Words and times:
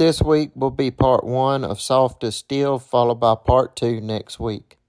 this 0.00 0.22
week 0.22 0.50
will 0.54 0.70
be 0.70 0.90
part 0.90 1.24
one 1.24 1.62
of 1.62 1.78
Soft 1.78 2.24
as 2.24 2.34
Steel, 2.34 2.78
followed 2.78 3.16
by 3.16 3.34
part 3.34 3.76
two 3.76 4.00
next 4.00 4.40
week. 4.40 4.79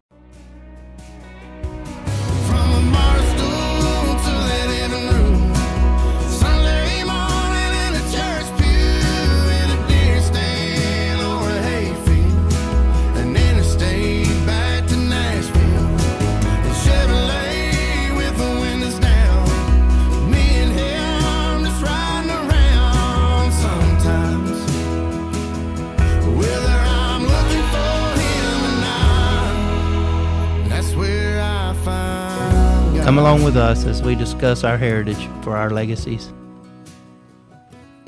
Along 33.21 33.43
with 33.43 33.55
us 33.55 33.85
as 33.85 34.01
we 34.01 34.15
discuss 34.15 34.63
our 34.63 34.79
heritage 34.79 35.29
for 35.43 35.55
our 35.55 35.69
legacies. 35.69 36.33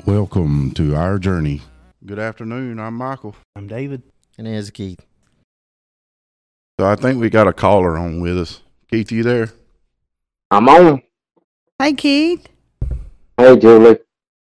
Welcome 0.06 0.72
to 0.72 0.96
our 0.96 1.20
journey. 1.20 1.62
Good 2.04 2.18
afternoon. 2.18 2.80
I'm 2.80 2.94
Michael. 2.94 3.36
I'm 3.54 3.68
David. 3.68 4.02
And 4.36 4.48
here's 4.48 4.70
Keith. 4.70 4.98
So 6.80 6.86
I 6.86 6.96
think 6.96 7.20
we 7.20 7.30
got 7.30 7.46
a 7.46 7.52
caller 7.52 7.96
on 7.96 8.20
with 8.22 8.36
us. 8.36 8.62
Keith, 8.90 9.12
you 9.12 9.22
there? 9.22 9.50
I'm 10.50 10.68
on. 10.68 11.00
Hey, 11.78 11.92
Keith. 11.92 12.48
Hey, 13.38 13.56
Julie. 13.56 14.00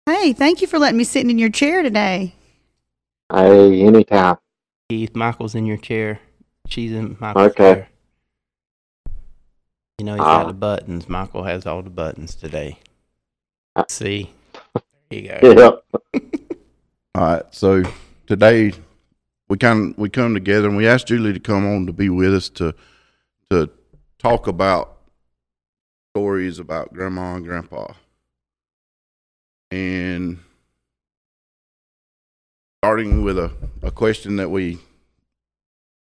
Hey, 0.05 0.31
thank 0.31 0.61
you 0.61 0.67
for 0.67 0.79
letting 0.79 0.97
me 0.97 1.03
sit 1.03 1.29
in 1.29 1.37
your 1.37 1.49
chair 1.49 1.83
today. 1.83 2.35
Hey, 3.29 3.81
anytime. 3.81 4.37
Keith, 4.87 5.13
Michael's 5.13 5.55
in 5.55 5.65
your 5.65 5.75
chair. 5.77 6.21
She's 6.67 6.93
in 6.93 7.17
Michael's 7.19 7.51
Okay. 7.51 7.73
chair. 7.73 7.89
You 10.03 10.07
know, 10.07 10.15
he's 10.15 10.25
Ah. 10.25 10.39
got 10.43 10.47
the 10.47 10.53
buttons. 10.53 11.07
Michael 11.07 11.43
has 11.45 11.65
all 11.65 11.81
the 11.81 11.89
buttons 11.89 12.35
today. 12.35 12.77
Ah. 13.77 13.85
See? 13.87 14.29
There 15.09 15.21
you 15.21 15.29
go. 15.29 15.81
Yeah. 16.13 16.19
All 17.15 17.23
right. 17.23 17.43
So 17.51 17.83
today 18.27 18.73
we 19.47 19.57
kind 19.57 19.91
of 19.93 19.97
we 19.97 20.09
come 20.09 20.33
together 20.33 20.67
and 20.67 20.75
we 20.75 20.85
asked 20.87 21.07
Julie 21.07 21.31
to 21.31 21.39
come 21.39 21.65
on 21.65 21.85
to 21.85 21.93
be 21.93 22.09
with 22.09 22.33
us 22.33 22.49
to 22.49 22.75
to 23.49 23.69
talk 24.19 24.47
about 24.47 24.97
stories 26.13 26.59
about 26.59 26.93
grandma 26.93 27.35
and 27.35 27.45
grandpa. 27.45 27.93
And 29.71 30.39
starting 32.81 33.23
with 33.23 33.39
a, 33.39 33.51
a 33.81 33.91
question 33.91 34.35
that 34.35 34.49
we 34.51 34.79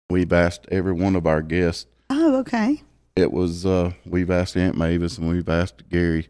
we've 0.10 0.32
asked 0.32 0.66
every 0.72 0.94
one 0.94 1.18
of 1.18 1.28
our 1.28 1.42
guests 1.42 1.88
Oh, 2.10 2.38
okay. 2.38 2.84
It 3.16 3.32
was 3.32 3.66
uh 3.66 3.92
we've 4.06 4.32
asked 4.32 4.56
Aunt 4.58 4.78
Mavis 4.78 5.18
and 5.18 5.30
we've 5.30 5.50
asked 5.50 5.90
Gary 5.90 6.28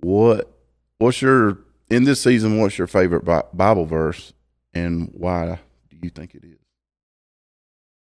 what 0.00 0.50
what's 0.98 1.20
your 1.22 1.58
in 1.90 2.04
this 2.04 2.22
season 2.22 2.58
what's 2.60 2.78
your 2.78 2.86
favorite 2.86 3.24
Bible 3.54 3.86
verse 3.86 4.32
and 4.72 5.10
why 5.12 5.58
do 5.90 5.96
you 6.02 6.10
think 6.10 6.34
it 6.34 6.44
is 6.44 6.58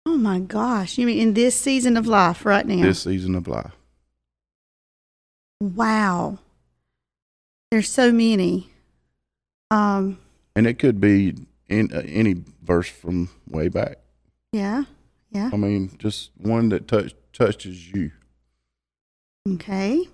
Oh 0.05 0.17
my 0.17 0.41
gosh. 0.41 0.99
You 0.99 1.07
mean 1.07 1.19
in 1.19 1.35
this 1.35 1.55
season 1.55 1.97
of 1.97 2.09
life 2.09 2.45
right 2.45 2.67
now? 2.67 2.83
this 2.83 3.03
season 3.03 3.35
of 3.35 3.47
life 3.47 3.73
Wow. 5.61 6.39
There's 7.71 7.89
so 7.89 8.11
many. 8.11 8.69
Um, 9.71 10.19
and 10.57 10.67
it 10.67 10.81
could 10.81 11.01
be 11.01 11.37
in 11.69 11.91
uh, 11.95 12.03
any 12.05 12.43
verse 12.63 12.89
from 12.89 13.31
way 13.49 13.69
back 13.69 13.99
yeah. 14.53 14.85
Yeah. 15.31 15.51
I 15.53 15.57
mean 15.57 15.97
just 15.99 16.31
one 16.37 16.69
that 16.71 16.87
touch, 16.87 17.15
touches 17.33 17.93
you 17.93 18.13
Okay. 19.49 20.09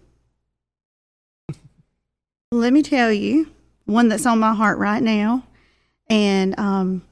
Let 2.50 2.72
me 2.72 2.82
tell 2.82 3.12
you 3.12 3.50
one 3.84 4.08
that's 4.08 4.26
on 4.26 4.38
my 4.38 4.54
heart 4.54 4.78
right 4.78 5.02
now. 5.02 5.44
And 6.08 6.58
um, 6.58 7.02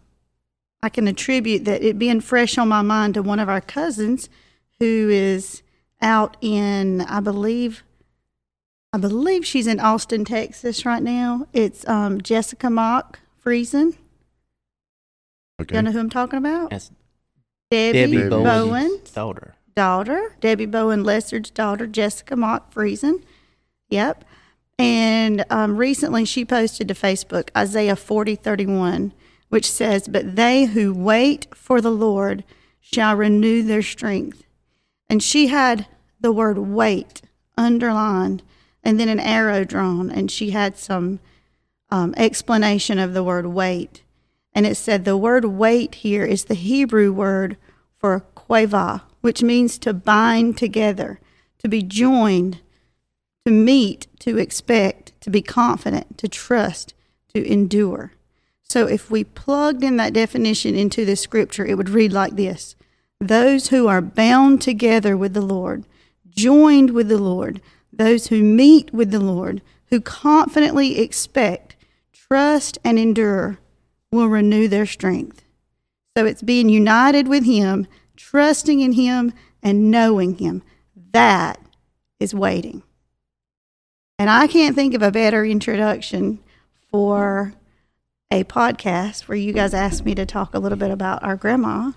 I 0.82 0.88
can 0.88 1.06
attribute 1.08 1.66
that 1.66 1.82
it 1.82 1.98
being 1.98 2.20
fresh 2.20 2.56
on 2.56 2.68
my 2.68 2.82
mind 2.82 3.14
to 3.14 3.22
one 3.22 3.38
of 3.38 3.48
our 3.48 3.60
cousins 3.60 4.30
who 4.78 5.10
is 5.10 5.62
out 6.00 6.36
in, 6.40 7.02
I 7.02 7.20
believe, 7.20 7.82
I 8.92 8.98
believe 8.98 9.44
she's 9.44 9.66
in 9.66 9.78
Austin, 9.78 10.24
Texas 10.24 10.86
right 10.86 11.02
now. 11.02 11.46
It's 11.52 11.86
um, 11.86 12.22
Jessica 12.22 12.70
Mock 12.70 13.20
Friesen. 13.44 13.96
okay 15.60 15.76
You 15.76 15.82
know 15.82 15.90
who 15.90 15.98
I'm 15.98 16.10
talking 16.10 16.38
about? 16.38 16.70
That's 16.70 16.90
Debbie, 17.70 17.98
Debbie 17.98 18.16
Debbie 18.16 18.30
Bowen's 18.30 18.44
Bowen's 18.46 19.10
daughter. 19.10 19.54
Daughter, 19.76 20.34
Debbie 20.40 20.66
Bowen 20.66 21.04
Lessard's 21.04 21.50
daughter, 21.50 21.86
Jessica 21.86 22.34
Mock 22.34 22.74
Friesen. 22.74 23.22
Yep. 23.90 24.24
And 24.78 25.44
um, 25.48 25.76
recently 25.76 26.24
she 26.24 26.44
posted 26.44 26.88
to 26.88 26.94
Facebook 26.94 27.50
Isaiah 27.56 27.94
40 27.94 28.34
31, 28.34 29.12
which 29.48 29.70
says, 29.70 30.08
But 30.08 30.34
they 30.34 30.64
who 30.64 30.92
wait 30.92 31.46
for 31.54 31.80
the 31.80 31.90
Lord 31.90 32.42
shall 32.80 33.14
renew 33.14 33.62
their 33.62 33.82
strength. 33.82 34.44
And 35.08 35.22
she 35.22 35.48
had 35.48 35.86
the 36.20 36.32
word 36.32 36.58
wait 36.58 37.22
underlined 37.56 38.42
and 38.82 38.98
then 39.00 39.08
an 39.08 39.20
arrow 39.20 39.64
drawn, 39.64 40.10
and 40.10 40.30
she 40.30 40.50
had 40.50 40.76
some 40.76 41.18
um, 41.90 42.14
explanation 42.16 42.98
of 42.98 43.14
the 43.14 43.24
word 43.24 43.46
wait. 43.46 44.02
And 44.52 44.64
it 44.64 44.76
said 44.76 45.04
the 45.04 45.16
word 45.16 45.44
wait 45.44 45.96
here 45.96 46.24
is 46.24 46.44
the 46.44 46.54
Hebrew 46.54 47.12
word 47.12 47.56
for 47.98 48.24
queva, 48.36 49.02
which 49.26 49.42
means 49.42 49.76
to 49.76 49.92
bind 49.92 50.56
together, 50.56 51.18
to 51.58 51.66
be 51.68 51.82
joined, 51.82 52.60
to 53.44 53.50
meet, 53.50 54.06
to 54.20 54.38
expect, 54.38 55.20
to 55.20 55.30
be 55.30 55.42
confident, 55.42 56.16
to 56.16 56.28
trust, 56.28 56.94
to 57.34 57.44
endure. 57.44 58.12
So 58.62 58.86
if 58.86 59.10
we 59.10 59.24
plugged 59.24 59.82
in 59.82 59.96
that 59.96 60.12
definition 60.12 60.76
into 60.76 61.04
this 61.04 61.20
scripture, 61.20 61.66
it 61.66 61.74
would 61.74 61.88
read 61.88 62.12
like 62.12 62.36
this 62.36 62.76
Those 63.20 63.70
who 63.70 63.88
are 63.88 64.00
bound 64.00 64.62
together 64.62 65.16
with 65.16 65.34
the 65.34 65.40
Lord, 65.40 65.86
joined 66.28 66.90
with 66.92 67.08
the 67.08 67.18
Lord, 67.18 67.60
those 67.92 68.28
who 68.28 68.44
meet 68.44 68.94
with 68.94 69.10
the 69.10 69.18
Lord, 69.18 69.60
who 69.86 70.00
confidently 70.00 71.00
expect, 71.00 71.74
trust, 72.12 72.78
and 72.84 72.96
endure, 72.96 73.58
will 74.12 74.28
renew 74.28 74.68
their 74.68 74.86
strength. 74.86 75.42
So 76.16 76.26
it's 76.26 76.42
being 76.42 76.68
united 76.68 77.26
with 77.26 77.44
Him, 77.44 77.88
trusting 78.16 78.80
in 78.80 78.92
Him, 78.92 79.32
and 79.62 79.90
knowing 79.90 80.36
Him. 80.38 80.62
That 81.12 81.60
is 82.18 82.34
waiting. 82.34 82.82
And 84.18 84.30
I 84.30 84.46
can't 84.46 84.74
think 84.74 84.94
of 84.94 85.02
a 85.02 85.10
better 85.10 85.44
introduction 85.44 86.38
for 86.90 87.54
a 88.30 88.44
podcast 88.44 89.22
where 89.28 89.36
you 89.36 89.52
guys 89.52 89.74
asked 89.74 90.04
me 90.04 90.14
to 90.14 90.24
talk 90.26 90.54
a 90.54 90.58
little 90.58 90.78
bit 90.78 90.90
about 90.90 91.22
our 91.22 91.36
grandma 91.36 91.92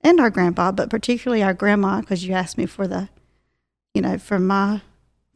and 0.00 0.20
our 0.20 0.30
grandpa, 0.30 0.72
but 0.72 0.90
particularly 0.90 1.42
our 1.42 1.54
grandma 1.54 2.00
because 2.00 2.24
you 2.24 2.34
asked 2.34 2.58
me 2.58 2.66
for 2.66 2.86
the, 2.86 3.08
you 3.94 4.02
know, 4.02 4.18
from 4.18 4.46
my 4.46 4.82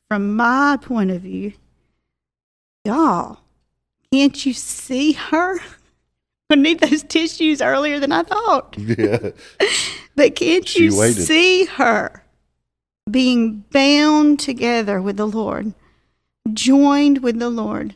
from 0.08 0.36
my 0.36 0.78
point 0.80 1.10
of 1.10 1.22
view, 1.22 1.54
y'all, 2.84 3.38
can't 4.12 4.46
you 4.46 4.52
see 4.52 5.12
her? 5.12 5.58
I 6.50 6.54
need 6.54 6.78
those 6.78 7.02
tissues 7.02 7.60
earlier 7.60 7.98
than 7.98 8.12
I 8.12 8.22
thought. 8.22 8.76
yeah 8.78 9.30
But 10.16 10.34
can't 10.34 10.66
She 10.66 10.84
you 10.84 10.98
waited. 10.98 11.26
see 11.26 11.66
her 11.66 12.24
being 13.08 13.64
bound 13.70 14.40
together 14.40 15.00
with 15.00 15.16
the 15.18 15.26
Lord, 15.28 15.74
joined 16.52 17.22
with 17.22 17.38
the 17.38 17.50
Lord, 17.50 17.94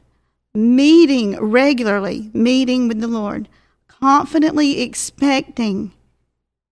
meeting 0.55 1.41
regularly, 1.41 2.31
meeting 2.33 2.87
with 2.89 3.01
the 3.01 3.09
Lord, 3.09 3.49
confidently 3.89 4.83
expecting 4.83 5.93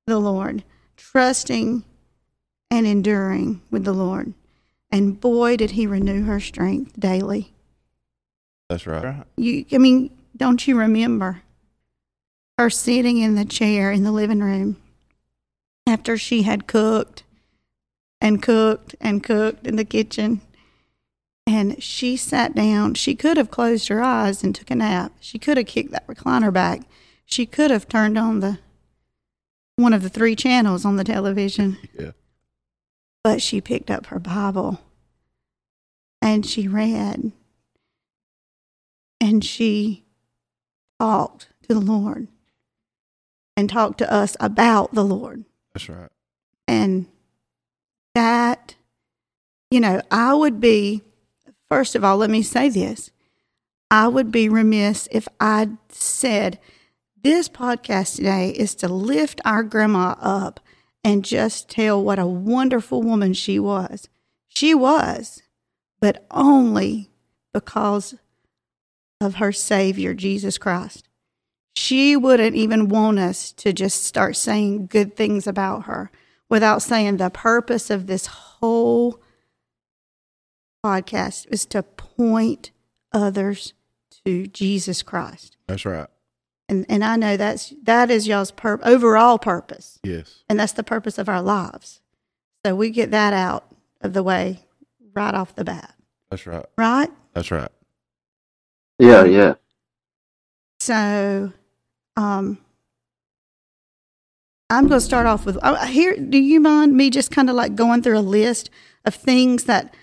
the 0.07 0.19
Lord, 0.19 0.63
trusting 0.97 1.83
and 2.71 2.87
enduring 2.87 3.63
with 3.71 3.85
the 3.85 3.93
Lord. 3.95 4.35
And 4.91 5.21
boy, 5.21 5.57
did 5.57 5.73
he 5.73 5.87
renew 5.87 6.25
her 6.25 6.41
strength 6.41 6.99
daily. 6.99 7.53
that's 8.69 8.87
right 8.87 9.05
Right. 9.05 9.27
You, 9.37 9.65
I 9.73 9.79
mean, 9.79 10.11
don't 10.37 10.67
you 10.67 10.79
remember 10.79 11.43
her 12.59 12.71
sitting 12.71 13.19
in 13.19 13.35
the 13.35 13.45
chair 13.45 13.91
in 13.91 14.05
the 14.05 14.13
living 14.13 14.41
room 14.41 14.77
after 15.89 16.17
she 16.17 16.43
had 16.43 16.67
cooked 16.67 17.25
and 18.21 18.43
cooked 18.43 18.95
and 19.01 19.23
cooked 19.23 19.67
in 19.67 19.77
the 19.77 19.85
kitchen? 19.85 20.41
And 21.47 21.83
she 21.83 22.17
sat 22.17 22.55
down. 22.55 22.95
She 22.95 23.15
could 23.15 23.39
have 23.39 23.51
closed 23.51 23.89
her 23.89 24.03
eyes 24.03 24.45
and 24.45 24.55
took 24.55 24.71
a 24.71 24.75
nap. 24.75 25.13
She 25.21 25.39
could 25.39 25.57
have 25.57 25.67
kicked 25.67 25.93
that 25.93 26.07
recliner 26.07 26.53
back. 26.53 26.83
She 27.25 27.47
could 27.47 27.71
have 27.71 27.89
turned 27.89 28.19
on 28.19 28.41
the 28.41 28.59
one 29.77 29.95
of 29.95 30.03
the 30.03 30.09
three 30.09 30.35
channels 30.35 30.85
on 30.85 30.97
the 30.97 31.05
television 31.05 31.79
yeah 31.97 32.11
but 33.29 33.43
she 33.43 33.61
picked 33.61 33.91
up 33.91 34.07
her 34.07 34.19
Bible 34.19 34.81
and 36.23 36.47
she 36.47 36.67
read 36.67 37.33
and 39.21 39.45
she 39.45 40.05
talked 40.99 41.49
to 41.63 41.75
the 41.75 41.81
Lord 41.81 42.29
and 43.55 43.69
talked 43.69 43.99
to 43.99 44.11
us 44.11 44.35
about 44.41 44.95
the 44.95 45.05
Lord. 45.05 45.45
That's 45.79 45.89
right. 45.89 46.11
And 46.67 47.07
that, 48.17 48.75
you 49.71 49.79
know, 49.79 50.03
I 50.11 50.35
would 50.35 50.61
be, 50.61 51.03
first 51.71 51.95
of 51.95 52.03
all, 52.03 52.17
let 52.17 52.31
me 52.31 52.43
say 52.43 52.69
this. 52.69 53.13
I 53.91 54.09
would 54.09 54.33
be 54.33 54.49
remiss 54.49 55.09
if 55.13 55.29
I 55.39 55.69
said 55.89 56.59
this 57.23 57.49
podcast 57.49 58.17
today 58.17 58.51
is 58.51 58.75
to 58.77 58.89
lift 58.89 59.41
our 59.45 59.63
grandma 59.63 60.17
up 60.21 60.61
and 61.05 61.25
just 61.25 61.71
tell 61.71 62.03
what 62.03 62.19
a 62.19 62.27
wonderful 62.27 63.03
woman 63.03 63.33
she 63.33 63.59
was. 63.59 64.09
She 64.49 64.75
was, 64.75 65.43
but 66.01 66.27
only 66.33 67.11
because 67.55 68.17
of 69.21 69.37
her 69.37 69.53
Savior, 69.53 70.13
Jesus 70.13 70.59
Christ. 70.59 71.08
She 71.79 72.17
wouldn't 72.17 72.57
even 72.57 72.89
want 72.89 73.21
us 73.21 73.53
to 73.53 73.73
just 73.73 74.03
start 74.03 74.35
saying 74.35 74.89
good 74.89 75.15
things 75.15 75.47
about 75.47 75.85
her 75.85 76.11
without 76.49 76.83
saying 76.83 77.19
the 77.19 77.31
purpose 77.31 77.89
of 77.89 78.09
this 78.09 78.27
whole 78.27 79.23
podcast 80.85 81.47
is 81.53 81.65
to 81.67 81.85
point 81.85 82.73
others 83.13 83.75
to 84.25 84.49
Jesus 84.49 85.03
Christ. 85.03 85.57
That's 85.69 85.85
right. 85.85 86.09
And 86.69 86.85
and 86.89 87.05
I 87.05 87.15
know 87.15 87.37
that's 87.37 87.73
that 87.85 88.11
is 88.11 88.27
y'all's 88.27 88.51
pur- 88.51 88.81
overall 88.83 89.39
purpose. 89.39 90.01
Yes. 90.03 90.43
And 90.49 90.59
that's 90.59 90.73
the 90.73 90.83
purpose 90.83 91.17
of 91.17 91.29
our 91.29 91.41
lives. 91.41 92.01
So 92.67 92.75
we 92.75 92.91
get 92.91 93.13
that 93.13 93.33
out 93.33 93.73
of 94.01 94.15
the 94.15 94.25
way 94.25 94.65
right 95.15 95.33
off 95.33 95.55
the 95.55 95.65
bat. 95.65 95.95
That's 96.29 96.45
right. 96.45 96.67
Right? 96.77 97.11
That's 97.35 97.53
right. 97.53 97.71
Yeah, 98.99 99.23
yeah. 99.25 99.55
So, 100.81 101.53
um, 102.19 102.59
I'm 104.69 104.89
going 104.89 105.01
to 105.01 105.07
start 105.07 105.27
off 105.27 105.47
with 105.47 105.57
uh, 105.63 105.87
here. 105.87 106.17
Do 106.17 106.37
you 106.37 106.59
mind 106.59 106.97
me 106.97 107.11
just 107.11 107.31
kind 107.31 107.49
of 107.49 107.55
like 107.55 107.77
going 107.77 108.03
through 108.03 108.19
a 108.19 108.21
list 108.21 108.71
of 109.05 109.15
things 109.15 109.65
that 109.65 109.95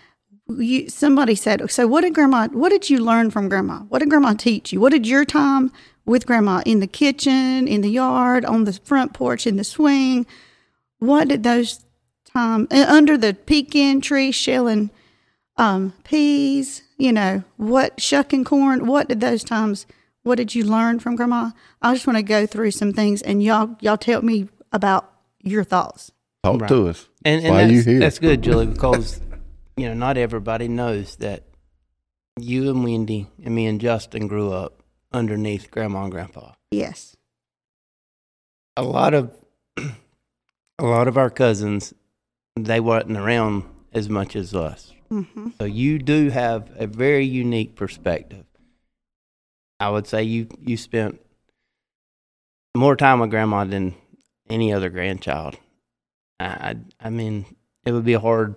you 0.48 0.90
somebody 0.90 1.36
said? 1.36 1.70
So, 1.70 1.88
what 1.88 2.02
did 2.02 2.16
Grandma? 2.16 2.48
What 2.48 2.70
did 2.70 2.90
you 2.90 3.00
learn 3.00 3.32
from 3.32 3.50
Grandma? 3.50 3.80
What 3.90 4.00
did 4.00 4.10
Grandma 4.10 4.34
teach 4.34 4.72
you? 4.72 4.80
What 4.80 4.94
did 4.94 5.06
your 5.06 5.26
time 5.26 5.74
with 6.06 6.26
Grandma 6.26 6.62
in 6.66 6.80
the 6.80 6.88
kitchen, 6.88 7.68
in 7.68 7.82
the 7.82 7.90
yard, 7.90 8.46
on 8.46 8.64
the 8.64 8.74
front 8.74 9.14
porch, 9.14 9.46
in 9.46 9.58
the 9.58 9.66
swing? 9.66 10.26
What 11.00 11.28
did 11.28 11.44
those 11.44 11.86
time 12.34 12.68
under 12.72 13.18
the 13.18 13.34
pecan 13.34 14.00
tree 14.00 14.32
shelling 14.32 14.90
um, 15.58 15.92
peas? 16.06 16.82
You 16.98 17.12
know 17.12 17.44
what 17.58 18.00
shucking 18.00 18.46
corn? 18.46 18.88
What 18.88 19.10
did 19.10 19.20
those 19.20 19.44
times? 19.44 19.86
What 20.26 20.40
did 20.40 20.56
you 20.56 20.64
learn 20.66 20.98
from 20.98 21.16
Grandma? 21.16 21.52
I 21.84 21.94
just 21.94 22.08
want 22.08 22.18
to 22.18 22.24
go 22.24 22.48
through 22.48 22.72
some 22.72 22.94
things, 22.94 23.22
and 23.22 23.44
y'all 23.44 23.78
y'all 23.80 23.96
tell 23.96 24.24
me 24.24 24.50
about 24.72 25.08
your 25.44 25.64
thoughts. 25.64 26.12
Talk 26.44 26.62
Right. 26.62 26.68
to 26.70 26.88
us. 26.88 27.08
And, 27.24 27.44
and 27.46 27.54
Why 27.54 27.62
you 27.62 27.76
that's, 27.76 27.86
here? 27.86 28.00
that's 28.00 28.18
good, 28.20 28.42
Julie, 28.42 28.66
because 28.66 29.22
you 29.78 29.88
know 29.88 29.94
not 29.94 30.18
everybody 30.18 30.68
knows 30.68 31.18
that 31.18 31.44
you 32.40 32.72
and 32.72 32.84
Wendy 32.84 33.28
and 33.44 33.54
me 33.54 33.68
and 33.68 33.80
Justin 33.80 34.26
grew 34.28 34.52
up 34.52 34.82
underneath 35.14 35.70
Grandma 35.70 36.04
and 36.06 36.12
Grandpa. 36.12 36.54
Yes. 36.72 37.16
A 38.76 38.82
lot 38.82 39.14
of 39.14 39.32
a 39.78 40.86
lot 40.86 41.08
of 41.08 41.20
our 41.20 41.30
cousins, 41.30 41.94
they 42.56 42.80
wasn't 42.80 43.18
around 43.18 43.64
as 43.94 44.10
much 44.10 44.36
as 44.36 44.56
us. 44.56 44.92
hmm 45.10 45.50
So 45.60 45.66
you 45.66 46.00
do 46.00 46.30
have 46.32 46.72
a 46.78 46.88
very 46.88 47.26
unique 47.26 47.76
perspective. 47.76 48.46
I 49.80 49.90
would 49.90 50.08
say 50.08 50.24
you 50.24 50.48
you 50.62 50.78
spent 50.78 51.20
more 52.76 52.96
time 52.96 53.20
with 53.20 53.30
grandma 53.30 53.66
than 53.66 53.96
any 54.50 54.74
other 54.74 54.90
grandchild. 54.90 55.58
I 56.40 56.46
I, 56.46 56.76
I 57.00 57.10
mean, 57.10 57.46
it 57.86 57.92
would 57.92 58.06
be 58.06 58.14
hard 58.14 58.56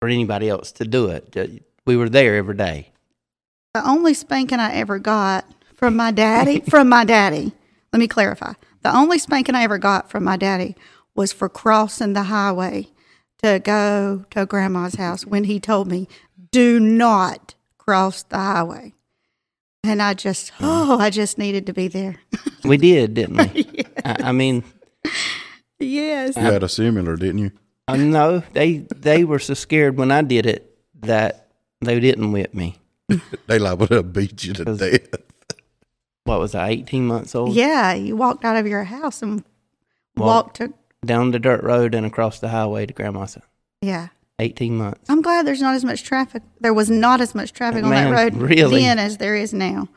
for 0.00 0.08
anybody 0.08 0.48
else 0.48 0.72
to 0.72 0.84
do 0.84 1.06
it. 1.08 1.64
We 1.86 1.96
were 1.96 2.08
there 2.08 2.36
every 2.36 2.56
day. 2.56 2.90
The 3.74 3.88
only 3.88 4.14
spanking 4.14 4.60
I 4.60 4.74
ever 4.74 4.98
got 4.98 5.46
from 5.74 5.96
my 5.96 6.10
daddy, 6.10 6.60
from 6.68 6.88
my 6.88 7.04
daddy, 7.04 7.52
let 7.92 8.00
me 8.00 8.08
clarify. 8.08 8.54
The 8.82 8.94
only 8.94 9.18
spanking 9.18 9.54
I 9.54 9.62
ever 9.62 9.78
got 9.78 10.10
from 10.10 10.24
my 10.24 10.36
daddy 10.36 10.76
was 11.14 11.32
for 11.32 11.48
crossing 11.48 12.14
the 12.14 12.24
highway 12.24 12.88
to 13.42 13.60
go 13.60 14.24
to 14.30 14.46
grandma's 14.46 14.94
house 14.96 15.24
when 15.26 15.44
he 15.44 15.60
told 15.60 15.88
me, 15.88 16.08
do 16.50 16.80
not 16.80 17.54
cross 17.78 18.22
the 18.22 18.36
highway. 18.36 18.94
And 19.84 20.00
I 20.00 20.14
just, 20.14 20.52
oh, 20.60 20.98
I 20.98 21.10
just 21.10 21.38
needed 21.38 21.66
to 21.66 21.72
be 21.72 21.88
there. 21.88 22.16
We 22.64 22.76
did, 22.76 23.14
didn't 23.14 23.36
we? 23.38 23.84
I, 24.04 24.28
I 24.28 24.32
mean, 24.32 24.62
yes. 25.80 26.36
You 26.36 26.42
had 26.42 26.62
a 26.62 26.68
similar, 26.68 27.16
didn't 27.16 27.38
you? 27.38 27.50
uh, 27.88 27.96
no, 27.96 28.44
they 28.52 28.86
they 28.94 29.24
were 29.24 29.40
so 29.40 29.54
scared 29.54 29.96
when 29.96 30.12
I 30.12 30.22
did 30.22 30.46
it 30.46 30.78
that 31.00 31.48
they 31.80 31.98
didn't 31.98 32.30
whip 32.30 32.54
me. 32.54 32.76
They 33.48 33.58
liable 33.58 33.88
to 33.88 34.04
beat 34.04 34.44
you 34.44 34.52
to 34.54 34.64
death. 34.76 35.08
What 36.22 36.38
was 36.38 36.54
I, 36.54 36.68
eighteen 36.70 37.04
months 37.08 37.34
old? 37.34 37.52
Yeah. 37.52 37.94
You 37.94 38.14
walked 38.14 38.44
out 38.44 38.54
of 38.56 38.68
your 38.68 38.84
house 38.84 39.22
and 39.22 39.42
Walk- 40.16 40.26
walked 40.26 40.56
to, 40.58 40.72
Down 41.04 41.32
the 41.32 41.40
dirt 41.40 41.64
road 41.64 41.96
and 41.96 42.06
across 42.06 42.38
the 42.38 42.48
highway 42.50 42.86
to 42.86 42.94
grandma's. 42.94 43.34
house. 43.34 43.44
yeah. 43.82 44.08
Eighteen 44.42 44.76
months. 44.76 45.08
I'm 45.08 45.22
glad 45.22 45.46
there's 45.46 45.60
not 45.60 45.74
as 45.74 45.84
much 45.84 46.02
traffic. 46.02 46.42
There 46.60 46.74
was 46.74 46.90
not 46.90 47.20
as 47.20 47.34
much 47.34 47.52
traffic 47.52 47.84
on 47.84 47.90
that 47.90 48.10
road 48.10 48.34
really? 48.34 48.80
then 48.80 48.98
as 48.98 49.18
there 49.18 49.36
is 49.36 49.52
now. 49.52 49.88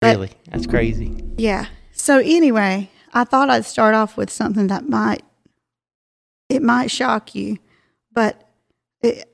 But- 0.00 0.16
Really, 0.16 0.30
that's 0.50 0.66
crazy. 0.66 1.24
Yeah. 1.38 1.66
So 1.92 2.18
anyway, 2.18 2.90
I 3.14 3.24
thought 3.24 3.48
I'd 3.48 3.64
start 3.64 3.94
off 3.94 4.16
with 4.18 4.30
something 4.30 4.66
that 4.66 4.88
might 4.88 5.22
it 6.48 6.62
might 6.62 6.90
shock 6.90 7.34
you, 7.34 7.58
but 8.12 8.48
it, 9.02 9.26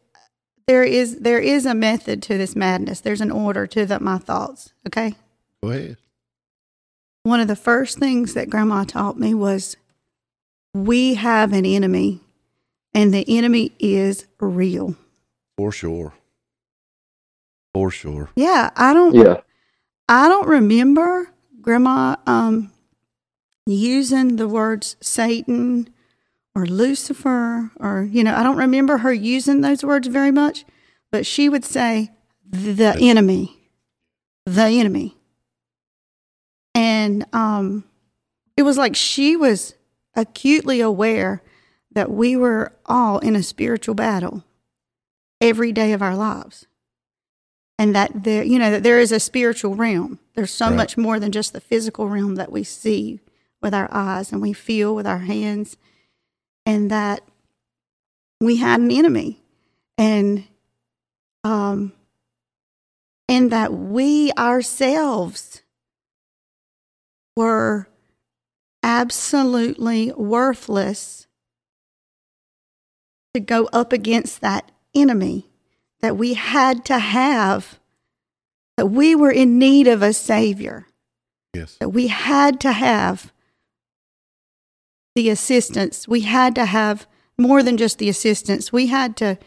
there 0.66 0.84
is 0.84 1.18
there 1.18 1.40
is 1.40 1.66
a 1.66 1.74
method 1.74 2.22
to 2.22 2.38
this 2.38 2.54
madness. 2.54 3.00
There's 3.00 3.20
an 3.20 3.32
order 3.32 3.66
to 3.66 3.84
the, 3.84 3.98
my 3.98 4.18
thoughts. 4.18 4.72
Okay. 4.86 5.14
Go 5.62 5.70
ahead. 5.70 5.96
One 7.24 7.40
of 7.40 7.48
the 7.48 7.56
first 7.56 7.98
things 7.98 8.34
that 8.34 8.50
Grandma 8.50 8.84
taught 8.84 9.18
me 9.18 9.34
was 9.34 9.76
we 10.74 11.14
have 11.14 11.52
an 11.52 11.66
enemy, 11.66 12.20
and 12.94 13.12
the 13.12 13.24
enemy 13.28 13.72
is 13.78 14.26
real. 14.40 14.96
For 15.56 15.72
sure. 15.72 16.14
For 17.74 17.90
sure. 17.90 18.30
Yeah, 18.36 18.70
I 18.76 18.92
don't. 18.92 19.14
Yeah. 19.14 19.40
I 20.08 20.28
don't 20.28 20.48
remember 20.48 21.32
Grandma 21.60 22.16
um, 22.26 22.72
using 23.66 24.36
the 24.36 24.48
words 24.48 24.96
Satan 25.00 25.88
or 26.54 26.66
Lucifer, 26.66 27.70
or, 27.80 28.02
you 28.02 28.22
know, 28.22 28.34
I 28.34 28.42
don't 28.42 28.58
remember 28.58 28.98
her 28.98 29.12
using 29.12 29.62
those 29.62 29.82
words 29.82 30.06
very 30.08 30.30
much, 30.30 30.66
but 31.10 31.24
she 31.24 31.48
would 31.48 31.64
say, 31.64 32.10
the 32.44 32.94
enemy, 33.00 33.56
the 34.44 34.64
enemy. 34.64 35.16
And 36.74 37.24
um, 37.32 37.84
it 38.56 38.62
was 38.62 38.76
like 38.76 38.94
she 38.94 39.34
was 39.36 39.74
acutely 40.14 40.80
aware 40.82 41.42
that 41.94 42.10
we 42.10 42.36
were 42.36 42.72
all 42.86 43.18
in 43.18 43.36
a 43.36 43.42
spiritual 43.42 43.94
battle 43.94 44.44
every 45.40 45.72
day 45.72 45.92
of 45.92 46.02
our 46.02 46.16
lives. 46.16 46.66
And 47.78 47.94
that 47.94 48.24
there 48.24 48.44
you 48.44 48.58
know 48.58 48.70
that 48.70 48.82
there 48.82 49.00
is 49.00 49.10
a 49.12 49.18
spiritual 49.20 49.74
realm. 49.74 50.18
There's 50.34 50.50
so 50.52 50.66
Right. 50.68 50.76
much 50.76 50.96
more 50.96 51.18
than 51.18 51.32
just 51.32 51.52
the 51.52 51.60
physical 51.60 52.08
realm 52.08 52.36
that 52.36 52.52
we 52.52 52.62
see 52.64 53.20
with 53.60 53.74
our 53.74 53.88
eyes 53.90 54.30
and 54.32 54.40
we 54.40 54.52
feel 54.52 54.94
with 54.94 55.06
our 55.06 55.18
hands. 55.18 55.76
And 56.64 56.90
that 56.90 57.22
we 58.40 58.56
had 58.56 58.80
an 58.80 58.90
enemy. 58.90 59.42
And 59.98 60.44
um 61.44 61.92
and 63.28 63.50
that 63.50 63.72
we 63.72 64.30
ourselves 64.38 65.62
were 67.36 67.88
absolutely 68.82 70.12
worthless 70.12 71.26
to 73.34 73.40
go 73.40 73.68
up 73.72 73.92
against 73.92 74.40
that 74.40 74.70
enemy 74.94 75.48
that 76.00 76.16
we 76.16 76.34
had 76.34 76.84
to 76.84 76.98
have, 76.98 77.78
that 78.76 78.86
we 78.86 79.14
were 79.14 79.30
in 79.30 79.58
need 79.58 79.86
of 79.86 80.02
a 80.02 80.12
Savior, 80.12 80.86
Yes. 81.54 81.76
that 81.80 81.90
we 81.90 82.08
had 82.08 82.60
to 82.60 82.72
have 82.72 83.32
the 85.14 85.30
assistance. 85.30 86.08
We 86.08 86.22
had 86.22 86.54
to 86.56 86.66
have 86.66 87.06
more 87.38 87.62
than 87.62 87.76
just 87.76 87.98
the 87.98 88.08
assistance. 88.08 88.72
We 88.72 88.86
had 88.88 89.16
to 89.18 89.38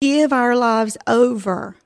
give 0.00 0.32
our 0.32 0.56
lives 0.56 0.96
over 1.06 1.76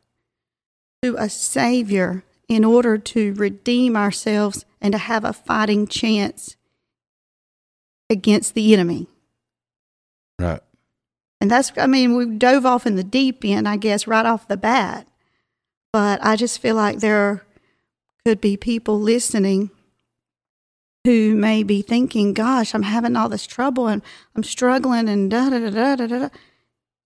to 1.03 1.17
a 1.17 1.29
Savior 1.29 2.25
in 2.49 2.65
order 2.65 2.99
to 2.99 3.35
redeem 3.35 3.97
ourselves 3.97 4.65
and 4.81 4.93
to 4.93 4.99
have 4.99 5.25
a 5.25 5.33
fighting 5.33 5.87
chance 5.87 6.57
against 8.09 8.55
the 8.55 8.73
enemy. 8.73 9.09
Right. 10.45 10.61
And 11.41 11.51
that's, 11.51 11.73
I 11.77 11.87
mean, 11.87 12.17
we 12.17 12.27
dove 12.27 12.65
off 12.65 12.87
in 12.87 12.97
the 12.97 13.05
deep 13.05 13.45
end, 13.45 13.69
I 13.69 13.77
guess, 13.77 14.07
right 14.07 14.25
off 14.25 14.49
the 14.49 14.57
bat. 14.57 15.07
But 15.93 16.25
I 16.25 16.37
just 16.37 16.59
feel 16.59 16.75
like 16.75 16.99
there 16.99 17.45
could 18.25 18.41
be 18.41 18.57
people 18.57 19.01
listening 19.01 19.71
who 21.05 21.35
may 21.35 21.63
be 21.63 21.83
thinking, 21.83 22.33
gosh, 22.33 22.75
I'm 22.75 22.83
having 22.83 23.15
all 23.15 23.29
this 23.29 23.47
trouble 23.47 23.89
and 23.89 24.03
I'm 24.35 24.43
struggling 24.43 25.09
and 25.09 25.31
da 25.31 25.51
da 25.51 25.59
da 25.59 25.71
da 25.71 25.97
da 25.97 26.07
da. 26.07 26.29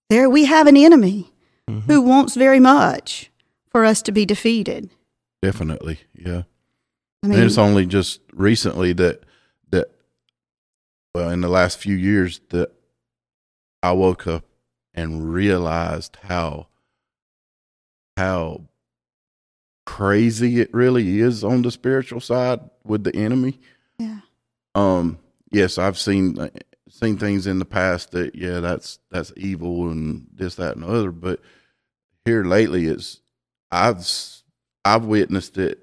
There 0.08 0.30
we 0.30 0.44
have 0.44 0.66
an 0.66 0.76
enemy 0.76 1.32
mm-hmm. 1.68 1.90
who 1.90 2.00
wants 2.00 2.34
very 2.34 2.60
much 2.60 3.30
for 3.70 3.84
us 3.84 4.00
to 4.02 4.12
be 4.12 4.24
defeated. 4.24 4.88
Definitely, 5.42 6.00
yeah. 6.14 6.42
I 7.22 7.26
and 7.26 7.32
mean, 7.32 7.42
it's 7.42 7.58
only 7.58 7.86
just 7.86 8.20
recently 8.32 8.92
that 8.94 9.24
that 9.70 9.90
well 11.14 11.30
in 11.30 11.40
the 11.40 11.48
last 11.48 11.78
few 11.78 11.96
years 11.96 12.40
that 12.50 12.72
I 13.82 13.92
woke 13.92 14.26
up 14.26 14.44
and 14.94 15.32
realized 15.32 16.16
how 16.22 16.68
how 18.16 18.62
crazy 19.86 20.60
it 20.60 20.72
really 20.74 21.20
is 21.20 21.44
on 21.44 21.62
the 21.62 21.70
spiritual 21.70 22.20
side 22.20 22.60
with 22.84 23.04
the 23.04 23.14
enemy. 23.14 23.58
yeah, 23.98 24.20
Um 24.74 25.18
yes, 25.50 25.78
I've 25.78 25.98
seen 25.98 26.38
uh, 26.38 26.50
seen 26.90 27.16
things 27.16 27.46
in 27.46 27.58
the 27.58 27.64
past 27.64 28.10
that 28.12 28.34
yeah, 28.34 28.60
that's 28.60 28.98
that's 29.10 29.32
evil 29.36 29.90
and 29.90 30.26
this 30.34 30.56
that 30.56 30.74
and 30.76 30.84
the 30.84 30.88
other, 30.88 31.12
but 31.12 31.40
here 32.24 32.44
lately 32.44 32.86
it's 32.86 33.20
I've 33.70 34.06
I've 34.84 35.04
witnessed 35.04 35.56
it 35.58 35.80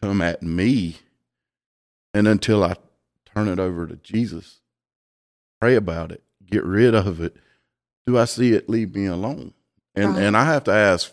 come 0.00 0.20
at 0.20 0.42
me 0.42 0.98
and 2.14 2.28
until 2.28 2.62
I 2.62 2.74
turn 3.24 3.48
it 3.48 3.58
over 3.58 3.86
to 3.86 3.96
Jesus, 3.96 4.60
pray 5.60 5.74
about 5.74 6.12
it, 6.12 6.22
get 6.52 6.64
rid 6.64 6.94
of 6.94 7.20
it, 7.20 7.36
do 8.06 8.18
I 8.18 8.26
see 8.26 8.52
it 8.52 8.68
leave 8.68 8.94
me 8.94 9.06
alone? 9.06 9.54
And 9.94 10.14
Right. 10.14 10.22
and 10.24 10.36
I 10.36 10.44
have 10.44 10.64
to 10.64 10.72
ask 10.72 11.12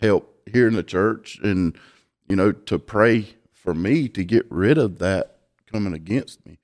help 0.00 0.48
here 0.50 0.66
in 0.66 0.74
the 0.74 0.82
church 0.82 1.38
and 1.42 1.76
you 2.28 2.36
know 2.36 2.52
to 2.52 2.78
pray 2.78 3.28
for 3.52 3.74
me 3.74 4.08
to 4.08 4.24
get 4.24 4.46
rid 4.50 4.78
of 4.78 4.98
that 4.98 5.38
coming 5.70 5.92
against 5.92 6.44
me. 6.46 6.58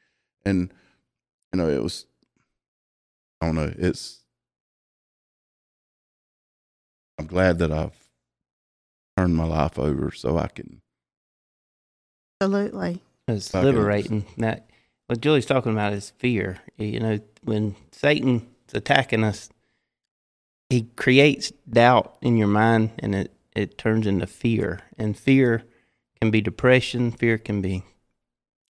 And 0.44 0.72
you 1.52 1.58
know, 1.58 1.68
it 1.68 1.82
was 1.82 2.06
I 3.40 3.46
don't 3.46 3.56
know, 3.56 3.72
it's 3.76 4.20
I'm 7.18 7.26
glad 7.26 7.58
that 7.58 7.70
I've 7.70 8.08
turned 9.16 9.36
my 9.36 9.44
life 9.44 9.78
over 9.78 10.10
so 10.10 10.38
I 10.38 10.48
can 10.48 10.80
absolutely. 12.40 13.00
It's 13.28 13.54
liberating. 13.54 14.26
That 14.38 14.68
what 15.06 15.20
Julie's 15.20 15.46
talking 15.46 15.72
about 15.72 15.92
is 15.92 16.10
fear. 16.18 16.58
You 16.76 17.00
know, 17.00 17.18
when 17.42 17.76
Satan's 17.92 18.42
attacking 18.72 19.24
us, 19.24 19.50
he 20.70 20.88
creates 20.96 21.52
doubt 21.68 22.16
in 22.22 22.36
your 22.36 22.48
mind, 22.48 22.92
and 22.98 23.14
it 23.14 23.32
it 23.54 23.78
turns 23.78 24.06
into 24.06 24.26
fear. 24.26 24.80
And 24.98 25.16
fear 25.16 25.62
can 26.20 26.30
be 26.30 26.40
depression. 26.40 27.12
Fear 27.12 27.38
can 27.38 27.60
be 27.60 27.84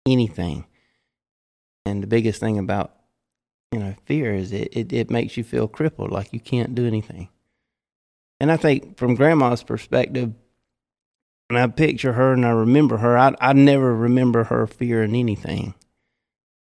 anything. 0.06 0.66
And 1.84 2.02
the 2.02 2.06
biggest 2.06 2.40
thing 2.40 2.58
about 2.58 2.94
you 3.70 3.78
know 3.78 3.94
fear 4.06 4.34
is 4.34 4.52
it, 4.52 4.68
it, 4.72 4.92
it 4.92 5.10
makes 5.10 5.36
you 5.36 5.44
feel 5.44 5.68
crippled, 5.68 6.10
like 6.10 6.32
you 6.32 6.40
can't 6.40 6.74
do 6.74 6.86
anything. 6.86 7.28
And 8.40 8.50
I 8.50 8.56
think 8.56 8.96
from 8.96 9.14
Grandma's 9.14 9.62
perspective, 9.62 10.32
and 11.48 11.58
I 11.58 11.66
picture 11.66 12.14
her 12.14 12.32
and 12.32 12.46
I 12.46 12.50
remember 12.50 12.96
her. 12.96 13.18
I 13.18 13.34
I 13.40 13.52
never 13.52 13.94
remember 13.94 14.44
her 14.44 14.66
fearing 14.66 15.14
anything. 15.14 15.74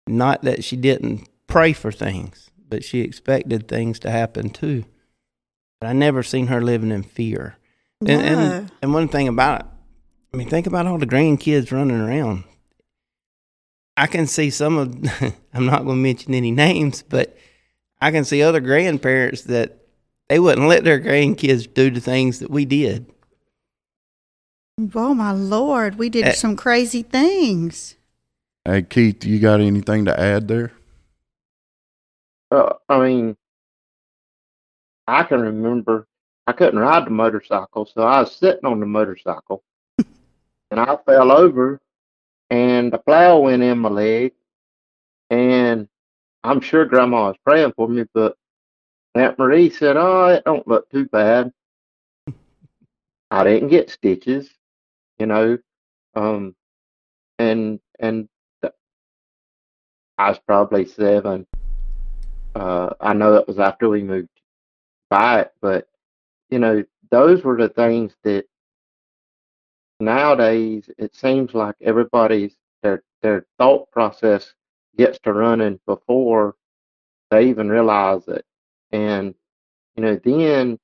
Not 0.06 0.42
that 0.42 0.64
she 0.64 0.76
didn't 0.76 1.28
pray 1.46 1.73
for 1.73 1.90
things, 1.92 2.50
but 2.68 2.84
she 2.84 3.00
expected 3.00 3.68
things 3.68 3.99
to 4.00 4.11
happen 4.11 4.50
too. 4.50 4.84
But 5.80 5.88
I 5.88 5.92
never 5.92 6.23
seen 6.23 6.49
her 6.49 6.61
living 6.62 6.90
in 6.90 7.02
fear. 7.02 7.56
And, 8.00 8.08
no. 8.08 8.14
and 8.16 8.73
and 8.82 8.92
one 8.94 9.08
thing 9.08 9.28
about 9.28 9.61
it, 9.61 9.66
I 10.32 10.37
mean, 10.37 10.49
think 10.49 10.66
about 10.66 10.87
all 10.87 10.99
the 10.99 11.06
grandkids 11.06 11.73
running 11.73 12.00
around. 12.00 12.44
I 13.96 14.06
can 14.06 14.26
see 14.26 14.50
some 14.50 14.76
of. 14.76 14.94
I'm 15.54 15.66
not 15.66 15.84
going 15.84 15.96
to 15.96 16.02
mention 16.02 16.34
any 16.34 16.50
names, 16.50 17.02
but 17.02 17.37
I 18.00 18.11
can 18.11 18.25
see 18.25 18.42
other 18.42 18.61
grandparents 18.61 19.42
that 19.42 19.78
they 20.28 20.38
wouldn't 20.38 20.68
let 20.68 20.84
their 20.84 21.00
grandkids 21.00 21.73
do 21.73 21.90
the 21.90 22.00
things 22.00 22.40
that 22.40 22.50
we 22.50 22.64
did. 22.64 23.06
oh 24.94 25.14
my 25.14 25.32
lord, 25.32 25.96
we 25.96 26.08
did 26.08 26.25
Eh. 26.26 26.32
some 26.32 26.56
crazy 26.56 27.02
things. 27.02 27.94
Hey 28.66 28.80
Keith, 28.80 29.26
you 29.26 29.40
got 29.40 29.61
anything 29.61 30.06
to 30.06 30.18
add 30.18 30.49
there? 30.49 30.73
Uh, 32.50 32.73
I 32.88 32.99
mean, 32.99 33.37
I 35.06 35.23
can 35.25 35.42
remember 35.42 36.06
I 36.47 36.52
couldn't 36.52 36.78
ride 36.78 37.04
the 37.04 37.11
motorcycle, 37.11 37.85
so 37.85 38.00
I 38.00 38.21
was 38.21 38.35
sitting 38.35 38.64
on 38.64 38.80
the 38.80 38.87
motorcycle, 38.87 39.62
and 39.99 40.80
I 40.80 40.97
fell 41.04 41.30
over, 41.30 41.78
and 42.49 42.90
the 42.90 42.97
plow 42.97 43.38
went 43.40 43.62
in 43.62 43.80
my 43.80 43.90
leg, 43.90 44.33
and 45.28 45.87
I'm 46.42 46.62
sure 46.62 46.87
Grandma 46.87 47.28
was 47.28 47.37
praying 47.44 47.75
for 47.76 47.87
me, 47.87 48.06
but 48.14 48.35
Aunt 49.14 49.38
Marie 49.38 49.68
said, 49.68 49.99
"Oh, 49.99 50.28
it 50.28 50.42
don't 50.47 50.66
look 50.66 50.88
too 50.88 51.04
bad." 51.04 51.52
I 53.30 53.44
didn't 53.44 53.68
get 53.68 53.90
stitches, 53.90 54.49
you 55.18 55.26
know, 55.26 55.59
um, 56.14 56.56
and 57.38 57.78
and 58.00 58.26
I 60.18 60.28
was 60.30 60.38
probably 60.38 60.85
seven. 60.87 61.47
Uh, 62.54 62.90
I 63.00 63.14
know 63.14 63.33
that 63.33 63.49
was 63.49 63.59
after 63.59 63.88
we 63.88 64.02
moved 64.02 64.28
back, 65.11 65.52
but 65.61 65.88
you 66.50 66.59
know, 66.59 66.85
those 67.11 67.42
were 67.42 67.56
the 67.56 67.68
things 67.68 68.14
that 68.23 68.47
nowadays 70.00 70.88
it 70.99 71.14
seems 71.14 71.54
like 71.54 71.76
everybody's 71.80 72.56
their 72.83 73.02
their 73.23 73.47
thought 73.59 73.90
process 73.90 74.54
gets 74.97 75.18
to 75.21 75.33
running 75.33 75.80
before 75.87 76.54
they 77.30 77.49
even 77.49 77.68
realize 77.68 78.28
it. 78.28 78.44
And 78.92 79.35
you 79.97 80.02
know, 80.02 80.21
then 80.25 80.78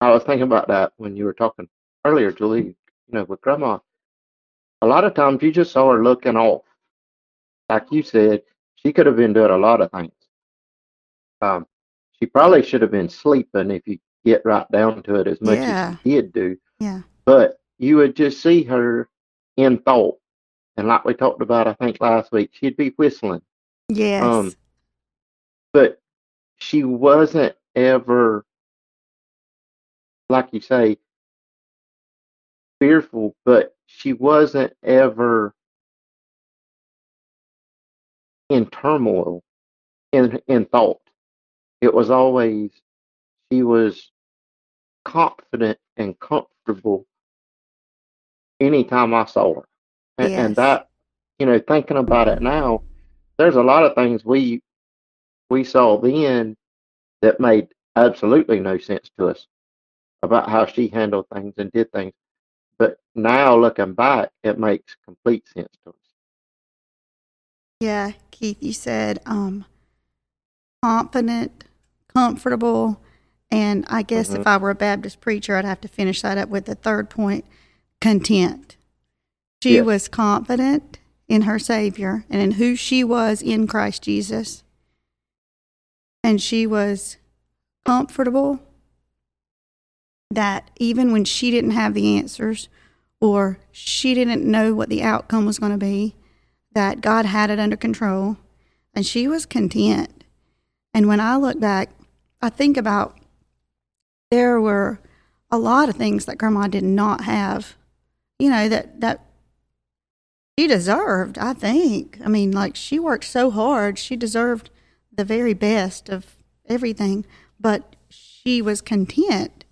I 0.00 0.10
was 0.10 0.22
thinking 0.24 0.42
about 0.42 0.68
that 0.68 0.92
when 0.96 1.16
you 1.16 1.24
were 1.24 1.34
talking 1.34 1.68
earlier, 2.04 2.32
Julie, 2.32 2.62
you 2.62 2.74
know, 3.08 3.24
with 3.24 3.40
grandma. 3.40 3.78
A 4.80 4.86
lot 4.86 5.04
of 5.04 5.14
times 5.14 5.42
you 5.42 5.52
just 5.52 5.72
saw 5.72 5.92
her 5.92 6.02
looking 6.02 6.36
off. 6.36 6.62
Like 7.72 7.90
you 7.90 8.02
said, 8.02 8.42
she 8.76 8.92
could 8.92 9.06
have 9.06 9.16
been 9.16 9.32
doing 9.32 9.50
a 9.50 9.56
lot 9.56 9.80
of 9.80 9.90
things. 9.92 10.12
Um, 11.40 11.66
she 12.18 12.26
probably 12.26 12.62
should 12.62 12.82
have 12.82 12.90
been 12.90 13.08
sleeping 13.08 13.70
if 13.70 13.86
you 13.88 13.98
get 14.26 14.44
right 14.44 14.70
down 14.70 15.02
to 15.04 15.14
it 15.14 15.26
as 15.26 15.40
much 15.40 15.56
Yeah. 15.56 15.92
as 15.92 15.98
she 16.02 16.10
did 16.10 16.32
do. 16.34 16.58
Yeah. 16.80 17.00
But 17.24 17.60
you 17.78 17.96
would 17.96 18.14
just 18.14 18.42
see 18.42 18.62
her 18.64 19.08
in 19.56 19.78
thought. 19.78 20.18
And 20.76 20.86
like 20.86 21.06
we 21.06 21.14
talked 21.14 21.40
about, 21.40 21.66
I 21.66 21.72
think 21.72 21.98
last 22.00 22.30
week, 22.30 22.50
she'd 22.52 22.76
be 22.76 22.90
whistling. 22.90 23.40
Yes. 23.88 24.22
Um, 24.22 24.52
but 25.72 26.02
she 26.58 26.84
wasn't 26.84 27.56
ever, 27.74 28.44
like 30.28 30.48
you 30.52 30.60
say, 30.60 30.98
fearful, 32.80 33.34
but 33.46 33.74
she 33.86 34.12
wasn't 34.12 34.74
ever 34.82 35.54
in 38.48 38.66
turmoil 38.70 39.42
in 40.12 40.40
in 40.48 40.64
thought. 40.66 41.00
It 41.80 41.92
was 41.92 42.10
always 42.10 42.70
she 43.52 43.62
was 43.62 44.10
confident 45.04 45.78
and 45.96 46.18
comfortable 46.20 47.06
anytime 48.60 49.14
I 49.14 49.24
saw 49.26 49.54
her. 49.54 49.68
And, 50.18 50.30
Yes. 50.30 50.36
and 50.36 50.56
that, 50.56 50.88
you 51.38 51.46
know, 51.46 51.58
thinking 51.58 51.96
about 51.98 52.28
it 52.28 52.42
now, 52.42 52.82
there's 53.38 53.56
a 53.56 53.62
lot 53.62 53.84
of 53.84 53.94
things 53.94 54.24
we 54.24 54.62
we 55.50 55.64
saw 55.64 55.98
then 56.00 56.56
that 57.22 57.40
made 57.40 57.68
absolutely 57.96 58.60
no 58.60 58.78
sense 58.78 59.10
to 59.18 59.28
us 59.28 59.46
about 60.22 60.48
how 60.48 60.66
she 60.66 60.88
handled 60.88 61.26
things 61.34 61.54
and 61.58 61.70
did 61.72 61.90
things. 61.92 62.12
But 62.78 62.98
now 63.14 63.56
looking 63.56 63.94
back, 63.94 64.30
it 64.42 64.58
makes 64.58 64.96
complete 65.04 65.46
sense 65.48 65.72
to 65.84 65.90
us. 65.90 66.01
Yeah, 67.82 68.12
Keith, 68.30 68.58
you 68.60 68.72
said 68.72 69.18
um, 69.26 69.64
confident, 70.84 71.64
comfortable, 72.14 73.02
and 73.50 73.84
I 73.88 74.02
guess 74.02 74.30
if 74.30 74.46
I 74.46 74.56
were 74.56 74.70
a 74.70 74.74
Baptist 74.76 75.20
preacher, 75.20 75.56
I'd 75.56 75.64
have 75.64 75.80
to 75.80 75.88
finish 75.88 76.22
that 76.22 76.38
up 76.38 76.48
with 76.48 76.66
the 76.66 76.76
third 76.76 77.10
point 77.10 77.44
content. 78.00 78.76
She 79.64 79.74
Yes. 79.74 79.84
was 79.84 80.08
confident 80.08 81.00
in 81.26 81.42
her 81.42 81.58
Savior 81.58 82.24
and 82.30 82.40
in 82.40 82.52
who 82.52 82.76
she 82.76 83.02
was 83.02 83.42
in 83.42 83.66
Christ 83.66 84.04
Jesus. 84.04 84.62
And 86.22 86.40
she 86.40 86.68
was 86.68 87.16
comfortable 87.84 88.60
that 90.30 90.70
even 90.78 91.10
when 91.10 91.24
she 91.24 91.50
didn't 91.50 91.72
have 91.72 91.94
the 91.94 92.16
answers 92.16 92.68
or 93.20 93.58
she 93.72 94.14
didn't 94.14 94.48
know 94.48 94.72
what 94.72 94.88
the 94.88 95.02
outcome 95.02 95.46
was 95.46 95.58
going 95.58 95.72
to 95.72 95.78
be, 95.78 96.14
that 96.74 97.00
God 97.00 97.26
had 97.26 97.50
it 97.50 97.60
under 97.60 97.76
control 97.76 98.36
and 98.94 99.06
she 99.06 99.26
was 99.26 99.46
content. 99.46 100.24
And 100.94 101.08
when 101.08 101.20
I 101.20 101.36
look 101.36 101.58
back, 101.58 101.90
I 102.40 102.50
think 102.50 102.76
about 102.76 103.18
there 104.30 104.60
were 104.60 105.00
a 105.50 105.58
lot 105.58 105.88
of 105.88 105.96
things 105.96 106.24
that 106.24 106.38
grandma 106.38 106.66
did 106.68 106.84
not 106.84 107.22
have, 107.24 107.76
you 108.38 108.50
know, 108.50 108.68
that, 108.68 109.00
that 109.00 109.24
she 110.58 110.66
deserved, 110.66 111.38
I 111.38 111.52
think. 111.52 112.18
I 112.24 112.28
mean, 112.28 112.52
like 112.52 112.76
she 112.76 112.98
worked 112.98 113.24
so 113.24 113.50
hard. 113.50 113.98
She 113.98 114.16
deserved 114.16 114.70
the 115.14 115.24
very 115.24 115.54
best 115.54 116.08
of 116.08 116.36
everything, 116.66 117.24
but 117.60 117.96
she 118.08 118.62
was 118.62 118.80
content 118.80 119.64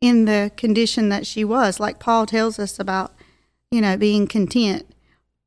in 0.00 0.24
the 0.24 0.50
condition 0.56 1.10
that 1.10 1.26
she 1.26 1.44
was. 1.44 1.78
Like 1.78 1.98
Paul 1.98 2.26
tells 2.26 2.58
us 2.58 2.78
about, 2.78 3.14
you 3.70 3.80
know, 3.80 3.96
being 3.96 4.26
content. 4.26 4.86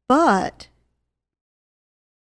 But 0.08 0.68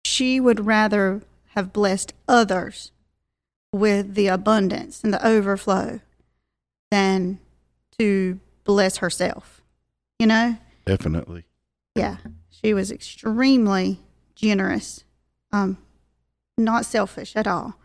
she 0.03 0.39
would 0.39 0.65
rather 0.65 1.21
have 1.55 1.73
blessed 1.73 2.13
others 2.27 2.91
with 3.73 4.15
the 4.15 4.27
abundance 4.27 5.03
and 5.03 5.13
the 5.13 5.25
overflow 5.25 5.99
than 6.89 7.39
to 7.97 8.39
bless 8.63 8.97
herself. 8.97 9.61
You 10.19 10.27
know? 10.27 10.57
Definitely. 10.85 11.45
Yeah. 11.95 12.17
She 12.49 12.73
was 12.73 12.91
extremely 12.91 13.99
generous, 14.35 15.03
um, 15.51 15.77
not 16.57 16.85
selfish 16.85 17.35
at 17.35 17.47
all. 17.47 17.75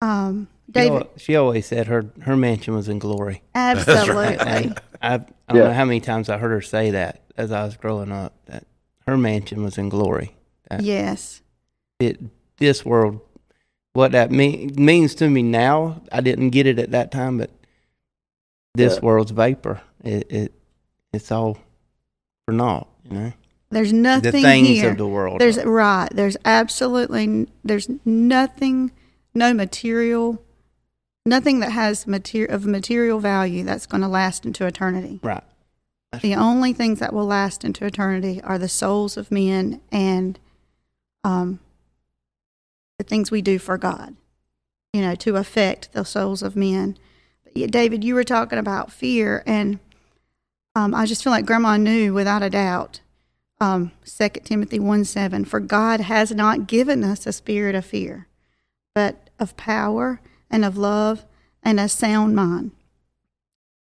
Um, 0.00 0.48
She 0.66 0.72
David, 0.72 1.02
al- 1.02 1.10
She 1.16 1.36
always 1.36 1.66
said 1.66 1.86
her 1.86 2.10
her 2.22 2.36
mansion 2.36 2.74
was 2.74 2.88
in 2.88 2.98
glory. 2.98 3.42
absolutely. 3.54 4.38
I, 4.38 4.74
I 5.00 5.16
don't 5.18 5.28
Yeah. 5.54 5.62
know 5.64 5.72
how 5.72 5.84
many 5.84 6.00
times 6.00 6.28
I 6.28 6.38
heard 6.38 6.50
her 6.50 6.60
say 6.60 6.90
that 6.92 7.22
as 7.36 7.50
I 7.50 7.64
was 7.64 7.76
growing 7.76 8.12
up. 8.12 8.34
That 8.46 8.64
her 9.06 9.16
mansion 9.16 9.62
was 9.64 9.78
in 9.78 9.88
glory. 9.88 10.36
That 10.68 10.82
Yes. 10.82 11.42
it, 12.00 12.18
this 12.58 12.84
world, 12.84 13.20
what 13.94 14.12
that 14.12 14.30
mean, 14.30 14.74
means 14.76 15.14
to 15.16 15.28
me 15.28 15.42
now, 15.42 16.02
I 16.12 16.20
didn't 16.20 16.50
get 16.50 16.66
it 16.66 16.78
at 16.78 16.90
that 16.92 17.10
time, 17.10 17.38
but 17.38 17.50
this 18.74 18.94
Yeah. 18.94 19.00
world's 19.02 19.30
vapor. 19.32 19.80
It, 20.04 20.30
it 20.30 20.52
it's 21.12 21.32
all 21.32 21.58
for 22.46 22.52
naught. 22.52 22.86
You 23.10 23.16
know, 23.18 23.32
There's 23.70 23.92
nothing 23.92 24.22
the 24.30 24.42
things 24.42 24.68
here. 24.68 24.90
of 24.90 24.98
the 24.98 25.06
world. 25.08 25.40
There's 25.40 25.62
right. 25.64 26.08
There's 26.12 26.36
absolutely 26.44 27.48
there's 27.64 27.88
nothing, 28.04 28.92
no 29.34 29.52
material, 29.54 30.42
nothing 31.26 31.60
that 31.60 31.72
has 31.72 32.06
material 32.06 32.54
of 32.54 32.66
material 32.66 33.18
value 33.20 33.64
that's 33.64 33.86
going 33.86 34.02
to 34.02 34.08
last 34.08 34.44
into 34.46 34.66
eternity. 34.66 35.18
right. 35.22 35.42
The 36.22 36.34
only 36.36 36.72
things 36.72 37.00
that 37.00 37.12
will 37.12 37.26
last 37.26 37.64
into 37.64 37.84
eternity 37.84 38.40
are 38.42 38.58
the 38.58 38.68
souls 38.68 39.16
of 39.18 39.30
men 39.30 39.80
and 39.92 40.38
um, 41.24 41.60
the 42.98 43.04
things 43.04 43.30
we 43.30 43.42
do 43.42 43.58
for 43.58 43.78
God. 43.78 44.16
You 44.92 45.02
know, 45.02 45.14
to 45.16 45.36
affect 45.36 45.92
the 45.92 46.04
souls 46.04 46.42
of 46.42 46.56
men. 46.56 46.96
But 47.44 47.56
yeah, 47.56 47.66
David, 47.66 48.02
you 48.02 48.14
were 48.14 48.24
talking 48.24 48.58
about 48.58 48.90
fear, 48.90 49.42
and 49.46 49.78
um, 50.74 50.94
I 50.94 51.04
just 51.04 51.22
feel 51.22 51.30
like 51.30 51.44
Grandma 51.46 51.76
knew 51.76 52.14
without 52.14 52.42
a 52.42 52.50
doubt. 52.50 53.00
Um, 53.60 53.92
2 54.04 54.28
Timothy 54.44 54.78
1 54.78 55.04
7, 55.04 55.44
for 55.44 55.60
God 55.60 56.00
has 56.00 56.30
not 56.30 56.66
given 56.66 57.04
us 57.04 57.26
a 57.26 57.32
spirit 57.32 57.74
of 57.74 57.84
fear, 57.84 58.28
but 58.94 59.28
of 59.38 59.56
power 59.56 60.20
and 60.50 60.64
of 60.64 60.78
love 60.78 61.26
and 61.62 61.78
a 61.78 61.88
sound 61.88 62.34
mind. 62.34 62.70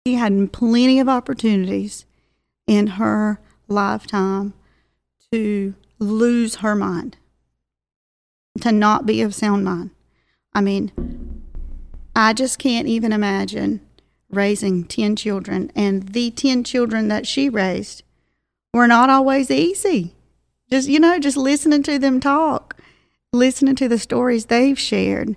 She 0.05 0.15
had 0.15 0.51
plenty 0.51 0.99
of 0.99 1.07
opportunities 1.07 2.05
in 2.67 2.87
her 2.87 3.39
lifetime 3.67 4.53
to 5.31 5.75
lose 5.99 6.55
her 6.55 6.75
mind, 6.75 7.17
to 8.61 8.71
not 8.71 9.05
be 9.05 9.21
of 9.21 9.35
sound 9.35 9.63
mind. 9.65 9.91
I 10.53 10.61
mean, 10.61 10.91
I 12.15 12.33
just 12.33 12.59
can't 12.59 12.87
even 12.87 13.13
imagine 13.13 13.81
raising 14.29 14.85
10 14.85 15.15
children, 15.15 15.71
and 15.75 16.09
the 16.09 16.31
10 16.31 16.63
children 16.63 17.07
that 17.09 17.27
she 17.27 17.49
raised 17.49 18.03
were 18.73 18.87
not 18.87 19.09
always 19.09 19.51
easy. 19.51 20.15
Just, 20.69 20.87
you 20.87 20.99
know, 20.99 21.19
just 21.19 21.37
listening 21.37 21.83
to 21.83 21.99
them 21.99 22.19
talk, 22.19 22.77
listening 23.33 23.75
to 23.75 23.89
the 23.89 23.99
stories 23.99 24.45
they've 24.45 24.79
shared. 24.79 25.35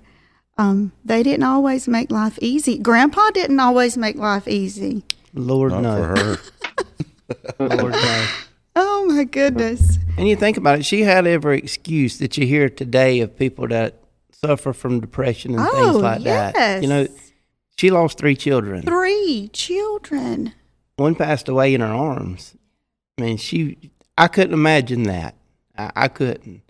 Um, 0.57 0.93
they 1.03 1.23
didn't 1.23 1.43
always 1.43 1.87
make 1.87 2.09
life 2.09 2.39
easy. 2.41 2.77
Grandpa 2.77 3.31
didn't 3.31 3.59
always 3.59 3.97
make 3.97 4.15
life 4.15 4.47
easy. 4.47 5.03
Lord 5.33 5.73
Not 5.73 5.81
no, 5.81 5.97
for 5.97 6.07
her. 6.07 6.37
Lord 7.77 7.91
no. 7.91 8.27
Oh 8.75 9.05
my 9.07 9.23
goodness. 9.23 9.97
And 10.17 10.27
you 10.27 10.35
think 10.35 10.57
about 10.57 10.79
it, 10.79 10.85
she 10.85 11.01
had 11.01 11.27
every 11.27 11.57
excuse 11.59 12.17
that 12.19 12.37
you 12.37 12.45
hear 12.45 12.69
today 12.69 13.19
of 13.21 13.37
people 13.37 13.67
that 13.69 14.01
suffer 14.31 14.73
from 14.73 14.99
depression 14.99 15.55
and 15.55 15.67
Oh, 15.67 15.71
things 15.91 15.95
like 15.97 16.23
that. 16.23 16.81
You 16.83 16.89
know, 16.89 17.07
she 17.77 17.89
lost 17.89 18.17
three 18.17 18.35
children. 18.35 18.81
Three 18.83 19.49
children. 19.53 20.53
One 20.97 21.15
passed 21.15 21.49
away 21.49 21.73
in 21.73 21.81
her 21.81 21.87
arms. 21.87 22.55
I 23.17 23.21
mean, 23.21 23.37
she, 23.37 23.91
I 24.17 24.27
couldn't 24.27 24.53
imagine 24.53 25.03
that. 25.03 25.35
I, 25.77 25.91
I 25.95 26.07
couldn't. 26.07 26.61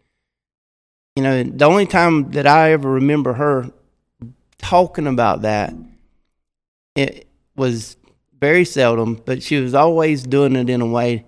You 1.16 1.24
know, 1.24 1.44
the 1.44 1.66
only 1.66 1.86
time 1.86 2.32
that 2.32 2.46
I 2.46 2.72
ever 2.72 2.90
remember 2.90 3.34
her 3.34 3.72
talking 4.58 5.08
about 5.08 5.44
that, 5.44 5.74
it 6.96 7.28
was 7.56 7.98
very 8.40 8.66
seldom, 8.66 9.22
but 9.26 9.42
she 9.42 9.60
was 9.60 9.74
always 9.74 10.24
doing 10.24 10.56
it 10.56 10.70
in 10.70 10.82
a 10.82 10.86
way 10.86 11.26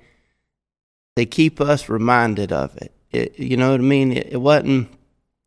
to 1.18 1.26
keep 1.26 1.60
us 1.62 1.90
reminded 1.90 2.52
of 2.52 2.76
it. 2.78 2.94
it 3.12 3.38
you 3.40 3.58
know 3.58 3.72
what 3.72 3.80
I 3.82 3.84
mean? 3.84 4.12
It, 4.14 4.28
it 4.34 4.38
wasn't 4.42 4.90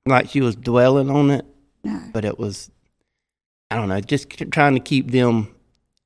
like 0.07 0.29
she 0.29 0.41
was 0.41 0.55
dwelling 0.57 1.11
on 1.11 1.31
it, 1.31 1.45
No. 1.85 2.01
but 2.13 2.25
it 2.25 2.39
was, 2.39 2.71
I 3.71 3.77
don't 3.77 3.89
know, 3.89 4.01
just 4.01 4.29
trying 4.53 4.75
to 4.75 4.81
keep 4.81 5.11
them 5.11 5.55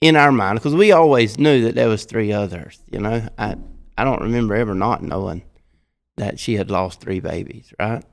in 0.00 0.16
our 0.16 0.32
mind 0.32 0.58
because 0.58 0.74
we 0.74 0.92
always 0.92 1.38
knew 1.38 1.62
that 1.64 1.74
there 1.74 1.88
was 1.88 2.04
three 2.04 2.32
others. 2.32 2.80
You 2.90 3.00
know, 3.00 3.28
I 3.38 3.56
I 3.96 4.04
don't 4.04 4.20
remember 4.22 4.54
ever 4.54 4.74
not 4.74 5.02
knowing 5.02 5.42
that 6.16 6.38
she 6.38 6.54
had 6.56 6.70
lost 6.70 7.00
three 7.00 7.20
babies. 7.20 7.72
Right? 7.78 8.04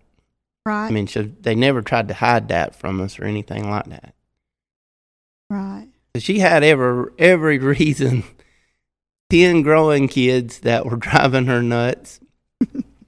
Right. 0.66 0.88
I 0.88 0.92
mean, 0.92 1.08
she, 1.08 1.22
they 1.22 1.56
never 1.56 1.82
tried 1.82 2.08
to 2.10 2.14
hide 2.14 2.48
that 2.50 2.76
from 2.76 3.02
us 3.02 3.20
or 3.20 3.26
anything 3.26 3.70
like 3.70 3.86
that. 3.88 4.14
right. 5.50 5.88
she 6.18 6.40
had 6.40 6.64
every 6.64 7.12
every 7.18 7.58
reason. 7.76 8.24
Ten 9.32 9.62
growing 9.62 10.08
kids 10.10 10.60
that 10.60 10.86
were 10.86 10.98
driving 10.98 11.46
her 11.46 11.64
nuts. 11.64 12.20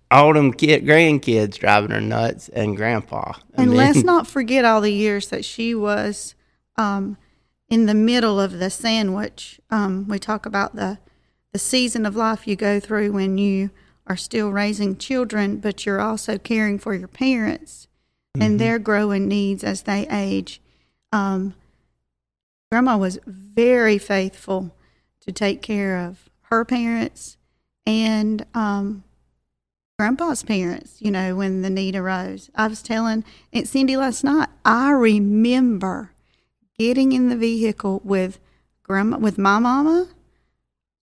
All 0.09 0.33
them 0.33 0.53
kid 0.53 0.85
grandkids 0.85 1.57
driving 1.57 1.91
her 1.91 1.99
nuts, 1.99 2.47
and 2.49 2.77
grandpa. 2.77 3.33
I 3.57 3.63
And 3.63 3.71
mean, 3.71 3.77
let's 3.77 4.03
not 4.03 4.25
forget 4.25 4.63
all 4.63 4.79
the 4.79 4.93
years 4.93 5.27
that 5.29 5.43
she 5.43 5.75
was 5.75 6.35
um, 6.77 7.17
in 7.67 7.87
the 7.87 7.93
middle 7.93 8.39
of 8.39 8.59
the 8.59 8.69
sandwich. 8.69 9.59
Um, 9.69 10.07
we 10.07 10.17
talk 10.19 10.45
about 10.45 10.75
the 10.75 10.99
the 11.51 11.59
season 11.59 12.05
of 12.05 12.15
life 12.15 12.47
you 12.47 12.55
go 12.55 12.79
through 12.79 13.11
when 13.11 13.37
you 13.37 13.69
are 14.07 14.17
still 14.17 14.49
raising 14.49 14.97
children, 14.97 15.57
but 15.57 15.85
you're 15.85 16.01
also 16.01 16.37
caring 16.37 16.79
for 16.79 16.95
your 16.95 17.07
parents 17.07 17.87
and 18.39 18.59
their 18.59 18.79
growing 18.79 19.27
needs 19.27 19.63
as 19.63 19.83
they 19.83 20.07
age. 20.09 20.61
Um, 21.11 21.53
grandma 22.71 22.97
was 22.97 23.19
very 23.27 23.99
faithful 23.99 24.73
to 25.25 25.31
take 25.31 25.61
care 25.61 25.97
of 25.97 26.29
her 26.49 26.63
parents 26.65 27.37
and 27.85 28.45
um, 28.53 29.03
grandpa's 29.97 30.43
parents, 30.43 30.97
you 31.01 31.11
know, 31.11 31.35
when 31.35 31.61
the 31.61 31.69
need 31.69 31.95
arose. 31.95 32.49
I 32.55 32.67
was 32.67 32.81
telling 32.81 33.23
Aunt 33.51 33.67
Cindy 33.67 33.97
last 33.97 34.23
night, 34.23 34.49
I 34.65 34.91
remember 34.91 36.11
getting 36.77 37.11
in 37.11 37.29
the 37.29 37.37
vehicle 37.37 38.01
with 38.03 38.39
grandma 38.83 39.17
with 39.17 39.37
my 39.37 39.59
mama, 39.59 40.07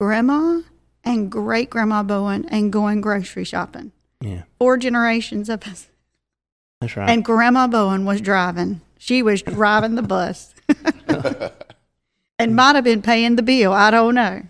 grandma, 0.01 0.61
and 1.05 1.31
great 1.31 1.71
grandma 1.71 2.03
Bowen 2.03 2.45
and 2.49 2.73
going 2.73 3.01
grocery 3.01 3.45
shopping. 3.45 3.93
yeah, 4.21 4.43
Four 4.59 4.77
generations 4.79 5.49
of 5.49 5.65
us. 5.67 5.89
that's 6.81 6.97
right. 6.97 7.09
And 7.11 7.25
Grandma 7.25 7.67
Bowen 7.67 8.05
was 8.05 8.21
driving. 8.21 8.81
She 8.99 9.23
was 9.23 9.43
driving 9.43 9.95
the 9.97 10.03
bus. 10.03 10.55
and 12.39 12.57
might 12.57 12.75
have 12.75 12.85
been 12.85 13.03
paying 13.03 13.37
the 13.37 13.43
bill. 13.43 13.73
I 13.73 13.91
don't 13.91 14.15
know. 14.15 14.43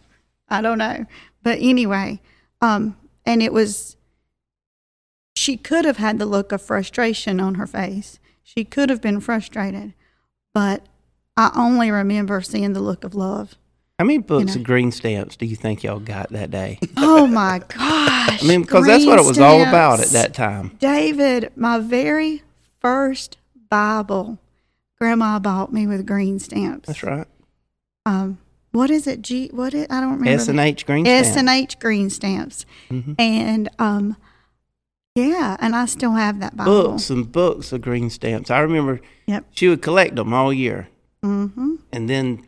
I 0.48 0.60
don't 0.60 0.78
know. 0.78 1.06
But 1.42 1.58
anyway, 1.60 2.20
um, 2.60 2.96
and 3.26 3.42
it 3.42 3.52
was, 3.52 3.96
she 5.34 5.56
could 5.56 5.84
have 5.84 5.98
had 5.98 6.18
the 6.18 6.26
look 6.26 6.52
of 6.52 6.62
frustration 6.62 7.40
on 7.40 7.56
her 7.56 7.66
face. 7.66 8.18
She 8.42 8.64
could 8.64 8.90
have 8.90 9.00
been 9.00 9.20
frustrated. 9.20 9.94
But 10.52 10.86
I 11.36 11.50
only 11.56 11.90
remember 11.90 12.40
seeing 12.40 12.72
the 12.72 12.80
look 12.80 13.04
of 13.04 13.14
love. 13.14 13.56
How 13.98 14.04
many 14.04 14.18
books 14.18 14.54
know. 14.54 14.60
of 14.60 14.64
green 14.64 14.90
stamps 14.90 15.36
do 15.36 15.46
you 15.46 15.54
think 15.54 15.84
y'all 15.84 16.00
got 16.00 16.30
that 16.30 16.50
day? 16.50 16.78
Oh 16.96 17.26
my 17.26 17.60
gosh. 17.60 18.42
I 18.42 18.46
mean, 18.46 18.62
because 18.62 18.86
that's 18.86 19.06
what 19.06 19.18
it 19.18 19.24
was 19.24 19.38
all 19.38 19.62
about 19.62 20.00
at 20.00 20.08
that 20.08 20.34
time. 20.34 20.76
David, 20.80 21.52
my 21.54 21.78
very 21.78 22.42
first 22.80 23.36
Bible, 23.68 24.38
Grandma 24.98 25.38
bought 25.38 25.72
me 25.72 25.86
with 25.86 26.06
green 26.06 26.38
stamps. 26.38 26.86
That's 26.86 27.02
right. 27.02 27.26
Um, 28.06 28.38
what 28.72 28.90
is 28.90 29.06
it? 29.06 29.22
G. 29.22 29.48
What 29.52 29.72
it? 29.74 29.90
I 29.90 30.00
don't 30.00 30.18
remember. 30.18 30.30
S 30.30 30.48
and 30.48 30.58
H 30.60 30.84
green 30.86 31.04
stamps. 31.04 31.28
S 31.28 31.36
and 31.36 31.48
H 31.48 31.78
green 31.78 32.10
stamps, 32.10 32.66
Mhm. 32.90 33.14
and 33.18 33.68
um, 33.78 34.16
yeah, 35.14 35.56
and 35.60 35.74
I 35.76 35.86
still 35.86 36.12
have 36.12 36.40
that 36.40 36.56
Bible. 36.56 36.90
Books 36.90 37.08
and 37.10 37.30
books 37.30 37.72
of 37.72 37.80
green 37.82 38.10
stamps. 38.10 38.50
I 38.50 38.58
remember 38.60 39.00
Yep. 39.26 39.46
she 39.52 39.68
would 39.68 39.80
collect 39.82 40.16
them 40.16 40.34
all 40.34 40.52
year, 40.52 40.88
Mm-hmm. 41.24 41.76
and 41.92 42.08
then 42.10 42.44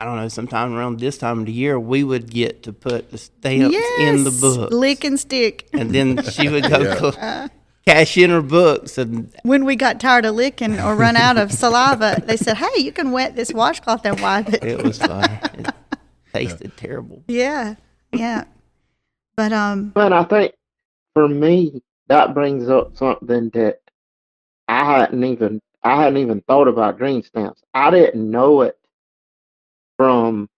I 0.00 0.06
don't 0.06 0.16
know, 0.16 0.28
sometime 0.28 0.72
around 0.74 0.98
this 0.98 1.18
time 1.18 1.40
of 1.40 1.46
the 1.46 1.52
year, 1.52 1.78
we 1.78 2.02
would 2.02 2.30
get 2.30 2.62
to 2.62 2.72
put 2.72 3.10
the 3.10 3.18
stamps 3.18 3.76
in 3.98 4.24
the 4.24 4.30
book. 4.40 4.72
Lick 4.72 5.04
and 5.04 5.20
stick. 5.20 5.68
and 5.74 5.90
then 5.94 6.22
she 6.24 6.48
would 6.48 6.64
go 6.64 7.12
Yeah. 7.18 7.48
Cl- 7.90 7.98
cash 7.98 8.16
in 8.16 8.30
her 8.30 8.42
books 8.42 8.98
and 8.98 9.32
When 9.42 9.64
we 9.64 9.76
got 9.76 10.00
tired 10.00 10.24
of 10.24 10.34
licking 10.34 10.78
or 10.80 10.94
run 10.94 11.16
out 11.16 11.36
of 11.36 11.52
saliva, 11.62 12.22
they 12.24 12.36
said, 12.36 12.56
"Hey, 12.56 12.80
you 12.80 12.92
can 12.92 13.10
wet 13.10 13.36
this 13.36 13.52
washcloth 13.52 14.04
and 14.04 14.20
wipe 14.20 14.48
it." 14.48 14.64
it 14.64 14.82
was 14.82 14.98
fine. 14.98 15.40
It 15.54 15.74
tasted 16.34 16.76
terrible. 16.76 17.22
Yeah, 17.28 17.74
yeah. 18.12 18.44
But 19.36 19.52
um, 19.52 19.90
But 19.90 20.12
I 20.12 20.24
think 20.24 20.54
for 21.14 21.28
me, 21.28 21.82
that 22.08 22.34
brings 22.34 22.68
up 22.68 22.96
something 22.96 23.50
that 23.50 23.80
I 24.68 24.84
hadn't 24.84 25.24
even 25.24 25.60
I 25.82 26.02
hadn't 26.02 26.18
even 26.18 26.40
thought 26.42 26.68
about 26.68 26.98
green 26.98 27.22
stamps. 27.22 27.62
I 27.74 27.90
didn't 27.90 28.30
know 28.30 28.62
it 28.62 28.78
from 29.96 30.48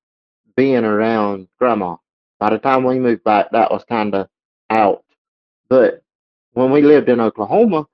being 0.56 0.84
around 0.84 1.48
grandma. 1.58 1.96
By 2.38 2.50
the 2.50 2.58
time 2.58 2.84
we 2.84 2.98
moved 2.98 3.22
back, 3.24 3.50
that 3.52 3.70
was 3.70 3.84
kind 3.84 4.14
of 4.14 4.28
out. 4.70 5.04
But 5.68 6.02
when 6.52 6.70
we 6.70 6.82
lived 6.82 7.08
in 7.08 7.20
Oklahoma, 7.20 7.86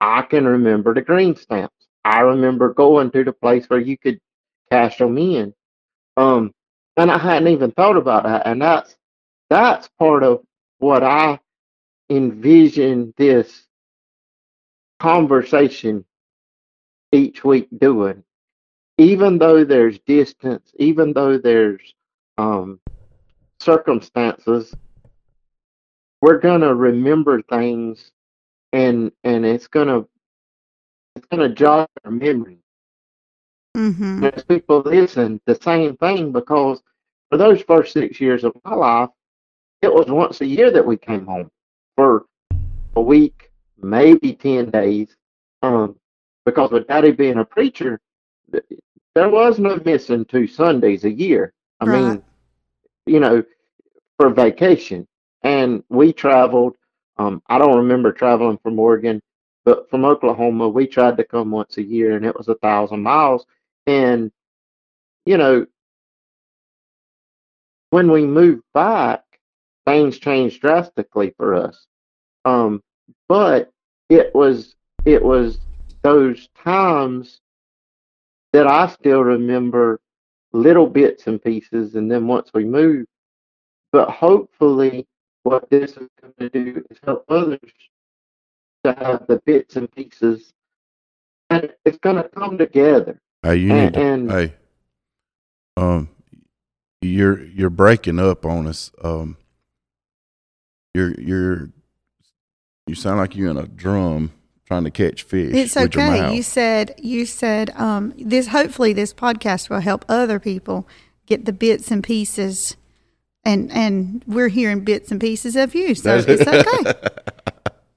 I 0.00 0.22
can 0.22 0.46
remember 0.46 0.94
the 0.94 1.02
green 1.02 1.36
stamps. 1.36 1.74
I 2.04 2.20
remember 2.20 2.72
going 2.72 3.10
to 3.12 3.24
the 3.24 3.32
place 3.32 3.66
where 3.68 3.80
you 3.80 3.98
could 3.98 4.20
cash 4.70 4.98
them 4.98 5.18
in. 5.18 5.54
Um, 6.16 6.52
and 6.96 7.10
I 7.10 7.18
hadn't 7.18 7.48
even 7.48 7.72
thought 7.72 7.96
about 7.96 8.24
that. 8.24 8.46
And 8.46 8.60
that's 8.60 8.96
that's 9.50 9.88
part 9.98 10.22
of 10.22 10.42
what 10.78 11.02
I 11.02 11.38
envision 12.10 13.12
this 13.16 13.66
conversation 14.98 16.04
each 17.12 17.44
week 17.44 17.68
doing. 17.78 18.22
Even 18.98 19.38
though 19.38 19.64
there's 19.64 19.98
distance, 20.00 20.72
even 20.78 21.12
though 21.12 21.38
there's 21.38 21.94
um, 22.38 22.80
circumstances, 23.60 24.74
we're 26.20 26.38
gonna 26.38 26.74
remember 26.74 27.42
things, 27.42 28.10
and 28.72 29.12
and 29.24 29.44
it's 29.44 29.66
gonna 29.68 30.04
it's 31.16 31.26
gonna 31.26 31.48
jog 31.48 31.88
our 32.04 32.10
memory. 32.10 32.58
hmm 33.76 34.28
As 34.34 34.44
people 34.44 34.80
listen, 34.80 35.40
the 35.46 35.54
same 35.54 35.96
thing 35.96 36.32
because 36.32 36.82
for 37.30 37.36
those 37.38 37.62
first 37.62 37.92
six 37.92 38.20
years 38.20 38.44
of 38.44 38.52
my 38.64 38.74
life, 38.74 39.10
it 39.82 39.92
was 39.92 40.06
once 40.10 40.40
a 40.40 40.46
year 40.46 40.70
that 40.70 40.84
we 40.86 40.96
came 40.96 41.26
home 41.26 41.50
for 41.96 42.26
a 42.96 43.00
week, 43.02 43.50
maybe 43.80 44.34
ten 44.34 44.70
days. 44.70 45.16
Um, 45.62 45.96
because 46.44 46.70
with 46.70 46.86
Daddy 46.88 47.12
being 47.12 47.38
a 47.38 47.44
preacher, 47.44 48.00
there 49.14 49.28
was 49.30 49.58
no 49.58 49.76
missing 49.84 50.24
two 50.24 50.46
Sundays 50.46 51.04
a 51.04 51.10
year. 51.12 51.52
I 51.80 51.84
Right. 51.84 51.86
mean, 51.86 52.22
you 53.06 53.20
know, 53.20 53.42
for 54.18 54.30
vacation, 54.30 55.06
and 55.46 55.84
we 55.88 56.12
traveled. 56.12 56.76
Um, 57.18 57.40
I 57.48 57.58
don't 57.58 57.76
remember 57.76 58.12
traveling 58.12 58.58
from 58.58 58.78
Oregon, 58.80 59.22
but 59.64 59.88
from 59.88 60.04
Oklahoma, 60.04 60.68
we 60.68 60.88
tried 60.88 61.16
to 61.18 61.24
come 61.24 61.52
once 61.52 61.78
a 61.78 61.82
year, 61.82 62.16
and 62.16 62.26
it 62.26 62.36
was 62.36 62.48
a 62.48 62.56
thousand 62.56 63.02
miles. 63.02 63.46
And 63.86 64.32
you 65.24 65.36
know, 65.36 65.66
when 67.90 68.10
we 68.10 68.26
moved 68.26 68.64
back, 68.74 69.22
things 69.86 70.18
changed 70.18 70.60
drastically 70.60 71.32
for 71.36 71.54
us. 71.54 71.86
Um, 72.44 72.82
but 73.28 73.70
it 74.10 74.34
was 74.34 74.74
it 75.04 75.22
was 75.22 75.60
those 76.02 76.48
times 76.56 77.40
that 78.52 78.66
I 78.66 78.88
still 78.88 79.22
remember 79.22 80.00
little 80.52 80.88
bits 80.88 81.28
and 81.28 81.40
pieces, 81.40 81.94
and 81.94 82.10
then 82.10 82.26
once 82.26 82.50
we 82.52 82.64
moved, 82.64 83.06
but 83.92 84.10
hopefully, 84.10 85.06
what 85.46 85.70
this 85.70 85.92
is 85.92 86.08
going 86.20 86.34
to 86.40 86.48
do 86.50 86.84
is 86.90 86.98
help 87.04 87.24
others 87.28 87.60
to 88.82 88.92
have 88.98 89.26
the 89.28 89.40
bits 89.46 89.76
and 89.76 89.90
pieces, 89.92 90.52
and 91.50 91.72
it's 91.84 91.98
going 91.98 92.16
to 92.16 92.28
come 92.30 92.58
together. 92.58 93.20
Hey, 93.44 93.56
you 93.56 93.72
And- 93.72 93.84
need 93.84 93.94
to. 93.94 94.00
and- 94.00 94.30
hey, 94.30 94.54
um, 95.76 96.08
you're 97.00 97.44
you're 97.44 97.70
breaking 97.70 98.18
up 98.18 98.44
on 98.44 98.66
us. 98.66 98.90
Um, 99.04 99.36
you're 100.94 101.14
you're 101.20 101.70
you 102.88 102.96
sound 102.96 103.18
like 103.18 103.36
you're 103.36 103.50
in 103.50 103.56
a 103.56 103.68
drum 103.68 104.32
trying 104.66 104.82
to 104.84 104.90
catch 104.90 105.22
fish. 105.22 105.54
it's 105.54 105.76
with 105.76 105.94
your 105.94 106.02
okay. 106.04 106.20
mouth. 106.22 106.34
You 106.34 106.42
said 106.42 106.94
you 106.98 107.24
said 107.24 107.70
um, 107.76 108.14
this. 108.18 108.48
Hopefully, 108.48 108.92
this 108.92 109.14
podcast 109.14 109.70
will 109.70 109.80
help 109.80 110.04
other 110.08 110.40
people 110.40 110.88
get 111.26 111.44
the 111.44 111.52
bits 111.52 111.90
and 111.92 112.02
pieces, 112.02 112.76
and 113.46 113.70
and 113.72 114.22
we're 114.26 114.48
hearing 114.48 114.80
bits 114.80 115.10
and 115.10 115.20
pieces 115.20 115.56
of 115.56 115.74
you, 115.74 115.94
so 115.94 116.16
it's 116.26 116.42
okay. 116.46 116.92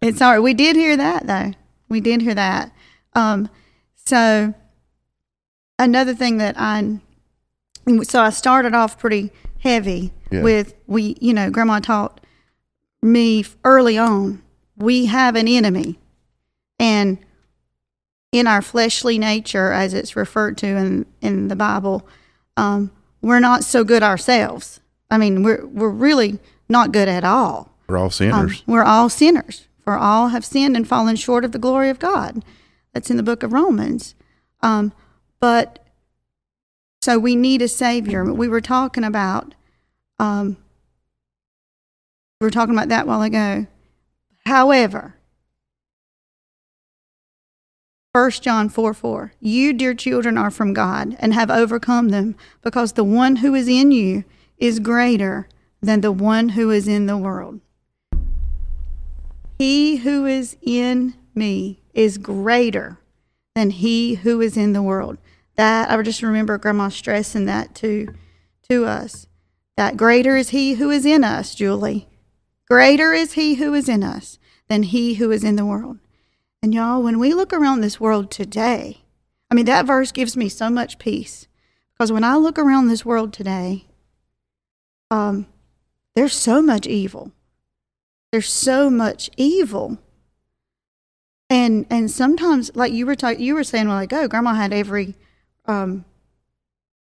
It's 0.01 0.21
all 0.21 0.31
right. 0.33 0.39
We 0.39 0.53
did 0.53 0.75
hear 0.75 0.95
that 0.95 1.27
though. 1.27 1.51
We 1.89 1.99
did 1.99 2.21
hear 2.21 2.35
that. 2.35 2.71
Um, 3.13 3.49
so 4.05 4.53
another 5.77 6.13
thing 6.13 6.38
that 6.38 6.55
I 6.57 6.99
so 8.03 8.21
I 8.21 8.29
started 8.29 8.73
off 8.73 8.97
pretty 8.99 9.31
heavy 9.59 10.13
Yeah. 10.31 10.43
with 10.43 10.73
we 10.88 11.17
you 11.19 11.33
know 11.33 11.49
grandma 11.49 11.79
taught 11.79 12.21
me 13.01 13.43
early 13.63 13.97
on 13.97 14.41
we 14.77 15.07
have 15.07 15.35
an 15.35 15.47
enemy 15.47 15.97
and 16.79 17.17
in 18.31 18.45
our 18.47 18.62
fleshly 18.62 19.17
nature 19.17 19.71
as 19.71 19.93
it's 19.93 20.15
referred 20.15 20.57
to 20.59 20.67
in 20.67 21.05
in 21.21 21.47
the 21.47 21.55
bible 21.55 22.07
um, 22.57 22.91
we're 23.21 23.39
not 23.39 23.63
so 23.63 23.83
good 23.83 24.03
ourselves 24.03 24.79
i 25.12 25.17
mean 25.17 25.43
we're 25.43 25.65
we're 25.65 25.89
really 25.89 26.39
not 26.67 26.91
good 26.91 27.08
at 27.08 27.24
all 27.24 27.72
We're 27.88 27.98
all 27.98 28.06
um, 28.06 28.12
sinners. 28.12 28.63
we're 28.67 28.84
all 28.84 29.10
sinners, 29.10 29.67
for 29.84 29.98
all 29.98 30.28
have 30.30 30.45
sinned 30.45 30.76
and 30.76 30.88
fallen 30.88 31.15
short 31.15 31.43
of 31.43 31.52
the 31.52 31.58
glory 31.60 31.89
of 31.89 31.98
God. 32.00 32.43
That's 32.93 33.10
in 33.10 33.17
the 33.17 33.24
book 33.24 33.41
of 33.43 33.52
Romans. 33.54 34.13
Um, 34.62 34.91
but 35.39 35.84
so 37.02 37.17
we 37.17 37.36
need 37.36 37.62
a 37.63 37.67
savior. 37.67 38.24
We 38.32 38.48
were 38.48 38.62
talking 38.62 39.04
about, 39.04 39.56
um, 40.19 40.58
we 42.39 42.45
were 42.45 42.52
talking 42.52 42.76
about 42.76 42.89
that 42.89 43.06
a 43.06 43.08
while 43.08 43.22
ago. 43.24 43.65
However, 44.45 45.15
1 48.12 48.32
John 48.32 48.69
4 48.69 48.93
4, 48.93 49.34
you, 49.39 49.72
dear 49.74 49.93
children, 49.93 50.38
are 50.38 50.52
from 50.52 50.74
God 50.74 51.15
and 51.19 51.34
have 51.34 51.50
overcome 51.52 52.10
them 52.10 52.36
because 52.62 52.93
the 52.93 53.04
one 53.04 53.38
who 53.38 53.54
is 53.56 53.67
in 53.67 53.91
you 53.91 54.24
is 54.60 54.80
greater 54.80 55.48
than 55.82 56.02
the 56.02 56.12
one 56.12 56.50
who 56.50 56.69
is 56.69 56.88
in 56.88 57.06
the 57.06 57.17
world. 57.17 57.62
He 59.58 59.98
who 59.98 60.26
is 60.26 60.58
in 60.62 61.15
me 61.34 61.82
is 61.93 62.17
greater 62.17 63.00
than 63.56 63.72
he 63.72 64.15
who 64.15 64.39
is 64.41 64.56
in 64.56 64.74
the 64.74 64.82
world. 64.82 65.17
That 65.56 65.89
I 65.89 66.02
just 66.02 66.22
remember 66.22 66.58
Grandma 66.58 66.89
stressing 66.89 67.45
that 67.45 67.76
to 67.76 68.13
to 68.69 68.86
us. 68.86 69.28
That 69.76 69.98
greater 69.98 70.38
is 70.38 70.50
he 70.50 70.74
who 70.74 70.89
is 70.89 71.06
in 71.06 71.24
us, 71.24 71.56
Julie. 71.56 72.08
Greater 72.69 73.13
is 73.13 73.34
he 73.34 73.56
who 73.56 73.74
is 73.74 73.89
in 73.89 74.04
us 74.04 74.38
than 74.67 74.84
he 74.84 75.15
who 75.15 75.32
is 75.32 75.43
in 75.43 75.56
the 75.56 75.65
world. 75.65 75.98
And 76.62 76.74
y'all, 76.74 77.02
when 77.02 77.19
we 77.19 77.34
look 77.34 77.52
around 77.52 77.82
this 77.82 78.00
world 78.00 78.30
today, 78.30 79.04
I 79.50 79.56
mean 79.56 79.65
that 79.65 79.86
verse 79.88 80.12
gives 80.12 80.38
me 80.38 80.50
so 80.50 80.69
much 80.69 81.00
peace 81.00 81.48
because 81.93 82.12
when 82.12 82.24
I 82.24 82.36
look 82.36 82.60
around 82.60 82.88
this 82.88 83.06
world 83.06 83.34
today, 83.34 83.88
um, 85.12 85.48
there's 86.15 86.34
so 86.34 86.62
much 86.62 86.88
evil. 86.88 87.32
There's 88.32 88.52
so 88.52 88.89
much 88.89 89.30
evil. 89.38 89.98
And 91.50 91.86
and 91.89 92.12
sometimes, 92.12 92.69
like 92.76 92.93
you 92.93 93.06
were 93.06 93.15
talking, 93.15 93.41
you 93.41 93.56
were 93.56 93.63
saying 93.63 93.88
a 93.88 93.89
while 93.89 94.00
ago, 94.04 94.28
Grandma 94.28 94.54
had 94.54 94.72
every, 94.72 95.15
um, 95.65 96.06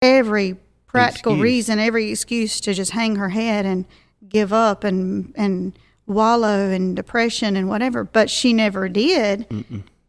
every 0.00 0.56
practical 0.86 1.32
Excuse. 1.32 1.42
reason, 1.42 1.78
every 1.78 2.10
excuse 2.10 2.60
to 2.62 2.72
just 2.72 2.92
hang 2.92 3.16
her 3.16 3.28
head 3.28 3.66
and 3.66 3.84
give 4.26 4.52
up 4.52 4.82
and 4.82 5.32
and 5.36 5.78
wallow 6.06 6.70
in 6.70 6.94
depression 6.94 7.54
and 7.54 7.68
whatever. 7.68 8.02
But 8.04 8.30
she 8.30 8.52
never 8.54 8.88
did. 8.88 9.46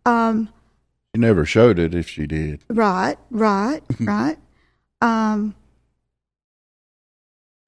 Um, 0.05 0.47
she 1.13 1.19
never 1.19 1.45
showed 1.45 1.77
it 1.77 1.93
if 1.93 2.07
she 2.07 2.25
did. 2.25 2.61
Right, 2.69 3.17
right, 3.29 3.81
right. 3.99 4.37
Um, 5.01 5.55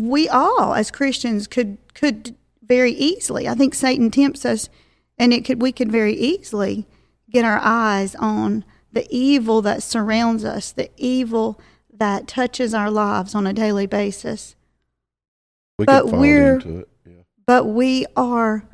we 0.10 0.28
all, 0.28 0.74
as 0.74 0.92
Christians, 0.92 1.48
could 1.48 1.78
could 1.94 2.36
very 2.62 2.92
easily. 2.92 3.48
I 3.48 3.56
think 3.56 3.74
Satan 3.74 4.12
tempts 4.12 4.46
us, 4.46 4.70
and 5.18 5.34
it 5.34 5.46
could 5.46 5.62
we 5.62 5.72
could 5.72 5.92
very 5.92 6.14
easily 6.14 6.86
get 7.30 7.46
our 7.46 7.60
eyes 7.62 8.16
on 8.16 8.66
the 8.92 9.08
evil 9.10 9.62
that 9.62 9.82
surrounds 9.82 10.44
us, 10.46 10.72
the 10.72 10.90
evil 10.98 11.60
that 11.92 12.28
touches 12.28 12.74
our 12.74 12.92
lives 12.92 13.34
on 13.34 13.48
a 13.48 13.54
daily 13.54 13.88
basis. 13.88 14.56
We 15.78 15.86
But 15.86 16.08
we're-. 16.08 16.60
Yeah. 16.66 17.14
But 17.46 17.66
we 17.66 18.06
are 18.16 18.68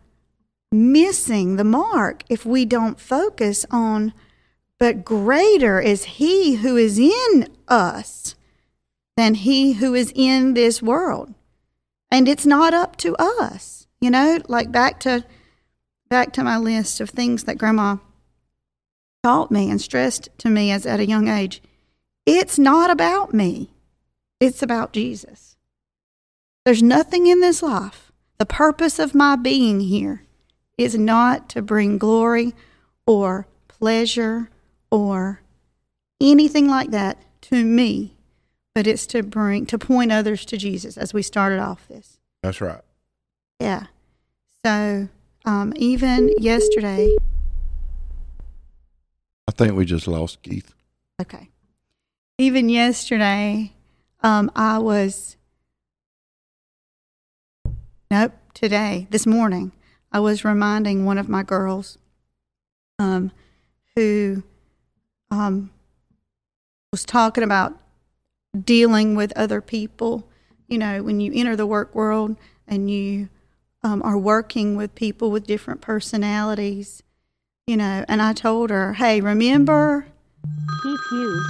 missing 0.72 1.56
the 1.56 1.64
mark 1.64 2.24
if 2.30 2.46
we 2.46 2.66
don't 2.66 3.00
focus 3.00 3.66
on, 3.72 4.14
but 4.78 5.04
greater 5.04 5.80
is 5.80 6.04
He 6.04 6.56
who 6.56 6.78
is 6.78 7.00
in 7.00 7.48
us 7.68 8.36
than 9.20 9.36
he 9.36 9.74
who 9.74 9.94
is 9.94 10.12
in 10.16 10.54
this 10.54 10.82
world. 10.82 11.34
And 12.10 12.28
it's 12.28 12.46
not 12.46 12.74
up 12.74 12.96
to 12.98 13.16
us. 13.18 13.88
You 14.00 14.10
know, 14.10 14.40
like 14.48 14.72
back 14.72 15.00
to 15.02 15.26
back 16.10 16.34
to 16.34 16.44
my 16.44 16.58
list 16.58 17.00
of 17.02 17.10
things 17.10 17.44
that 17.44 17.58
grandma 17.58 17.98
taught 19.24 19.52
me 19.52 19.70
and 19.70 19.82
stressed 19.82 20.30
to 20.40 20.50
me 20.50 20.72
as 20.72 20.86
at 20.86 21.00
a 21.00 21.06
young 21.06 21.28
age. 21.28 21.62
It's 22.26 22.58
not 22.58 22.90
about 22.90 23.34
me. 23.34 23.70
It's 24.40 24.64
about 24.64 24.94
Jesus. 24.94 25.58
There's 26.66 26.82
nothing 26.82 27.28
in 27.28 27.42
this 27.42 27.62
life. 27.62 28.12
The 28.38 28.46
purpose 28.46 29.00
of 29.00 29.14
my 29.14 29.36
being 29.36 29.82
here 29.82 30.24
is 30.78 30.98
not 30.98 31.50
to 31.50 31.62
bring 31.62 31.98
glory 31.98 32.54
or 33.06 33.48
pleasure 33.68 34.50
or 34.90 35.42
anything 36.22 36.68
like 36.68 36.92
that 36.92 37.18
to 37.42 37.66
me, 37.66 38.16
but 38.80 38.88
it's 38.88 39.06
to 39.06 39.22
bring 39.22 39.66
to 39.66 39.78
point 39.78 40.10
others 40.10 40.46
to 40.46 40.56
Jesus 40.56 40.96
as 40.96 41.14
we 41.14 41.22
started 41.22 41.60
off 41.60 41.86
this. 41.90 42.18
That's 42.42 42.62
right. 42.62 42.80
Yeah. 43.60 43.88
So 44.66 45.10
um, 45.44 45.74
even 45.76 46.34
yesterday, 46.38 47.14
I 49.50 49.52
think 49.52 49.74
we 49.74 49.84
just 49.84 50.08
lost 50.08 50.42
Keith. 50.44 50.74
okay. 51.22 51.50
Even 52.38 52.70
yesterday, 52.70 53.74
um, 54.24 54.50
I 54.56 54.78
was. 54.80 55.36
Nope. 58.10 58.32
Today, 58.54 59.08
this 59.10 59.28
morning, 59.28 59.74
I 60.10 60.22
was 60.22 60.46
reminding 60.46 61.04
one 61.04 61.18
of 61.18 61.28
my 61.28 61.44
girls, 61.44 61.98
um, 62.98 63.34
who, 63.98 64.44
um, 65.30 65.70
was 66.94 67.04
talking 67.04 67.44
about 67.44 67.78
dealing 68.60 69.16
with 69.16 69.32
other 69.36 69.62
people. 69.62 70.30
You 70.68 70.78
know, 70.78 71.04
when 71.04 71.20
you 71.20 71.32
enter 71.34 71.56
the 71.56 71.66
work 71.66 71.94
world 71.96 72.38
and 72.68 72.90
you 72.90 73.30
um, 73.84 74.02
are 74.04 74.18
working 74.18 74.76
with 74.76 74.96
people 74.96 75.32
with 75.32 75.48
different 75.48 75.82
personalities, 75.82 77.04
you 77.68 77.78
know, 77.78 78.06
and 78.08 78.22
I 78.22 78.34
told 78.34 78.70
her, 78.70 78.94
hey, 78.94 79.22
remember, 79.22 80.08
Keith 80.84 81.00
Hughes. 81.10 81.46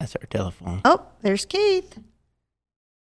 That's 0.00 0.16
our 0.16 0.26
telephone. 0.26 0.80
oh, 0.84 1.06
there's 1.22 1.44
Keith. 1.44 1.98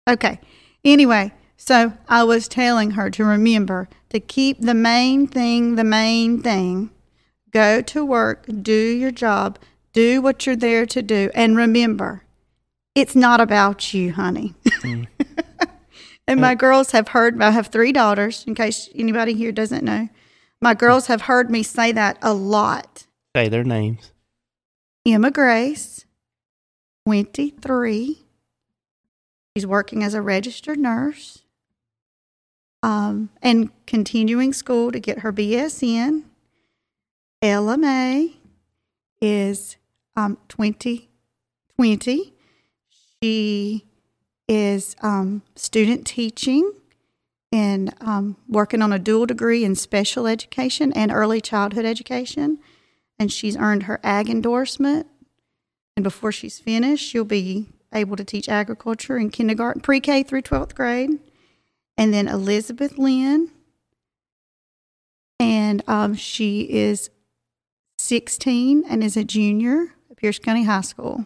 Okay. 0.07 0.39
Anyway, 0.85 1.33
so 1.57 1.93
I 2.07 2.23
was 2.23 2.47
telling 2.47 2.91
her 2.91 3.09
to 3.09 3.25
remember 3.25 3.89
to 4.09 4.19
keep 4.19 4.59
the 4.61 4.73
main 4.73 5.27
thing 5.27 5.75
the 5.75 5.83
main 5.83 6.41
thing. 6.41 6.91
Go 7.51 7.81
to 7.81 8.05
work, 8.05 8.45
do 8.61 8.73
your 8.73 9.11
job, 9.11 9.59
do 9.93 10.21
what 10.21 10.45
you're 10.45 10.55
there 10.55 10.85
to 10.87 11.01
do, 11.01 11.29
and 11.33 11.55
remember, 11.55 12.23
it's 12.95 13.15
not 13.15 13.39
about 13.39 13.93
you, 13.93 14.13
honey. 14.13 14.53
and 16.27 16.41
my 16.41 16.55
girls 16.55 16.91
have 16.91 17.09
heard, 17.09 17.41
I 17.41 17.51
have 17.51 17.67
three 17.67 17.91
daughters, 17.91 18.43
in 18.45 18.55
case 18.55 18.89
anybody 18.93 19.33
here 19.33 19.51
doesn't 19.51 19.83
know. 19.83 20.09
My 20.61 20.73
girls 20.73 21.07
have 21.07 21.23
heard 21.23 21.49
me 21.49 21.63
say 21.63 21.91
that 21.91 22.17
a 22.21 22.33
lot. 22.33 23.05
Say 23.35 23.49
their 23.49 23.63
names. 23.63 24.11
Emma 25.05 25.31
Grace, 25.31 26.05
23. 27.05 28.19
She's 29.55 29.67
working 29.67 30.03
as 30.03 30.13
a 30.13 30.21
registered 30.21 30.79
nurse 30.79 31.43
um, 32.81 33.29
and 33.41 33.69
continuing 33.85 34.53
school 34.53 34.91
to 34.91 34.99
get 34.99 35.19
her 35.19 35.33
BSN. 35.33 36.23
Ella 37.41 37.77
May 37.77 38.37
is 39.21 39.77
um, 40.15 40.37
20, 40.49 41.09
20. 41.75 42.33
She 43.21 43.85
is 44.47 44.95
um, 45.01 45.41
student 45.55 46.05
teaching 46.05 46.71
and 47.51 47.93
um, 48.01 48.35
working 48.47 48.81
on 48.81 48.91
a 48.91 48.99
dual 48.99 49.25
degree 49.25 49.63
in 49.63 49.75
special 49.75 50.27
education 50.27 50.91
and 50.93 51.11
early 51.11 51.39
childhood 51.39 51.85
education. 51.85 52.59
And 53.19 53.31
she's 53.31 53.55
earned 53.55 53.83
her 53.83 53.99
ag 54.03 54.29
endorsement. 54.29 55.07
And 55.95 56.03
before 56.03 56.31
she's 56.31 56.59
finished, 56.59 57.07
she'll 57.07 57.25
be 57.25 57.67
able 57.93 58.15
to 58.15 58.23
teach 58.23 58.49
agriculture 58.49 59.17
in 59.17 59.29
kindergarten, 59.29 59.81
pre 59.81 59.99
K 59.99 60.23
through 60.23 60.41
12th 60.41 60.73
grade. 60.73 61.19
And 61.95 62.11
then 62.11 62.27
Elizabeth 62.27 62.97
Lynn. 62.97 63.51
And 65.39 65.83
um, 65.87 66.15
she 66.15 66.61
is 66.61 67.11
16 67.99 68.83
and 68.89 69.03
is 69.03 69.15
a 69.15 69.23
junior 69.23 69.93
Pierce 70.23 70.39
County 70.39 70.63
High 70.63 70.79
School. 70.79 71.25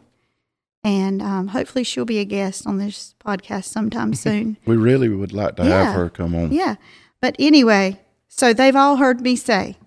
And 0.83 1.21
um, 1.21 1.49
hopefully 1.49 1.83
she'll 1.83 2.03
be 2.03 2.17
a 2.17 2.25
guest 2.25 2.65
on 2.65 2.79
this 2.79 3.13
podcast 3.23 3.65
sometime 3.65 4.11
soon. 4.25 4.57
We 4.65 4.75
really 4.75 5.07
would 5.07 5.31
like 5.33 5.55
to 5.57 5.63
Yeah. 5.65 5.83
have 5.83 5.93
her 5.95 6.09
come 6.09 6.33
on. 6.33 6.51
Yeah. 6.51 6.77
But 7.21 7.35
anyway, 7.37 7.99
so 8.27 8.53
they've 8.53 8.75
all 8.75 8.95
heard 8.95 9.21
me 9.21 9.35
say, 9.35 9.77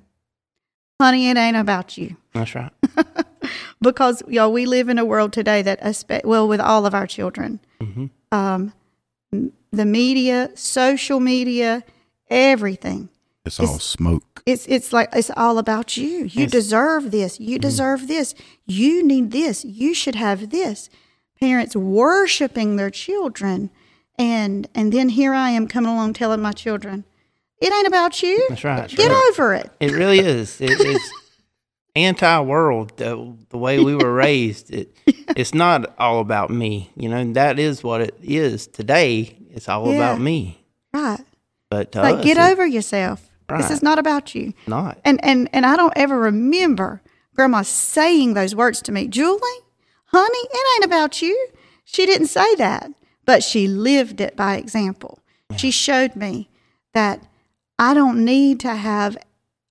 honey, 1.01 1.29
it 1.29 1.37
ain't 1.37 1.57
about 1.57 1.99
you. 1.99 2.17
That's 2.35 2.55
right. 2.55 2.71
Because, 3.83 4.23
y'all, 4.29 4.53
we 4.53 4.67
live 4.67 4.91
in 4.91 4.99
a 4.99 5.05
world 5.07 5.33
today 5.33 5.63
that, 5.63 5.81
aspe- 5.81 6.25
well, 6.27 6.47
with 6.47 6.61
all 6.61 6.85
of 6.87 6.95
our 6.95 7.07
children, 7.07 7.59
hmm 7.81 8.07
um, 8.31 8.73
the 9.73 9.85
media, 9.87 10.51
social 10.55 11.19
media, 11.19 11.83
everything. 12.29 13.09
It's 13.47 13.59
all 13.59 13.79
smoke. 13.79 14.30
It's 14.51 14.67
it's 14.67 14.93
like 14.93 15.09
it's 15.15 15.31
all 15.37 15.59
about 15.59 15.97
you. 15.97 16.25
You 16.25 16.43
Yes. 16.43 16.51
deserve 16.51 17.11
this. 17.11 17.39
You 17.39 17.57
mm-hmm. 17.57 17.61
deserve 17.61 18.09
this. 18.09 18.35
You 18.67 19.07
need 19.07 19.31
this. 19.31 19.65
You 19.65 19.95
should 19.95 20.15
have 20.17 20.51
this. 20.51 20.91
Parents 21.41 21.75
worshiping 21.77 22.77
their 22.77 22.91
children, 22.91 23.71
and 24.19 24.69
and 24.75 24.93
then 24.93 25.11
here 25.11 25.33
I 25.33 25.51
am 25.51 25.67
coming 25.69 25.91
along 25.91 26.15
telling 26.15 26.43
my 26.43 26.53
children, 26.53 27.05
it 27.61 27.73
ain't 27.73 27.87
about 27.87 28.23
you. 28.23 28.45
That's 28.49 28.65
right. 28.65 28.89
Get 28.89 29.11
over 29.11 29.55
it. 29.55 29.71
It 29.81 29.93
really 29.93 30.19
is. 30.19 30.61
It, 30.61 30.73
it's 30.81 31.11
anti-world 31.97 32.97
the, 32.97 33.35
the 33.51 33.59
way 33.59 33.79
we 33.79 33.95
were 33.95 34.13
raised. 34.13 34.71
It 34.73 34.95
it's 35.37 35.55
not 35.55 35.95
all 35.99 36.21
about 36.21 36.51
me. 36.51 36.91
You 36.97 37.09
know, 37.09 37.33
that 37.33 37.59
is 37.59 37.83
what 37.83 38.01
it 38.01 38.15
is 38.23 38.67
today. 38.67 39.37
It's 39.51 39.69
all 39.69 39.89
Yeah. 39.89 39.97
about 39.97 40.21
me. 40.21 40.65
Right. 40.93 41.21
But 41.71 41.95
Like 41.95 42.17
us, 42.17 42.25
get 42.25 42.37
it's 42.37 42.47
over 42.53 42.67
yourself. 42.67 43.30
This 43.59 43.71
is 43.71 43.83
not 43.83 43.99
about 43.99 44.35
you. 44.35 44.53
not. 44.67 44.99
And 45.05 45.23
and 45.25 45.49
and 45.53 45.67
I 45.67 45.77
don't 45.77 45.93
ever 45.97 46.19
remember 46.19 47.03
grandma 47.35 47.63
saying 47.63 48.35
those 48.35 48.55
words 48.55 48.83
to 48.83 48.93
me. 48.93 49.09
Julie, 49.09 49.41
honey, 50.07 50.49
it 50.53 50.67
ain't 50.77 50.85
about 50.85 51.23
you. 51.23 51.49
She 51.85 52.07
didn't 52.07 52.29
say 52.29 52.55
that, 52.57 52.91
but 53.25 53.43
she 53.43 53.67
lived 53.67 54.21
it 54.21 54.37
by 54.37 54.57
example. 54.57 55.19
She 55.57 55.71
showed 55.71 56.15
me 56.15 56.49
that 56.95 57.27
I 57.79 57.95
don't 57.95 58.25
need 58.25 58.61
to 58.61 58.75
have 58.75 59.17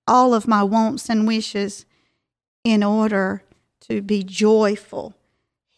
all 0.07 0.33
of 0.33 0.47
my 0.47 0.63
wants 0.63 1.09
and 1.09 1.27
wishes 1.27 1.85
in 2.63 2.83
order 2.83 3.43
to 3.81 4.01
be 4.01 4.23
joyful. 4.23 5.13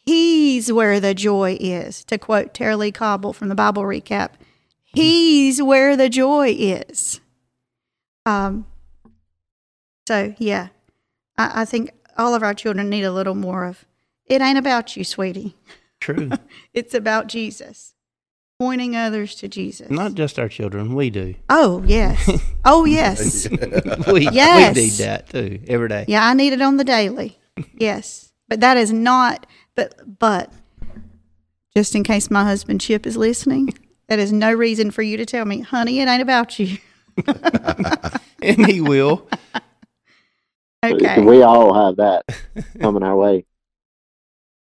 He's 0.04 0.72
where 0.72 1.00
the 1.00 1.14
joy 1.14 1.58
is, 1.60 2.04
to 2.06 2.18
quote 2.18 2.54
Tara-Leigh 2.54 2.92
Cobble 2.92 3.34
from 3.34 3.50
the 3.50 3.56
Bible 3.56 3.84
recap. 3.84 4.32
Mm-hmm. 4.32 5.00
He's 5.00 5.62
where 5.62 5.96
the 5.96 6.10
joy 6.10 6.56
is. 6.58 7.20
Um, 8.26 8.66
so 10.08 10.34
yeah, 10.38 10.70
I, 11.38 11.62
I 11.62 11.66
think 11.66 11.92
all 12.18 12.34
of 12.36 12.44
our 12.44 12.54
children 12.54 12.90
need 12.90 13.04
a 13.04 13.12
little 13.12 13.36
more 13.36 13.66
of 13.66 13.86
it 14.26 14.42
ain't 14.42 14.58
about 14.58 14.96
you, 14.96 15.04
sweetie. 15.04 15.56
True. 16.00 16.32
It's 16.74 16.94
about 16.94 17.28
Jesus. 17.28 17.94
Pointing 18.60 18.96
others 18.96 19.34
to 19.36 19.48
Jesus. 19.48 19.90
not 19.90 20.14
just 20.14 20.38
our 20.40 20.48
children. 20.48 20.94
We 20.94 21.10
do. 21.10 21.36
Oh 21.50 21.84
yes. 21.86 22.30
Oh 22.66 22.86
yes. 22.86 23.48
We 24.12 24.30
Yes. 24.30 24.76
we 24.76 24.82
need 24.84 24.92
that 24.94 25.30
too 25.30 25.60
every 25.68 25.90
day. 25.90 26.06
Yeah, 26.08 26.26
I 26.26 26.34
need 26.34 26.54
it 26.54 26.62
on 26.62 26.78
the 26.78 26.84
daily. 26.84 27.40
Yes. 27.76 28.32
But 28.48 28.60
that 28.62 28.78
is 28.78 28.94
not 28.94 29.48
but 29.76 30.20
but 30.20 30.52
just 31.76 31.96
in 31.96 32.04
case 32.04 32.30
my 32.30 32.44
husband 32.44 32.82
Chip 32.82 33.06
is 33.08 33.18
listening, 33.18 33.74
that 34.08 34.20
is 34.20 34.32
no 34.32 34.52
reason 34.54 34.92
for 34.92 35.02
you 35.02 35.18
to 35.18 35.26
tell 35.26 35.46
me, 35.46 35.62
honey, 35.62 36.00
it 36.00 36.08
ain't 36.08 36.22
about 36.22 36.60
you. 36.60 36.78
and 38.42 38.66
he 38.66 38.82
will. 38.82 39.28
Okay. 40.84 41.22
We 41.22 41.44
all 41.44 41.74
have 41.74 41.98
that 41.98 42.26
coming 42.80 43.04
our 43.04 43.16
way. 43.16 43.46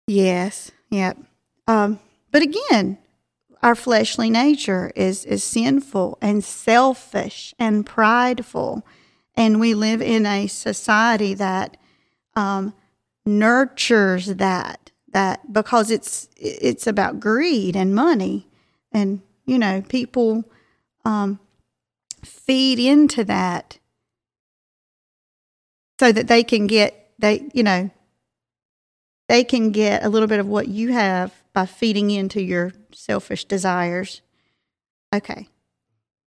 Yes. 0.07 0.71
Yep. 0.91 1.19
Um, 1.67 1.99
but 2.31 2.43
again, 2.43 2.99
our 3.63 3.75
fleshly 3.75 4.31
nature 4.31 4.93
is 4.95 5.25
is 5.25 5.43
sinful 5.43 6.19
and 6.23 6.45
selfish 6.45 7.55
and 7.59 7.85
prideful, 7.85 8.87
and 9.35 9.59
we 9.59 9.75
live 9.75 10.01
in 10.01 10.25
a 10.27 10.47
society 10.47 11.35
that 11.35 11.77
um, 12.35 12.75
nurtures 13.25 14.27
that 14.27 14.91
that 15.13 15.53
because 15.53 15.91
it's 15.91 16.29
it's 16.37 16.87
about 16.87 17.19
greed 17.19 17.75
and 17.75 17.95
money, 17.95 18.47
and 18.93 19.21
you 19.47 19.59
know 19.59 19.83
people 19.89 20.45
um, 21.05 21.41
feed 22.27 22.79
into 22.79 23.25
that 23.25 23.79
so 25.99 26.13
that 26.13 26.29
they 26.29 26.43
can 26.43 26.67
get 26.67 27.11
they 27.19 27.49
you 27.55 27.63
know 27.63 27.91
they 29.29 29.45
can 29.45 29.71
get 29.71 30.05
a 30.05 30.09
little 30.09 30.29
bit 30.29 30.39
of 30.41 30.47
what 30.47 30.69
you 30.69 30.93
have 30.93 31.33
by 31.53 31.67
feeding 31.67 32.11
into 32.11 32.41
your 32.41 32.73
selfish 32.93 33.45
desires. 33.45 34.23
Okay. 35.15 35.49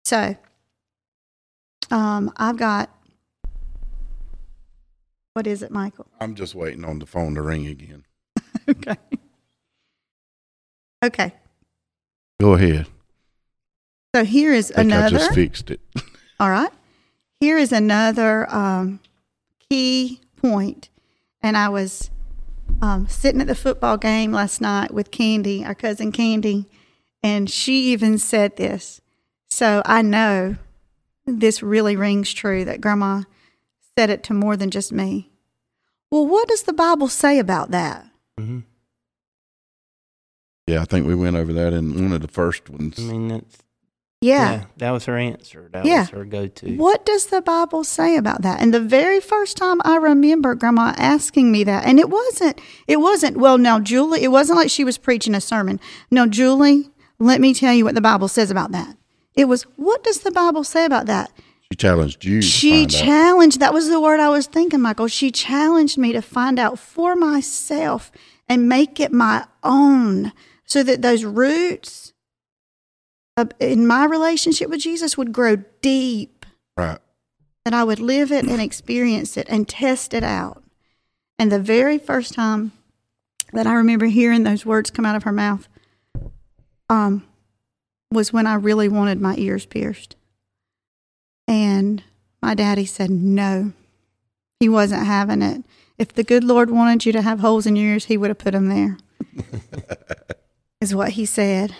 So, 0.06 0.36
um, 1.90 2.32
I've 2.38 2.58
got, 2.58 2.90
what 5.34 5.48
is 5.48 5.64
it, 5.64 5.72
Michael? 5.72 6.08
I'm 6.20 6.36
just 6.36 6.54
waiting 6.56 6.84
on 6.86 7.00
the 7.00 7.06
phone 7.06 7.36
to 7.36 7.42
ring 7.42 7.68
again. 7.68 8.06
Okay. 8.70 8.96
Okay. 11.04 11.34
Go 12.40 12.54
ahead. 12.54 12.88
So 14.16 14.24
here 14.24 14.54
is 14.54 14.72
I 14.72 14.76
think 14.76 14.94
I 14.94 14.98
another. 14.98 15.18
just 15.18 15.34
fixed 15.34 15.72
it. 15.72 15.80
All 16.40 16.50
right. 16.50 16.72
Here 17.40 17.58
is 17.58 17.72
another 17.72 18.50
um, 18.54 19.00
key 19.70 20.22
point. 20.38 20.90
And 21.42 21.58
I 21.58 21.70
was 21.70 22.12
um, 22.82 23.08
sitting 23.08 23.42
at 23.42 23.48
the 23.48 23.56
football 23.56 23.98
game 23.98 24.32
last 24.32 24.62
night 24.62 24.94
with 24.94 25.12
Candy, 25.12 25.66
our 25.66 25.76
cousin 25.76 26.12
Candy, 26.12 26.70
and 27.22 27.50
she 27.50 27.92
even 27.92 28.18
said 28.18 28.56
this. 28.56 29.02
So 29.50 29.82
I 29.86 30.02
know 30.02 30.56
this 31.26 31.64
really 31.64 31.96
rings 31.96 32.34
true 32.34 32.66
that 32.66 32.82
Grandma 32.82 33.24
said 33.98 34.10
it 34.10 34.24
to 34.24 34.34
more 34.34 34.56
than 34.56 34.72
just 34.72 34.92
me. 34.92 35.32
Well, 36.12 36.28
what 36.28 36.48
does 36.48 36.64
the 36.64 36.74
Bible 36.74 37.08
say 37.08 37.40
about 37.40 37.72
that? 37.72 38.06
Mm-hmm. 38.40 38.60
Yeah, 40.68 40.82
I 40.82 40.86
think 40.86 41.06
we 41.08 41.16
went 41.16 41.36
over 41.36 41.52
that 41.54 41.74
in 41.74 41.94
one 41.94 42.14
of 42.14 42.22
the 42.22 42.28
first 42.28 42.70
ones. 42.70 42.98
I 42.98 43.02
mean, 43.04 43.28
that's, 43.28 43.58
Yeah. 44.24 44.64
that 44.78 44.92
was 44.92 45.06
her 45.06 45.18
answer. 45.18 45.70
That 45.74 45.86
Yeah. 45.86 46.02
was 46.02 46.10
her 46.10 46.26
go-to. 46.26 46.76
What 46.78 47.06
does 47.06 47.28
the 47.28 47.42
Bible 47.42 47.84
say 47.84 48.16
about 48.18 48.42
that? 48.42 48.62
And 48.62 48.74
the 48.74 48.80
very 48.80 49.20
first 49.20 49.58
time 49.58 49.82
I 49.84 49.98
remember 49.98 50.56
grandma 50.56 50.94
asking 50.98 51.52
me 51.52 51.64
that, 51.66 51.86
and 51.86 52.00
it 52.00 52.10
wasn't, 52.10 52.60
it 52.88 53.00
wasn't, 53.00 53.38
well, 53.38 53.58
now, 53.58 53.80
Julie, 53.80 54.24
it 54.24 54.32
wasn't 54.32 54.58
like 54.60 54.70
she 54.70 54.84
was 54.84 54.98
preaching 54.98 55.36
a 55.36 55.42
sermon. 55.42 55.80
No, 56.10 56.26
Julie, 56.28 56.90
let 57.20 57.42
me 57.42 57.54
tell 57.54 57.74
you 57.74 57.84
what 57.86 57.96
the 57.96 58.02
Bible 58.02 58.28
says 58.28 58.50
about 58.52 58.72
that. 58.72 58.96
It 59.36 59.46
was, 59.46 59.64
what 59.78 60.04
does 60.04 60.20
the 60.20 60.32
Bible 60.32 60.64
say 60.64 60.86
about 60.86 61.06
that? 61.08 61.32
She 61.72 61.78
challenged 61.78 62.24
you. 62.24 62.40
to 62.42 62.48
She 62.48 62.72
find 62.84 62.96
out. 62.96 63.02
challenged, 63.02 63.60
that 63.60 63.74
was 63.74 63.90
the 63.90 64.00
word 64.00 64.20
I 64.20 64.30
was 64.30 64.46
thinking, 64.46 64.80
Michael. 64.82 65.08
She 65.08 65.32
challenged 65.32 65.98
me 65.98 66.14
to 66.14 66.22
find 66.22 66.60
out 66.60 66.78
for 66.78 67.16
myself 67.16 68.12
and 68.48 68.70
make 68.70 69.00
it 69.00 69.12
my 69.12 69.46
own 69.64 70.34
so 70.66 70.84
that 70.84 71.02
those 71.02 71.24
roots 71.24 72.02
of, 72.02 72.03
in 73.60 73.88
my 73.88 74.06
relationship 74.06 74.70
with 74.70 74.82
Jesus 74.82 75.18
would 75.18 75.32
grow 75.34 75.58
deep 75.82 76.46
Right. 76.78 77.00
that 77.66 77.74
I 77.74 77.84
would 77.84 78.00
live 78.00 78.32
it 78.32 78.46
and 78.46 78.62
experience 78.62 79.38
it 79.38 79.48
and 79.50 79.68
test 79.68 80.14
it 80.14 80.24
out. 80.24 80.64
And 81.40 81.52
the 81.52 81.60
very 81.60 81.98
first 81.98 82.34
time 82.34 82.72
that 83.54 83.68
I 83.68 83.74
remember 83.74 84.06
hearing 84.08 84.44
those 84.44 84.66
words 84.66 84.92
come 84.92 85.06
out 85.06 85.16
of 85.16 85.24
her 85.24 85.32
mouth 85.32 85.68
um, 86.90 87.24
was 88.12 88.32
when 88.34 88.48
I 88.48 88.56
really 88.56 88.88
wanted 88.88 89.20
my 89.20 89.36
ears 89.38 89.66
pierced. 89.66 90.16
And 91.48 92.04
my 92.42 92.54
daddy 92.56 92.86
said 92.86 93.10
no, 93.10 93.74
he 94.60 94.70
wasn't 94.70 95.06
having 95.06 95.42
it. 95.42 95.64
If 95.98 96.14
the 96.14 96.24
good 96.24 96.44
Lord 96.44 96.70
wanted 96.70 97.06
you 97.06 97.12
to 97.14 97.22
have 97.22 97.40
holes 97.40 97.66
in 97.66 97.76
your 97.76 97.90
ears, 97.92 98.06
he 98.06 98.18
would 98.18 98.30
have 98.30 98.38
put 98.38 98.54
them 98.54 98.70
there, 98.70 98.98
is 100.82 100.96
what 100.96 101.10
he 101.12 101.26
said. 101.26 101.76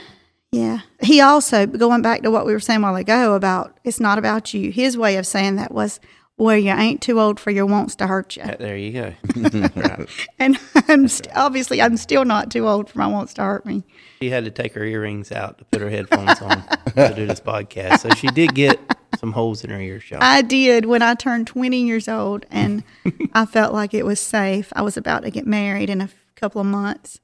Yeah. 0.54 0.82
He 1.02 1.20
also, 1.20 1.66
going 1.66 2.04
back 2.04 2.22
to 2.22 2.32
what 2.32 2.46
we 2.46 2.54
were 2.54 2.60
saying 2.60 2.80
a 2.80 2.84
while 2.84 2.96
ago 2.96 3.34
about 3.34 3.80
it's 3.84 4.00
not 4.00 4.20
about 4.20 4.54
you, 4.54 4.72
his 4.72 4.96
way 4.96 5.18
of 5.18 5.26
saying 5.26 5.56
that 5.56 5.72
was, 5.72 6.00
well, 6.38 6.56
you 6.56 6.70
ain't 6.72 7.02
too 7.02 7.20
old 7.20 7.40
for 7.40 7.50
your 7.50 7.66
wants 7.66 7.96
to 7.96 8.08
hurt 8.08 8.36
you. 8.36 8.44
There 8.44 8.78
you 8.78 8.92
go. 8.92 9.14
right. 9.76 10.08
And 10.38 10.60
I'm 10.88 11.08
st- 11.08 11.36
obviously, 11.36 11.82
I'm 11.82 11.98
still 11.98 12.24
not 12.24 12.52
too 12.52 12.68
old 12.68 12.88
for 12.88 13.00
my 13.00 13.08
wants 13.08 13.34
to 13.36 13.42
hurt 13.42 13.66
me. 13.66 13.84
She 14.22 14.30
had 14.30 14.46
to 14.46 14.52
take 14.52 14.74
her 14.76 14.84
earrings 14.84 15.32
out 15.32 15.58
to 15.58 15.66
put 15.66 15.82
her 15.82 15.90
headphones 15.90 16.40
on 16.42 16.64
to 16.96 17.14
do 17.16 17.26
this 17.26 17.40
podcast. 17.42 18.02
So 18.02 18.10
she 18.12 18.28
did 18.28 18.54
get 18.54 18.80
some 19.20 19.32
holes 19.32 19.64
in 19.64 19.72
her 19.72 19.80
ear 19.82 20.00
shot. 20.00 20.22
I 20.22 20.44
did 20.44 20.86
when 20.86 21.02
I 21.02 21.16
turned 21.16 21.48
20 21.48 21.82
years 21.82 22.08
old 22.08 22.46
and 22.52 22.84
I 23.34 23.48
felt 23.48 23.74
like 23.74 23.96
it 23.96 24.06
was 24.06 24.20
safe. 24.20 24.72
I 24.76 24.84
was 24.84 24.98
about 24.98 25.24
to 25.24 25.32
get 25.32 25.48
married 25.48 25.90
in 25.90 26.00
a 26.00 26.06
f- 26.06 26.16
couple 26.36 26.62
of 26.62 26.68
months 26.68 27.20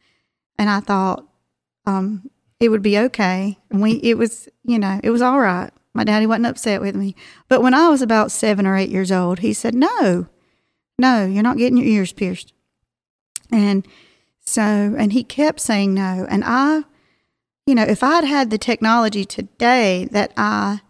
and 0.58 0.68
I 0.70 0.80
thought 0.80 1.28
um, 1.86 2.30
it 2.60 2.70
would 2.70 2.82
be 2.82 2.98
okay. 2.98 3.58
And 3.70 3.82
we, 3.82 3.94
it 4.04 4.18
was, 4.18 4.50
you 4.64 4.78
know, 4.78 5.00
it 5.04 5.10
was 5.10 5.22
all 5.22 5.40
right. 5.40 5.72
My 5.94 6.04
daddy 6.04 6.26
wasn't 6.26 6.48
upset 6.48 6.82
with 6.82 6.96
me. 6.96 7.16
But 7.48 7.62
when 7.62 7.74
I 7.74 7.90
was 7.90 8.02
about 8.02 8.32
seven 8.32 8.68
or 8.68 8.76
eight 8.76 8.90
years 8.90 9.12
old, 9.12 9.40
he 9.40 9.54
said, 9.54 9.74
no, 9.74 10.28
no, 10.98 11.26
you're 11.26 11.44
not 11.44 11.58
getting 11.58 11.78
your 11.78 11.88
ears 11.88 12.14
pierced. 12.14 12.54
And 13.52 13.88
so, 14.46 14.62
and 14.62 15.14
he 15.14 15.24
kept 15.24 15.60
saying 15.60 15.94
no. 15.94 16.28
And 16.30 16.44
I, 16.46 16.84
you 17.66 17.76
know, 17.76 17.84
if 17.84 18.04
I'd 18.04 18.24
had 18.24 18.50
the 18.50 18.58
technology 18.58 19.26
today 19.26 20.08
that 20.12 20.34
I, 20.38 20.82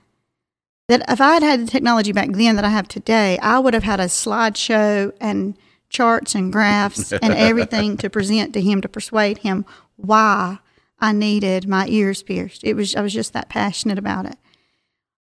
that 0.88 1.04
if 1.08 1.22
I 1.22 1.36
had 1.36 1.44
had 1.44 1.62
the 1.62 1.72
technology 1.72 2.12
back 2.12 2.32
then 2.32 2.56
that 2.56 2.66
I 2.66 2.70
have 2.70 2.88
today, 2.88 3.38
I 3.40 3.60
would 3.60 3.74
have 3.74 3.84
had 3.84 4.00
a 4.00 4.06
slideshow 4.06 5.14
and 5.22 5.56
charts 5.90 6.36
and 6.36 6.52
graphs 6.52 7.12
and 7.12 7.24
everything 7.34 7.96
to 7.98 8.10
present 8.10 8.54
to 8.54 8.62
him 8.62 8.82
to 8.82 8.90
persuade 8.90 9.40
him 9.40 9.66
why 9.96 10.60
I 11.02 11.12
needed 11.14 11.68
my 11.68 11.88
ears 11.88 12.24
pierced. 12.24 12.64
It 12.64 12.74
was 12.76 12.96
I 12.96 13.02
was 13.02 13.14
just 13.14 13.34
that 13.34 13.50
passionate 13.50 13.98
about 13.98 14.26
it. 14.26 14.38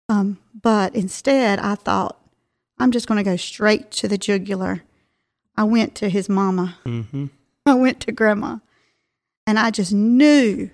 Um, 0.10 0.40
but 0.60 0.96
instead, 0.96 1.60
I 1.60 1.76
thought 1.76 2.18
I'm 2.80 2.92
just 2.92 3.08
going 3.08 3.18
to 3.18 3.30
go 3.30 3.36
straight 3.36 3.92
to 3.92 4.08
the 4.08 4.18
jugular. 4.18 4.84
I 5.56 5.64
went 5.64 5.96
to 5.96 6.10
his 6.10 6.30
mama. 6.30 6.78
hmm 6.86 7.26
I 7.66 7.74
went 7.74 8.00
to 8.02 8.12
grandma, 8.14 8.60
and 9.46 9.60
I 9.60 9.72
just 9.72 9.92
knew 9.92 10.70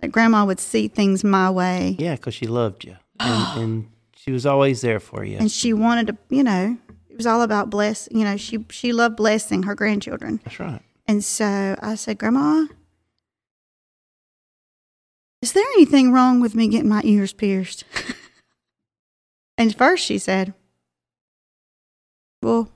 that 0.00 0.10
grandma 0.10 0.44
would 0.44 0.58
see 0.58 0.88
things 0.88 1.22
my 1.22 1.48
way. 1.50 1.94
Yeah, 1.98 2.16
because 2.16 2.34
she 2.34 2.46
loved 2.48 2.84
you, 2.84 2.96
and, 3.20 3.62
and 3.62 3.90
she 4.16 4.32
was 4.32 4.44
always 4.44 4.80
there 4.80 4.98
for 5.00 5.24
you. 5.24 5.38
and 5.38 5.50
she 5.50 5.72
wanted 5.72 6.06
to 6.08 6.16
you 6.30 6.42
know 6.42 6.76
it 7.10 7.16
was 7.16 7.26
all 7.26 7.42
about 7.42 7.70
bless 7.70 8.08
you 8.10 8.24
know 8.24 8.36
she 8.38 8.64
she 8.70 8.92
loved 8.92 9.16
blessing 9.16 9.64
her 9.64 9.74
grandchildren 9.74 10.40
That's 10.44 10.58
right. 10.58 10.80
and 11.06 11.22
so 11.22 11.76
i 11.82 11.94
said 11.94 12.16
grandma 12.18 12.64
is 15.44 15.52
there 15.52 15.66
anything 15.74 16.10
wrong 16.10 16.40
with 16.40 16.54
me 16.54 16.68
getting 16.68 16.88
my 16.88 17.02
ears 17.04 17.34
pierced 17.34 17.84
and 19.58 19.76
first 19.76 20.02
she 20.02 20.16
said 20.16 20.54
well 22.40 22.70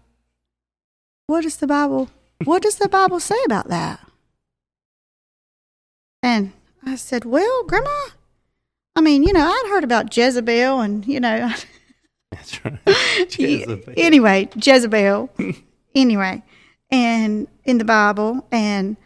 what 1.27 1.45
does 1.45 1.57
the 1.57 1.67
bible 1.67 2.11
what 2.45 2.61
does 2.61 2.77
the 2.77 2.89
bible 2.91 3.21
say 3.21 3.39
about 3.47 3.69
that 3.69 4.07
and 6.23 6.53
i 6.85 6.95
said 6.95 7.25
well 7.25 7.65
grandma 7.65 8.09
i 8.95 9.01
mean 9.01 9.23
you 9.23 9.33
know 9.33 9.49
i'd 9.49 9.71
heard 9.71 9.83
about 9.83 10.15
jezebel 10.15 10.81
and 10.81 11.07
you 11.07 11.19
know 11.19 11.51
That's 12.31 12.63
right. 12.63 12.79
Jezebel. 13.39 13.95
Anyway, 13.97 14.51
Jezebel. 14.55 15.31
anyway, 15.95 16.43
and 16.91 17.49
in 17.65 17.79
the 17.79 17.87
Bible, 17.87 18.47
and 18.53 18.99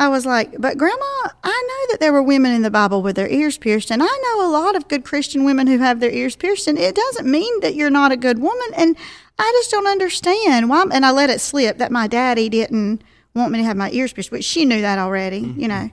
I 0.00 0.08
was 0.08 0.24
like, 0.24 0.58
but 0.58 0.78
Grandma, 0.78 1.28
I 1.44 1.64
know 1.68 1.92
that 1.92 2.00
there 2.00 2.12
were 2.12 2.22
women 2.22 2.52
in 2.52 2.62
the 2.62 2.70
Bible 2.70 3.02
with 3.02 3.16
their 3.16 3.28
ears 3.28 3.58
pierced, 3.58 3.90
and 3.90 4.02
I 4.02 4.06
know 4.06 4.48
a 4.48 4.50
lot 4.50 4.74
of 4.74 4.88
good 4.88 5.04
Christian 5.04 5.44
women 5.44 5.66
who 5.66 5.76
have 5.76 6.00
their 6.00 6.10
ears 6.10 6.36
pierced, 6.36 6.66
and 6.66 6.78
it 6.78 6.94
doesn't 6.94 7.30
mean 7.30 7.60
that 7.60 7.74
you're 7.74 7.90
not 7.90 8.10
a 8.10 8.16
good 8.16 8.38
woman. 8.38 8.68
And 8.78 8.96
I 9.38 9.52
just 9.58 9.70
don't 9.70 9.86
understand 9.86 10.70
why. 10.70 10.86
And 10.90 11.04
I 11.04 11.10
let 11.10 11.28
it 11.28 11.38
slip 11.38 11.76
that 11.76 11.92
my 11.92 12.06
daddy 12.06 12.48
didn't 12.48 13.04
want 13.34 13.52
me 13.52 13.58
to 13.58 13.64
have 13.64 13.76
my 13.76 13.90
ears 13.90 14.14
pierced, 14.14 14.30
but 14.30 14.42
she 14.42 14.64
knew 14.64 14.80
that 14.80 14.98
already, 14.98 15.40
you 15.40 15.46
mm-hmm. 15.46 15.66
know. 15.68 15.90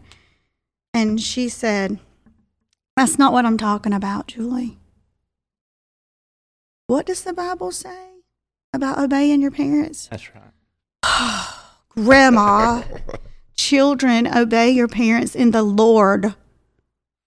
And 0.94 1.22
she 1.22 1.50
said, 1.50 2.00
That's 2.96 3.20
not 3.20 3.34
what 3.34 3.46
I'm 3.46 3.58
talking 3.58 3.92
about, 3.92 4.28
Julie. 4.28 4.78
What 6.88 7.06
does 7.06 7.24
the 7.24 7.34
Bible 7.34 7.74
say 7.74 8.22
about 8.72 9.00
obeying 9.00 9.42
your 9.42 9.52
parents? 9.52 10.08
That's 10.08 10.30
right. 10.34 11.54
Grandma, 11.90 12.84
children, 13.58 14.28
obey 14.28 14.70
your 14.70 14.88
parents 14.88 15.36
in 15.36 15.52
the 15.52 15.64
Lord, 15.64 16.36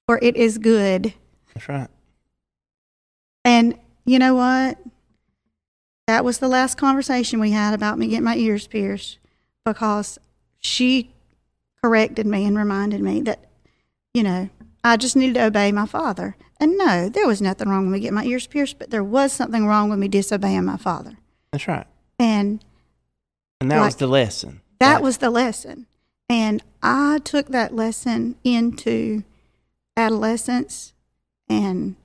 for 0.06 0.18
it 0.22 0.36
is 0.36 0.58
good. 0.58 1.12
That's 1.54 1.68
right. 1.68 1.88
And 3.44 3.78
you 4.04 4.18
know 4.18 4.34
what? 4.34 4.78
That 6.06 6.24
was 6.24 6.38
the 6.38 6.48
last 6.48 6.76
conversation 6.76 7.38
we 7.40 7.50
had 7.52 7.74
about 7.74 7.98
me 7.98 8.08
getting 8.08 8.24
my 8.24 8.36
ears 8.36 8.66
pierced 8.66 9.18
because 9.64 10.18
she 10.58 11.12
corrected 11.82 12.26
me 12.26 12.44
and 12.44 12.56
reminded 12.56 13.00
me 13.00 13.20
that, 13.22 13.44
you 14.14 14.22
know, 14.22 14.48
I 14.82 14.96
just 14.96 15.16
needed 15.16 15.34
to 15.34 15.44
obey 15.46 15.72
my 15.72 15.86
father. 15.86 16.36
And 16.58 16.76
no, 16.76 17.08
there 17.08 17.26
was 17.26 17.40
nothing 17.40 17.68
wrong 17.68 17.84
with 17.84 17.92
me 17.94 18.00
getting 18.00 18.14
my 18.14 18.24
ears 18.24 18.46
pierced, 18.46 18.78
but 18.78 18.90
there 18.90 19.04
was 19.04 19.32
something 19.32 19.66
wrong 19.66 19.88
with 19.88 19.98
me 19.98 20.08
disobeying 20.08 20.64
my 20.64 20.76
father. 20.76 21.16
That's 21.52 21.68
right. 21.68 21.86
And 22.18 22.62
And 23.60 23.70
that 23.70 23.80
was 23.80 23.96
the 23.96 24.06
lesson. 24.06 24.60
that 24.78 25.02
was 25.02 25.18
the 25.18 25.30
lesson. 25.30 25.86
And 26.30 26.62
I 26.80 27.18
took 27.24 27.48
that 27.48 27.74
lesson 27.74 28.36
into 28.44 29.24
adolescence 29.96 30.92
and, 31.48 31.96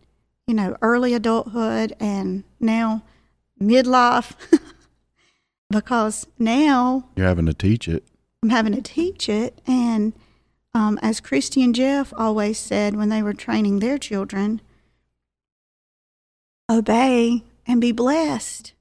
you 0.48 0.56
know, 0.56 0.76
early 0.82 1.14
adulthood 1.14 1.96
and 2.00 2.44
now 2.60 3.04
midlife 3.62 4.34
because 5.70 6.26
now 6.40 7.08
You're 7.16 7.28
having 7.28 7.46
to 7.46 7.54
teach 7.54 7.88
it. 7.88 8.04
I'm 8.42 8.50
having 8.50 8.74
to 8.74 8.82
teach 8.82 9.30
it. 9.30 9.62
And 9.68 10.14
um, 10.74 10.98
as 11.04 11.20
Christy 11.20 11.64
and 11.64 11.76
Jeff 11.76 12.12
always 12.18 12.58
said 12.58 12.96
when 12.96 13.10
they 13.10 13.22
were 13.22 13.34
training 13.36 13.78
their 13.78 14.00
children, 14.00 14.60
obey 16.68 17.44
and 17.68 17.80
be 17.80 17.92
blessed, 17.92 18.74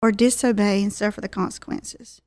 or 0.00 0.12
disobey 0.12 0.80
and 0.80 0.92
suffer 0.92 1.20
the 1.20 1.28
consequences. 1.28 2.20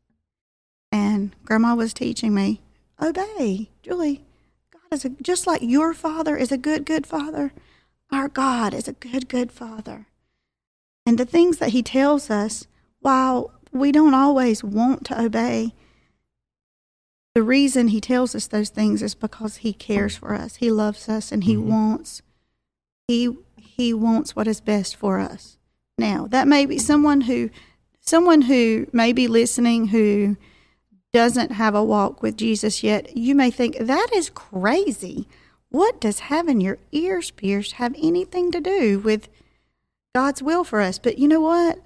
And 0.97 1.35
Grandma 1.45 1.75
was 1.75 1.93
teaching 1.93 2.33
me, 2.33 2.59
obey, 2.99 3.69
Julie. 3.83 4.25
God 4.73 4.95
is 4.95 5.05
a, 5.05 5.09
just 5.09 5.45
like 5.45 5.61
your 5.61 5.93
father 5.93 6.35
is 6.35 6.51
a 6.51 6.57
good, 6.57 6.85
good 6.85 7.05
father. 7.05 7.53
Our 8.11 8.27
God 8.27 8.73
is 8.73 8.87
a 8.87 8.93
good, 8.93 9.29
good 9.29 9.51
father. 9.51 10.07
And 11.05 11.19
the 11.19 11.25
things 11.25 11.59
that 11.59 11.69
He 11.69 11.83
tells 11.83 12.31
us, 12.31 12.65
while 12.99 13.51
we 13.71 13.91
don't 13.91 14.15
always 14.15 14.63
want 14.63 15.05
to 15.05 15.21
obey, 15.21 15.75
the 17.35 17.43
reason 17.43 17.89
He 17.89 18.01
tells 18.01 18.33
us 18.33 18.47
those 18.47 18.69
things 18.69 19.03
is 19.03 19.13
because 19.13 19.57
He 19.57 19.73
cares 19.73 20.17
for 20.17 20.33
us. 20.33 20.55
He 20.55 20.71
loves 20.71 21.07
us, 21.07 21.31
and 21.31 21.43
He 21.43 21.55
mm-hmm. 21.55 21.69
wants 21.69 22.23
He 23.07 23.37
He 23.55 23.93
wants 23.93 24.35
what 24.35 24.47
is 24.47 24.61
best 24.61 24.95
for 24.95 25.19
us. 25.19 25.59
Now, 25.99 26.25
that 26.27 26.47
may 26.47 26.65
be 26.65 26.79
someone 26.79 27.21
who 27.21 27.51
someone 28.01 28.43
who 28.43 28.87
may 28.91 29.13
be 29.13 29.27
listening 29.27 29.89
who 29.89 30.37
doesn't 31.17 31.53
have 31.53 31.73
a 31.73 31.83
walk 31.83 32.21
with 32.21 32.37
Jesus 32.37 32.83
yet. 32.83 33.17
You 33.17 33.33
may 33.33 33.49
think 33.49 33.75
that 33.79 34.09
is 34.13 34.29
crazy. 34.29 35.27
What 35.69 35.99
does 35.99 36.19
having 36.19 36.61
your 36.61 36.77
ears 36.91 37.31
pierced 37.31 37.71
have 37.73 37.95
anything 37.97 38.51
to 38.51 38.61
do 38.61 38.99
with 38.99 39.27
God's 40.13 40.43
will 40.43 40.63
for 40.63 40.79
us? 40.79 40.99
But 40.99 41.17
you 41.17 41.27
know 41.27 41.41
what? 41.41 41.79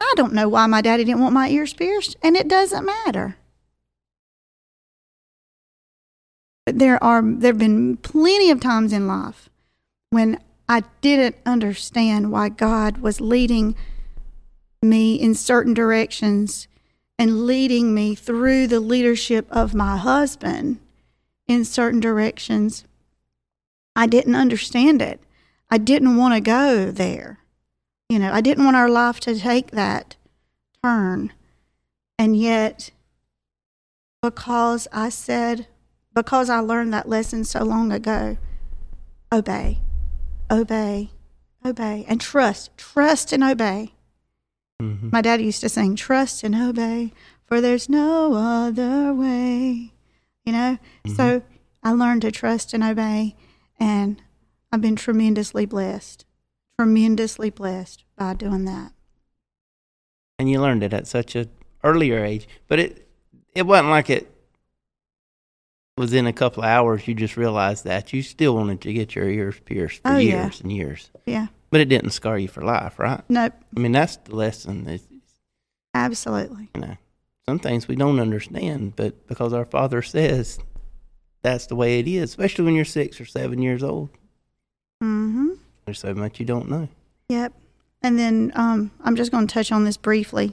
I 0.00 0.12
don't 0.16 0.32
know 0.32 0.48
why 0.48 0.66
my 0.66 0.80
daddy 0.80 1.04
didn't 1.04 1.20
want 1.20 1.32
my 1.32 1.48
ears 1.48 1.72
pierced, 1.72 2.16
and 2.24 2.34
it 2.36 2.48
doesn't 2.48 2.84
matter. 2.84 3.36
But 6.66 6.80
there 6.80 7.02
are 7.04 7.22
there 7.22 7.52
have 7.52 7.58
been 7.58 7.98
plenty 7.98 8.50
of 8.50 8.58
times 8.58 8.92
in 8.92 9.06
life 9.06 9.48
when 10.10 10.40
I 10.68 10.82
didn't 11.02 11.36
understand 11.46 12.32
why 12.32 12.48
God 12.48 12.98
was 12.98 13.20
leading 13.20 13.76
me 14.82 15.14
in 15.14 15.36
certain 15.36 15.72
directions 15.72 16.66
and 17.18 17.46
leading 17.46 17.94
me 17.94 18.14
through 18.14 18.66
the 18.66 18.80
leadership 18.80 19.46
of 19.50 19.74
my 19.74 19.96
husband 19.96 20.80
in 21.46 21.64
certain 21.64 22.00
directions. 22.00 22.84
I 23.94 24.06
didn't 24.06 24.34
understand 24.34 25.02
it. 25.02 25.20
I 25.70 25.78
didn't 25.78 26.16
want 26.16 26.34
to 26.34 26.40
go 26.40 26.90
there. 26.90 27.38
You 28.08 28.18
know, 28.18 28.32
I 28.32 28.40
didn't 28.40 28.64
want 28.64 28.76
our 28.76 28.88
life 28.88 29.20
to 29.20 29.38
take 29.38 29.70
that 29.70 30.16
turn. 30.82 31.32
And 32.18 32.36
yet, 32.36 32.90
because 34.20 34.86
I 34.92 35.08
said, 35.08 35.66
because 36.14 36.50
I 36.50 36.60
learned 36.60 36.92
that 36.92 37.08
lesson 37.08 37.44
so 37.44 37.64
long 37.64 37.90
ago, 37.90 38.36
obey, 39.32 39.78
obey, 40.50 41.10
obey, 41.64 42.04
and 42.06 42.20
trust, 42.20 42.76
trust 42.76 43.32
and 43.32 43.42
obey. 43.42 43.94
Hmm 44.82 45.08
My 45.12 45.20
dad 45.22 45.40
used 45.40 45.60
to 45.60 45.68
sing, 45.68 45.94
Trust 45.96 46.42
and 46.42 46.54
obey, 46.54 47.12
for 47.46 47.60
there's 47.60 47.88
no 47.88 48.34
other 48.34 49.14
way. 49.14 49.92
You 50.44 50.52
know? 50.52 50.78
So 51.14 51.42
I 51.82 51.92
learned 51.92 52.22
to 52.22 52.32
trust 52.32 52.74
and 52.74 52.82
obey, 52.82 53.36
and 53.78 54.20
I've 54.72 54.80
been 54.80 54.96
tremendously 54.96 55.66
blessed. 55.66 56.24
Tremendously 56.78 57.50
blessed 57.50 58.04
by 58.16 58.34
doing 58.34 58.64
that. 58.64 58.92
And 60.38 60.50
you 60.50 60.60
learned 60.60 60.82
it 60.82 60.92
at 60.92 61.06
such 61.06 61.36
a 61.36 61.48
earlier 61.84 62.24
age, 62.24 62.48
but 62.66 62.78
it 62.80 63.08
it 63.54 63.66
wasn't 63.66 63.90
like 63.90 64.10
it 64.10 64.28
was 65.96 66.12
in 66.12 66.26
a 66.26 66.32
couple 66.32 66.62
of 66.64 66.68
hours. 66.68 67.06
You 67.06 67.14
just 67.14 67.36
realized 67.36 67.84
that 67.84 68.12
you 68.12 68.22
still 68.22 68.56
wanted 68.56 68.80
to 68.80 68.92
get 68.92 69.14
your 69.14 69.28
ears 69.28 69.60
pierced 69.64 70.02
for 70.02 70.08
Oh, 70.12 70.16
yeah. 70.16 70.42
years 70.44 70.60
and 70.60 70.72
years, 70.72 71.10
Yeah. 71.26 71.48
But 71.72 71.80
it 71.80 71.88
didn't 71.88 72.10
scar 72.10 72.38
you 72.38 72.46
for 72.46 72.62
life, 72.62 73.00
right? 73.00 73.22
Nope. 73.28 73.54
I 73.76 73.80
mean, 73.80 73.90
that's 73.92 74.16
the 74.18 74.36
lesson. 74.36 74.86
Is 74.88 75.02
Absolutely. 75.94 76.68
you 76.74 76.80
know, 76.82 76.96
some 77.46 77.58
things 77.58 77.88
we 77.88 77.96
don't 77.96 78.20
understand, 78.20 78.94
but 78.94 79.26
because 79.26 79.52
our 79.52 79.64
Father 79.64 80.02
says 80.02 80.58
that's 81.42 81.66
the 81.66 81.74
way 81.74 81.98
it 81.98 82.06
is, 82.06 82.30
especially 82.30 82.64
when 82.64 82.74
you're 82.76 82.84
six 82.84 83.20
or 83.20 83.24
seven 83.24 83.60
years 83.60 83.82
old, 83.82 84.10
Mm-hmm. 85.02 85.54
there's 85.84 85.98
so 85.98 86.14
much 86.14 86.38
you 86.38 86.46
don't 86.46 86.70
know. 86.70 86.88
Yep. 87.28 87.52
And 88.02 88.18
then 88.18 88.52
um, 88.54 88.92
I'm 89.02 89.16
just 89.16 89.32
going 89.32 89.46
to 89.48 89.52
touch 89.52 89.72
on 89.72 89.84
this 89.84 89.96
briefly, 89.96 90.52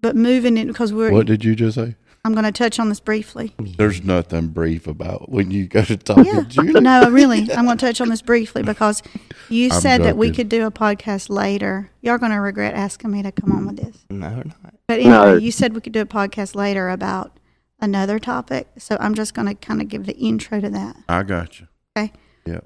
but 0.00 0.14
moving 0.14 0.56
it 0.56 0.66
because 0.66 0.92
we're. 0.92 1.10
What 1.10 1.26
did 1.26 1.44
you 1.44 1.56
just 1.56 1.74
say? 1.76 1.96
I'm 2.26 2.32
going 2.32 2.44
to 2.44 2.52
touch 2.52 2.78
on 2.80 2.88
this 2.88 3.00
briefly. 3.00 3.54
There's 3.58 4.02
nothing 4.02 4.48
brief 4.48 4.86
about 4.86 5.28
when 5.30 5.50
you 5.50 5.66
go 5.66 5.82
to 5.82 5.96
talk 5.96 6.24
Yeah. 6.26 6.40
to 6.40 6.44
Julie. 6.44 6.80
No, 6.80 7.10
really, 7.10 7.52
I'm 7.52 7.66
going 7.66 7.76
to 7.76 7.86
touch 7.86 8.00
on 8.00 8.08
this 8.08 8.22
briefly 8.22 8.62
because 8.72 9.02
you 9.50 9.68
I'm 9.70 9.80
said 9.80 10.02
that 10.04 10.16
we 10.16 10.30
could 10.30 10.48
do 10.48 10.64
a 10.66 10.70
podcast 10.70 11.28
later. 11.28 11.90
Y'all 12.00 12.16
going 12.16 12.32
to 12.32 12.38
regret 12.40 12.74
asking 12.74 13.10
me 13.10 13.22
to 13.22 13.30
come 13.30 13.52
on 13.52 13.66
with 13.66 13.76
this. 13.76 14.06
No, 14.08 14.28
not. 14.30 14.74
But 14.86 15.00
anyway, 15.00 15.10
No. 15.10 15.34
you 15.36 15.50
said 15.52 15.74
we 15.74 15.82
could 15.82 15.92
do 15.92 16.00
a 16.00 16.06
podcast 16.06 16.54
later 16.54 16.88
about 16.88 17.38
another 17.80 18.18
topic. 18.18 18.68
So 18.78 18.96
I'm 19.00 19.14
just 19.14 19.34
going 19.34 19.48
to 19.48 19.54
kind 19.54 19.82
of 19.82 19.88
give 19.88 20.06
the 20.06 20.16
intro 20.16 20.60
to 20.60 20.70
that. 20.70 20.96
I 21.08 21.24
got 21.24 21.60
you. 21.60 21.68
Okay. 21.96 22.10
Yeah. 22.46 22.60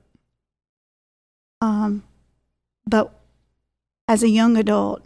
Um, 1.60 2.04
but 2.86 3.12
as 4.06 4.22
a 4.22 4.28
young 4.28 4.56
adult, 4.56 5.02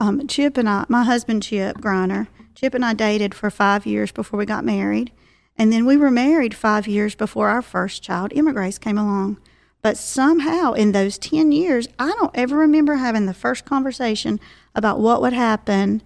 um, 0.00 0.26
Chip 0.26 0.56
and 0.56 0.68
I, 0.68 0.86
my 0.88 1.04
husband 1.04 1.42
Chip 1.42 1.76
Griner, 1.78 2.28
Chip 2.54 2.74
and 2.74 2.84
I 2.84 2.94
dated 2.94 3.34
for 3.34 3.50
five 3.50 3.86
years 3.86 4.12
before 4.12 4.38
we 4.38 4.46
got 4.46 4.64
married, 4.64 5.12
and 5.56 5.72
then 5.72 5.84
we 5.86 5.96
were 5.96 6.10
married 6.10 6.54
five 6.54 6.86
years 6.86 7.14
before 7.14 7.48
our 7.48 7.62
first 7.62 8.02
child, 8.02 8.32
Emma 8.34 8.52
Grace, 8.52 8.78
came 8.78 8.98
along. 8.98 9.38
But 9.82 9.96
somehow 9.96 10.72
in 10.72 10.92
those 10.92 11.18
ten 11.18 11.50
years, 11.52 11.88
I 11.98 12.08
don't 12.18 12.30
ever 12.34 12.56
remember 12.56 12.96
having 12.96 13.26
the 13.26 13.34
first 13.34 13.64
conversation 13.64 14.38
about 14.74 15.00
what 15.00 15.20
would 15.20 15.32
happen 15.32 16.02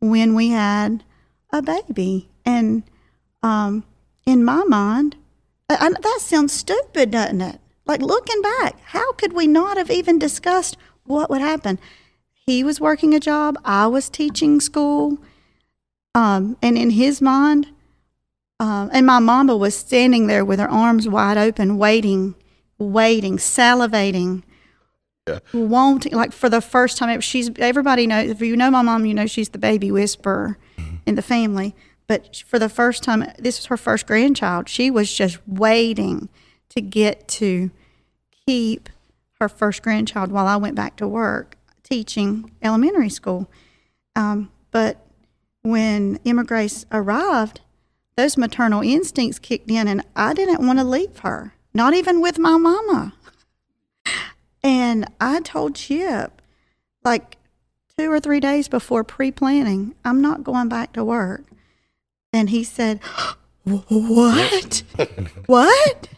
when 0.00 0.34
we 0.34 0.48
had 0.50 1.04
a 1.52 1.60
baby. 1.60 2.30
And 2.44 2.84
um, 3.42 3.84
in 4.24 4.44
my 4.44 4.64
mind, 4.64 5.16
I, 5.68 5.76
I- 5.76 6.00
that 6.00 6.18
sounds 6.20 6.52
stupid, 6.52 7.10
doesn't 7.10 7.40
it? 7.40 7.60
Like 7.86 8.00
looking 8.00 8.40
back, 8.42 8.80
how 8.84 9.12
could 9.12 9.32
we 9.32 9.46
not 9.46 9.76
have 9.76 9.90
even 9.90 10.18
discussed 10.18 10.76
what 11.04 11.30
would 11.30 11.40
happen? 11.40 11.78
He 12.46 12.64
was 12.64 12.80
working 12.80 13.14
a 13.14 13.20
job, 13.20 13.58
I 13.64 13.86
was 13.86 14.08
teaching 14.08 14.60
school, 14.60 15.18
um, 16.18 16.56
and 16.60 16.76
in 16.76 16.90
his 16.90 17.22
mind, 17.22 17.68
um, 18.58 18.90
and 18.92 19.06
my 19.06 19.20
mama 19.20 19.56
was 19.56 19.76
standing 19.76 20.26
there 20.26 20.44
with 20.44 20.58
her 20.58 20.68
arms 20.68 21.08
wide 21.08 21.38
open, 21.38 21.78
waiting, 21.78 22.34
waiting, 22.76 23.36
salivating, 23.36 24.42
wanting, 25.52 26.12
like 26.12 26.32
for 26.32 26.48
the 26.48 26.60
first 26.60 26.98
time. 26.98 27.20
She's 27.20 27.50
everybody 27.60 28.08
knows. 28.08 28.30
If 28.30 28.40
you 28.40 28.56
know 28.56 28.68
my 28.68 28.82
mom, 28.82 29.06
you 29.06 29.14
know 29.14 29.26
she's 29.26 29.50
the 29.50 29.58
baby 29.58 29.92
whisperer 29.92 30.58
in 31.06 31.14
the 31.14 31.22
family. 31.22 31.76
But 32.08 32.42
for 32.48 32.58
the 32.58 32.68
first 32.68 33.04
time, 33.04 33.24
this 33.38 33.60
was 33.60 33.66
her 33.66 33.76
first 33.76 34.08
grandchild. 34.08 34.68
She 34.68 34.90
was 34.90 35.12
just 35.12 35.38
waiting 35.46 36.28
to 36.70 36.80
get 36.80 37.28
to 37.28 37.70
keep 38.44 38.88
her 39.38 39.48
first 39.48 39.82
grandchild 39.82 40.32
while 40.32 40.48
I 40.48 40.56
went 40.56 40.74
back 40.74 40.96
to 40.96 41.06
work 41.06 41.56
teaching 41.84 42.50
elementary 42.60 43.08
school. 43.08 43.48
Um, 44.16 44.50
but 44.72 45.07
when 45.68 46.18
Emma 46.24 46.44
Grace 46.44 46.84
arrived, 46.90 47.60
those 48.16 48.36
maternal 48.36 48.82
instincts 48.82 49.38
kicked 49.38 49.70
in, 49.70 49.86
and 49.86 50.04
I 50.16 50.34
didn't 50.34 50.66
want 50.66 50.78
to 50.78 50.84
leave 50.84 51.18
her, 51.20 51.54
not 51.72 51.94
even 51.94 52.20
with 52.20 52.38
my 52.38 52.56
mama. 52.56 53.14
And 54.62 55.06
I 55.20 55.40
told 55.40 55.76
Chip, 55.76 56.42
like 57.04 57.36
two 57.96 58.10
or 58.10 58.20
three 58.20 58.40
days 58.40 58.68
before 58.68 59.04
pre 59.04 59.30
planning, 59.30 59.94
I'm 60.04 60.20
not 60.20 60.42
going 60.42 60.68
back 60.68 60.92
to 60.94 61.04
work. 61.04 61.44
And 62.32 62.50
he 62.50 62.64
said, 62.64 63.00
What? 63.64 64.82
what? 65.46 66.08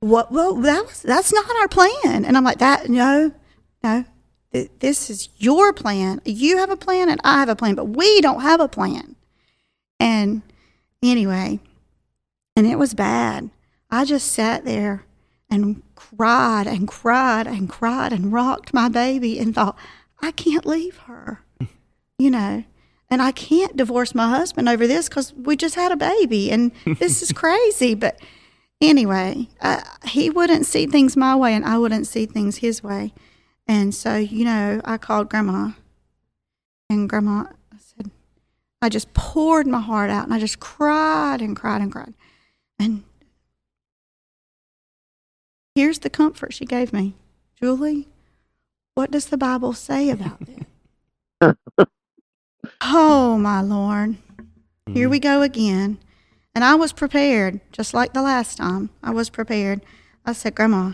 what? 0.00 0.32
Well, 0.32 0.54
that 0.54 0.86
was, 0.86 1.02
that's 1.02 1.32
not 1.32 1.50
our 1.56 1.68
plan. 1.68 2.24
And 2.24 2.36
I'm 2.36 2.44
like, 2.44 2.58
That, 2.58 2.88
no, 2.88 3.32
no. 3.82 4.04
Th- 4.54 4.70
This 4.78 5.10
is 5.10 5.28
your 5.36 5.72
plan. 5.74 6.22
You 6.24 6.56
have 6.58 6.70
a 6.70 6.76
plan, 6.76 7.10
and 7.10 7.20
I 7.24 7.40
have 7.40 7.50
a 7.50 7.56
plan, 7.56 7.74
but 7.74 7.86
we 7.90 8.20
don't 8.22 8.40
have 8.40 8.60
a 8.60 8.68
plan. 8.68 9.16
And 10.00 10.40
anyway, 11.02 11.60
and 12.56 12.66
it 12.66 12.78
was 12.78 12.94
bad. 12.94 13.50
I 13.90 14.04
just 14.06 14.32
sat 14.32 14.64
there 14.64 15.04
and 15.50 15.82
cried 15.94 16.66
and 16.66 16.88
cried 16.88 17.46
and 17.46 17.68
cried 17.68 18.12
and 18.12 18.32
rocked 18.32 18.72
my 18.72 18.88
baby 18.88 19.38
and 19.38 19.54
thought, 19.54 19.76
I 20.22 20.30
can't 20.32 20.64
leave 20.66 20.96
her, 20.98 21.42
you 22.18 22.30
know, 22.30 22.64
and 23.10 23.22
I 23.22 23.30
can't 23.32 23.76
divorce 23.76 24.14
my 24.14 24.28
husband 24.30 24.68
over 24.68 24.86
this 24.86 25.08
because 25.08 25.32
we 25.34 25.56
just 25.56 25.74
had 25.74 25.92
a 25.92 25.96
baby 25.96 26.50
and 26.50 26.72
this 26.98 27.22
is 27.22 27.30
crazy. 27.42 27.94
But 27.94 28.18
anyway, 28.80 29.48
uh, 29.60 29.82
he 30.06 30.30
wouldn't 30.30 30.66
see 30.66 30.86
things 30.86 31.16
my 31.16 31.36
way 31.36 31.54
and 31.54 31.64
I 31.64 31.78
wouldn't 31.78 32.06
see 32.06 32.26
things 32.26 32.56
his 32.58 32.82
way. 32.82 33.12
And 33.66 33.94
so, 33.94 34.16
you 34.16 34.44
know, 34.44 34.80
I 34.84 34.98
called 34.98 35.30
grandma 35.30 35.72
and 36.90 37.08
grandma, 37.08 37.44
I 37.72 37.76
said, 37.78 38.10
I 38.82 38.88
just 38.88 39.12
poured 39.14 39.66
my 39.66 39.80
heart 39.80 40.10
out 40.10 40.24
and 40.24 40.34
I 40.34 40.38
just 40.38 40.60
cried 40.60 41.40
and 41.40 41.56
cried 41.56 41.80
and 41.80 41.90
cried. 41.90 42.14
And 42.78 43.04
here's 45.74 46.00
the 46.00 46.10
comfort 46.10 46.52
she 46.52 46.66
gave 46.66 46.92
me 46.92 47.14
Julie, 47.60 48.08
what 48.94 49.10
does 49.10 49.26
the 49.26 49.38
Bible 49.38 49.72
say 49.72 50.10
about 50.10 50.40
this? 50.40 51.56
oh, 52.80 53.38
my 53.38 53.60
Lord. 53.60 54.16
Here 54.86 55.08
we 55.08 55.18
mm-hmm. 55.18 55.22
go 55.22 55.42
again. 55.42 55.98
And 56.54 56.62
I 56.62 56.74
was 56.76 56.92
prepared, 56.92 57.60
just 57.72 57.94
like 57.94 58.12
the 58.12 58.22
last 58.22 58.58
time. 58.58 58.90
I 59.02 59.10
was 59.10 59.30
prepared. 59.30 59.80
I 60.24 60.32
said, 60.32 60.54
Grandma, 60.54 60.92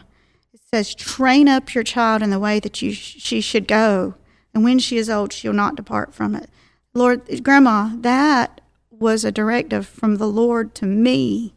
it 0.53 0.61
says, 0.73 0.95
train 0.95 1.49
up 1.49 1.75
your 1.75 1.85
child 1.85 2.23
in 2.23 2.31
the 2.31 2.39
way 2.39 2.61
that 2.61 2.83
you 2.83 2.93
sh- 2.93 3.17
she 3.19 3.41
should 3.41 3.69
go. 3.69 4.15
And 4.53 4.65
when 4.65 4.79
she 4.79 4.97
is 4.97 5.09
old, 5.09 5.33
she'll 5.33 5.53
not 5.53 5.77
depart 5.77 6.15
from 6.15 6.35
it. 6.35 6.51
Lord, 6.93 7.23
Grandma, 7.45 7.91
that 7.97 8.61
was 8.91 9.25
a 9.25 9.33
directive 9.33 9.87
from 9.87 10.17
the 10.17 10.27
Lord 10.27 10.75
to 10.77 10.87
me. 10.87 11.55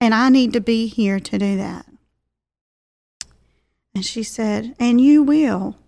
And 0.00 0.14
I 0.14 0.28
need 0.28 0.52
to 0.52 0.60
be 0.60 0.88
here 0.88 1.20
to 1.20 1.38
do 1.38 1.56
that. 1.56 1.86
And 3.94 4.04
she 4.04 4.22
said, 4.22 4.74
And 4.78 5.00
you 5.00 5.22
will, 5.22 5.78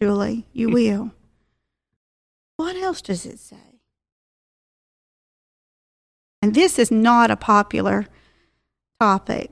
Julie, 0.00 0.46
you 0.52 0.68
will. 0.68 1.12
What 2.56 2.76
else 2.76 3.00
does 3.00 3.24
it 3.24 3.38
say? 3.38 3.56
And 6.42 6.54
this 6.54 6.78
is 6.78 6.90
not 6.90 7.30
a 7.30 7.36
popular 7.36 8.06
topic, 8.98 9.50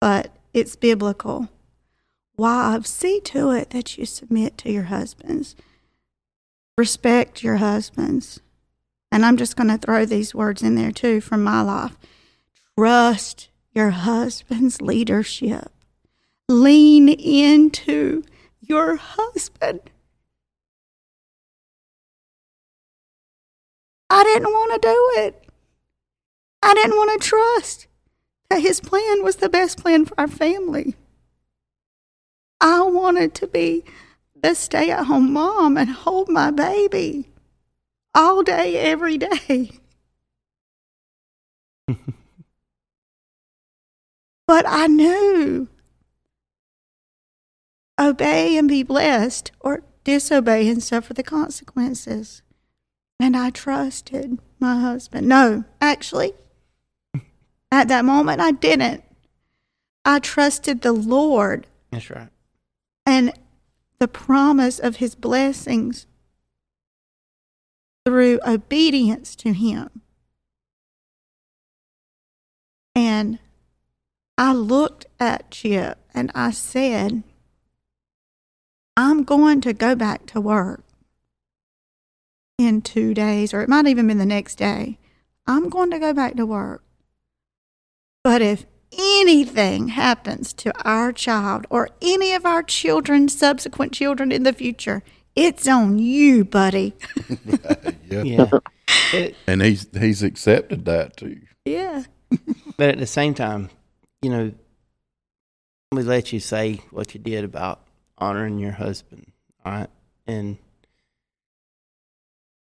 but 0.00 0.35
it's 0.56 0.74
biblical. 0.74 1.50
Wives, 2.38 2.88
see 2.88 3.20
to 3.20 3.50
it 3.50 3.70
that 3.70 3.98
you 3.98 4.06
submit 4.06 4.56
to 4.58 4.72
your 4.72 4.84
husbands. 4.84 5.54
Respect 6.78 7.42
your 7.42 7.56
husbands. 7.56 8.40
And 9.12 9.26
I'm 9.26 9.36
just 9.36 9.54
going 9.54 9.68
to 9.68 9.76
throw 9.76 10.06
these 10.06 10.34
words 10.34 10.62
in 10.62 10.74
there 10.74 10.92
too 10.92 11.20
from 11.20 11.44
my 11.44 11.60
life. 11.60 11.98
Trust 12.78 13.50
your 13.72 13.90
husband's 13.90 14.80
leadership. 14.80 15.70
Lean 16.48 17.10
into 17.10 18.24
your 18.58 18.96
husband. 18.96 19.80
I 24.08 24.24
didn't 24.24 24.52
want 24.52 24.80
to 24.80 24.88
do 24.88 25.22
it. 25.22 25.48
I 26.62 26.72
didn't 26.72 26.96
want 26.96 27.20
to 27.20 27.28
trust 27.28 27.88
that 28.48 28.62
his 28.62 28.80
plan 28.80 29.22
was 29.22 29.36
the 29.36 29.48
best 29.48 29.78
plan 29.78 30.04
for 30.04 30.18
our 30.18 30.28
family. 30.28 30.96
I 32.60 32.82
wanted 32.82 33.34
to 33.34 33.46
be 33.46 33.84
the 34.34 34.54
stay 34.54 34.90
at 34.90 35.06
home 35.06 35.32
mom 35.32 35.76
and 35.76 35.90
hold 35.90 36.28
my 36.28 36.50
baby 36.50 37.30
all 38.14 38.42
day, 38.42 38.76
every 38.76 39.18
day. 39.18 39.70
but 44.46 44.64
I 44.66 44.86
knew 44.86 45.68
obey 47.98 48.56
and 48.56 48.68
be 48.68 48.82
blessed 48.82 49.52
or 49.60 49.82
disobey 50.04 50.68
and 50.68 50.82
suffer 50.82 51.14
the 51.14 51.22
consequences. 51.22 52.42
And 53.18 53.36
I 53.36 53.50
trusted 53.50 54.38
my 54.60 54.80
husband. 54.80 55.26
No, 55.26 55.64
actually, 55.80 56.32
at 57.76 57.88
that 57.88 58.06
moment, 58.06 58.40
I 58.40 58.52
didn't. 58.52 59.04
I 60.02 60.18
trusted 60.18 60.80
the 60.80 60.92
Lord 60.92 61.66
That's 61.90 62.08
right. 62.08 62.30
and 63.04 63.34
the 63.98 64.08
promise 64.08 64.78
of 64.78 64.96
his 64.96 65.14
blessings 65.14 66.06
through 68.06 68.40
obedience 68.46 69.36
to 69.36 69.52
him. 69.52 69.90
And 72.94 73.40
I 74.38 74.54
looked 74.54 75.04
at 75.20 75.50
Chip 75.50 75.98
and 76.14 76.32
I 76.34 76.52
said, 76.52 77.24
I'm 78.96 79.22
going 79.24 79.60
to 79.60 79.74
go 79.74 79.94
back 79.94 80.24
to 80.26 80.40
work 80.40 80.82
in 82.56 82.80
two 82.80 83.12
days, 83.12 83.52
or 83.52 83.60
it 83.60 83.68
might 83.68 83.86
even 83.86 84.06
been 84.06 84.16
the 84.16 84.24
next 84.24 84.54
day. 84.54 84.98
I'm 85.46 85.68
going 85.68 85.90
to 85.90 85.98
go 85.98 86.14
back 86.14 86.36
to 86.36 86.46
work. 86.46 86.82
But 88.26 88.42
if 88.42 88.66
anything 88.98 89.86
happens 89.86 90.52
to 90.54 90.72
our 90.84 91.12
child 91.12 91.64
or 91.70 91.90
any 92.02 92.32
of 92.32 92.44
our 92.44 92.64
children, 92.64 93.28
subsequent 93.28 93.92
children 93.92 94.32
in 94.32 94.42
the 94.42 94.52
future, 94.52 95.04
it's 95.36 95.68
on 95.68 96.00
you, 96.00 96.44
buddy. 96.44 96.92
yeah. 98.10 98.22
Yeah. 98.24 98.50
It- 99.12 99.36
And 99.46 99.62
he's 99.62 99.86
he's 99.96 100.24
accepted 100.24 100.86
that 100.86 101.16
too. 101.16 101.40
yeah. 101.64 102.02
but 102.76 102.88
at 102.88 102.98
the 102.98 103.06
same 103.06 103.32
time, 103.32 103.70
you 104.22 104.30
know, 104.30 104.52
we 105.92 106.02
let 106.02 106.32
you 106.32 106.40
say 106.40 106.82
what 106.90 107.14
you 107.14 107.20
did 107.20 107.44
about 107.44 107.82
honoring 108.18 108.58
your 108.58 108.72
husband, 108.72 109.30
all 109.64 109.70
right? 109.72 109.90
And 110.26 110.58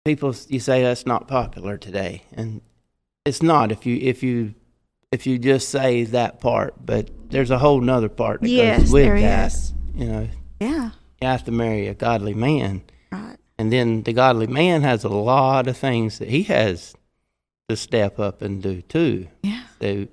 people, 0.05 0.35
you 0.49 0.61
say 0.61 0.83
that's 0.83 1.07
not 1.07 1.27
popular 1.27 1.79
today, 1.79 2.25
and 2.35 2.61
it's 3.25 3.43
not 3.43 3.73
if 3.73 3.87
you 3.87 3.97
if 3.97 4.23
you 4.23 4.55
if 5.13 5.27
you 5.27 5.39
just 5.39 5.69
say 5.69 6.05
that 6.05 6.41
part. 6.41 6.75
But 6.85 7.11
there's 7.31 7.51
a 7.51 7.59
whole 7.59 7.81
nother 7.81 8.09
part 8.09 8.41
that 8.43 8.49
Yes, 8.49 8.81
goes 8.83 8.93
with 8.93 9.05
there 9.05 9.21
that. 9.21 9.53
is. 9.53 9.73
You 9.95 10.05
know, 10.07 10.29
Yeah. 10.61 10.91
you 11.21 11.29
have 11.29 11.45
to 11.45 11.53
marry 11.53 11.87
a 11.89 11.95
godly 11.95 12.35
man. 12.35 12.83
Right. 13.13 13.37
And 13.59 13.73
then 13.73 14.03
the 14.03 14.13
godly 14.13 14.47
man 14.47 14.83
has 14.83 15.05
a 15.05 15.09
lot 15.09 15.67
of 15.67 15.77
things 15.77 16.19
that 16.19 16.29
he 16.29 16.45
has 16.45 16.95
to 17.69 17.77
step 17.77 18.19
up 18.19 18.41
and 18.43 18.63
do 18.63 18.83
too. 18.83 19.29
Yeah. 19.43 19.63
So, 19.81 19.87
you 19.87 20.09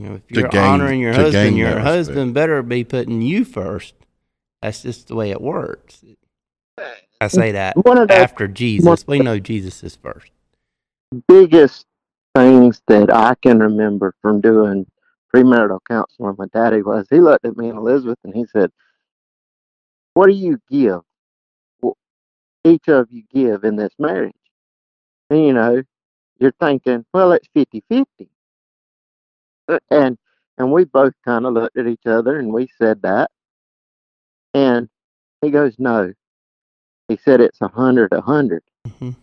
know, 0.00 0.14
if 0.16 0.26
To 0.28 0.40
you're 0.40 0.48
gain- 0.48 0.62
honoring 0.62 1.00
your 1.00 1.14
husband, 1.14 1.56
your 1.56 1.70
that 1.70 1.76
respect. 1.76 1.94
husband 1.96 2.34
better 2.34 2.62
be 2.62 2.84
putting 2.84 3.22
you 3.22 3.44
first. 3.44 3.94
That's 4.62 4.82
just 4.82 5.08
the 5.08 5.14
way 5.14 5.30
it 5.30 5.40
works. 5.40 6.04
I 7.20 7.28
say 7.28 7.52
that 7.52 7.76
One 7.76 7.96
of 7.98 8.08
the 8.08 8.14
after 8.14 8.46
Jesus. 8.46 9.06
We 9.06 9.18
know 9.20 9.38
Jesus 9.38 9.82
is 9.82 9.96
first. 9.96 10.30
biggest 11.28 11.86
things 12.36 12.82
that 12.86 13.12
I 13.12 13.34
can 13.36 13.60
remember 13.60 14.14
from 14.20 14.40
doing 14.42 14.86
premarital 15.34 15.80
counseling 15.88 16.28
with 16.28 16.38
my 16.38 16.46
daddy 16.52 16.82
was 16.82 17.06
he 17.10 17.20
looked 17.20 17.46
at 17.46 17.56
me 17.56 17.70
and 17.70 17.78
Elizabeth 17.78 18.18
and 18.24 18.34
he 18.34 18.44
said, 18.46 18.70
What 20.14 20.26
do 20.26 20.34
you 20.34 20.58
give? 20.70 21.00
Each 22.64 22.88
of 22.88 23.06
you 23.10 23.22
give 23.32 23.64
in 23.64 23.76
this 23.76 23.94
marriage. 23.98 24.34
And 25.30 25.46
you 25.46 25.52
know, 25.54 25.82
you're 26.38 26.54
thinking, 26.60 27.06
well, 27.14 27.32
it's 27.32 27.48
50 27.54 27.82
50. 27.88 28.28
And 29.90 30.18
and 30.58 30.72
we 30.72 30.84
both 30.84 31.14
kind 31.24 31.46
of 31.46 31.54
looked 31.54 31.78
at 31.78 31.86
each 31.86 32.06
other 32.06 32.38
and 32.38 32.52
we 32.52 32.68
said 32.78 33.02
that. 33.02 33.30
And 34.52 34.88
he 35.40 35.50
goes, 35.50 35.74
No. 35.78 36.12
He 37.08 37.16
said 37.16 37.40
it's 37.40 37.60
a 37.62 37.68
hundred, 37.68 38.12
a 38.12 38.20
hundred. 38.20 38.62
Mhm. 38.86 39.14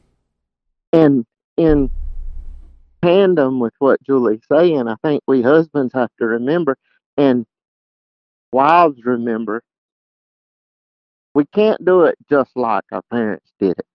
And 0.93 1.25
in 1.57 1.91
tandem 3.03 3.59
with 3.59 3.73
what 3.79 4.01
Julie's 4.03 4.41
saying, 4.51 4.87
I 4.87 4.95
think 5.03 5.23
we 5.27 5.41
husbands 5.41 5.93
have 5.93 6.09
to 6.19 6.25
remember 6.25 6.77
and 7.17 7.45
wives 8.51 8.99
remember 9.03 9.63
we 11.33 11.45
can't 11.53 11.83
do 11.83 12.03
it 12.03 12.15
just 12.29 12.51
like 12.55 12.83
our 12.91 13.01
parents 13.11 13.51
did 13.59 13.77
it. 13.77 13.85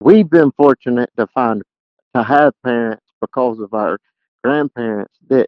We've 0.00 0.28
been 0.28 0.50
fortunate 0.56 1.10
to 1.16 1.26
find 1.28 1.62
to 2.14 2.22
have 2.22 2.52
parents 2.64 3.06
because 3.20 3.60
of 3.60 3.72
our 3.72 3.98
grandparents 4.42 5.14
that 5.28 5.46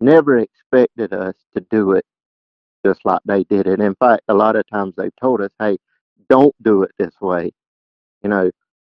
never 0.00 0.38
expected 0.38 1.12
us 1.12 1.34
to 1.54 1.64
do 1.70 1.92
it 1.92 2.04
just 2.84 3.00
like 3.04 3.20
they 3.24 3.44
did 3.44 3.66
it. 3.66 3.80
In 3.80 3.94
fact, 3.94 4.22
a 4.28 4.34
lot 4.34 4.56
of 4.56 4.66
times 4.68 4.94
they've 4.96 5.14
told 5.20 5.40
us, 5.40 5.50
"Hey, 5.58 5.78
don't 6.28 6.54
do 6.62 6.82
it 6.82 6.92
this 6.98 7.14
way." 7.20 7.52
You 8.22 8.30
know, 8.30 8.50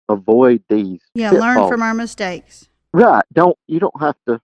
avoid 0.09 0.63
these. 0.69 1.01
Yeah. 1.13 1.31
Learn 1.31 1.67
from 1.67 1.81
our 1.81 1.93
mistakes. 1.93 2.69
Right. 2.93 3.23
Don't 3.33 3.57
you 3.67 3.79
don't 3.79 3.99
have 3.99 4.15
to 4.27 4.39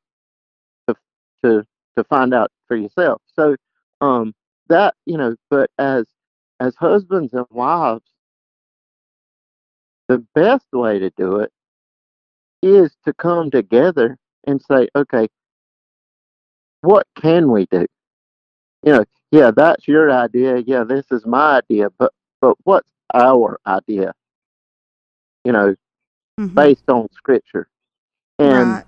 to 0.88 0.96
to 1.44 1.66
to 1.98 2.04
find 2.06 2.34
out 2.34 2.52
for 2.68 2.76
yourself. 2.76 3.22
So 3.36 3.56
um 4.02 4.34
that, 4.70 4.96
you 5.06 5.18
know, 5.18 5.36
but 5.50 5.70
as 5.78 6.06
as 6.60 6.76
husbands 6.76 7.34
and 7.34 7.46
wives, 7.50 8.06
the 10.08 10.26
best 10.34 10.66
way 10.74 11.00
to 11.00 11.12
do 11.12 11.40
it 11.40 11.52
is 12.62 12.96
to 13.06 13.14
come 13.14 13.52
together 13.52 14.18
and 14.46 14.62
say, 14.62 14.90
okay, 14.96 15.28
what 16.82 17.08
can 17.16 17.52
we 17.52 17.66
do? 17.68 17.86
You 18.84 18.94
know, 18.94 19.06
yeah, 19.32 19.52
that's 19.56 19.88
your 19.88 20.12
idea. 20.12 20.58
Yeah, 20.66 20.84
this 20.84 21.06
is 21.12 21.26
my 21.26 21.58
idea, 21.58 21.90
but 21.98 22.14
but 22.42 22.58
what's 22.64 22.88
our 23.14 23.60
idea? 23.68 24.14
You 25.44 25.52
know, 25.54 25.76
Mhm. 26.40 26.54
based 26.56 26.90
on 26.90 27.10
scripture. 27.12 27.68
And 28.40 28.74
right. 28.74 28.86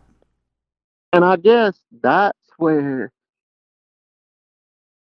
And 1.14 1.26
I 1.26 1.36
guess 1.36 1.78
that's 2.02 2.38
where, 2.58 3.12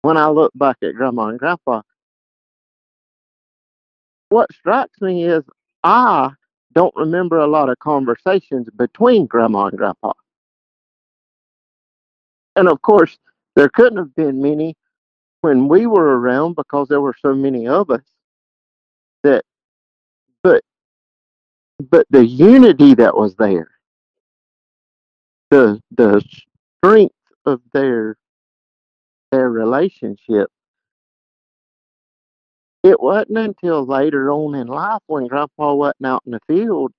when 0.01 0.17
I 0.17 0.29
look 0.29 0.51
back 0.55 0.77
at 0.81 0.95
Grandma 0.95 1.27
and 1.27 1.39
Grandpa, 1.39 1.81
what 4.29 4.51
strikes 4.53 5.01
me 5.01 5.25
is 5.25 5.43
I 5.83 6.31
don't 6.73 6.95
remember 6.95 7.37
a 7.39 7.47
lot 7.47 7.69
of 7.69 7.79
conversations 7.79 8.69
between 8.77 9.25
grandma 9.25 9.65
and 9.65 9.77
grandpa. 9.77 10.13
And 12.55 12.69
of 12.69 12.81
course, 12.81 13.17
there 13.55 13.69
couldn't 13.69 13.97
have 13.97 14.15
been 14.15 14.41
many 14.41 14.75
when 15.41 15.67
we 15.67 15.85
were 15.85 16.19
around 16.19 16.55
because 16.55 16.87
there 16.87 17.01
were 17.01 17.15
so 17.19 17.33
many 17.33 17.67
of 17.67 17.89
us 17.89 18.03
that 19.23 19.43
but 20.43 20.63
but 21.79 22.05
the 22.09 22.25
unity 22.25 22.93
that 22.95 23.15
was 23.15 23.35
there 23.35 23.69
the 25.49 25.81
the 25.97 26.23
strength 26.77 27.15
of 27.45 27.61
their 27.73 28.15
their 29.31 29.49
relationship 29.49 30.49
it 32.83 32.99
wasn't 32.99 33.37
until 33.37 33.85
later 33.85 34.31
on 34.31 34.55
in 34.55 34.67
life 34.67 35.01
when 35.07 35.27
grandpa 35.27 35.73
wasn't 35.73 36.05
out 36.05 36.23
in 36.25 36.33
the 36.33 36.39
field 36.47 36.91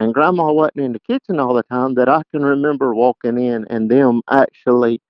and 0.00 0.14
grandma 0.14 0.50
wasn't 0.52 0.80
in 0.80 0.92
the 0.92 1.00
kitchen 1.00 1.38
all 1.38 1.54
the 1.54 1.62
time 1.64 1.94
that 1.94 2.08
I 2.08 2.22
can 2.32 2.42
remember 2.42 2.94
walking 2.94 3.38
in 3.38 3.66
and 3.68 3.90
them 3.90 4.22
actually 4.30 5.00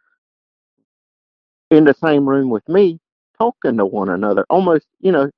in 1.71 1.85
the 1.85 1.95
same 1.95 2.29
room 2.29 2.51
with 2.51 2.69
me 2.69 2.99
talking 3.39 3.77
to 3.79 3.87
one 3.87 4.09
another 4.09 4.45
almost 4.51 4.87
you 5.01 5.13
know 5.13 5.31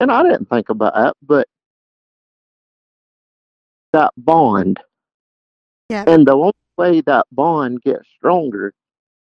and 0.00 0.10
I 0.10 0.22
didn't 0.22 0.48
think 0.48 0.68
about 0.68 0.94
that 0.94 1.14
but 1.22 1.48
that 3.94 4.12
bond 4.18 4.78
Yeah. 5.90 6.04
and 6.06 6.26
the 6.26 6.34
only 6.34 6.52
way 6.78 7.00
that 7.02 7.26
bond 7.32 7.82
gets 7.82 8.08
stronger 8.16 8.74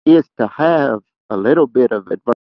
is 0.07 0.25
to 0.39 0.47
have 0.49 1.01
a 1.31 1.37
little 1.37 1.67
bit 1.67 1.93
of 1.93 2.07
adversity 2.09 2.40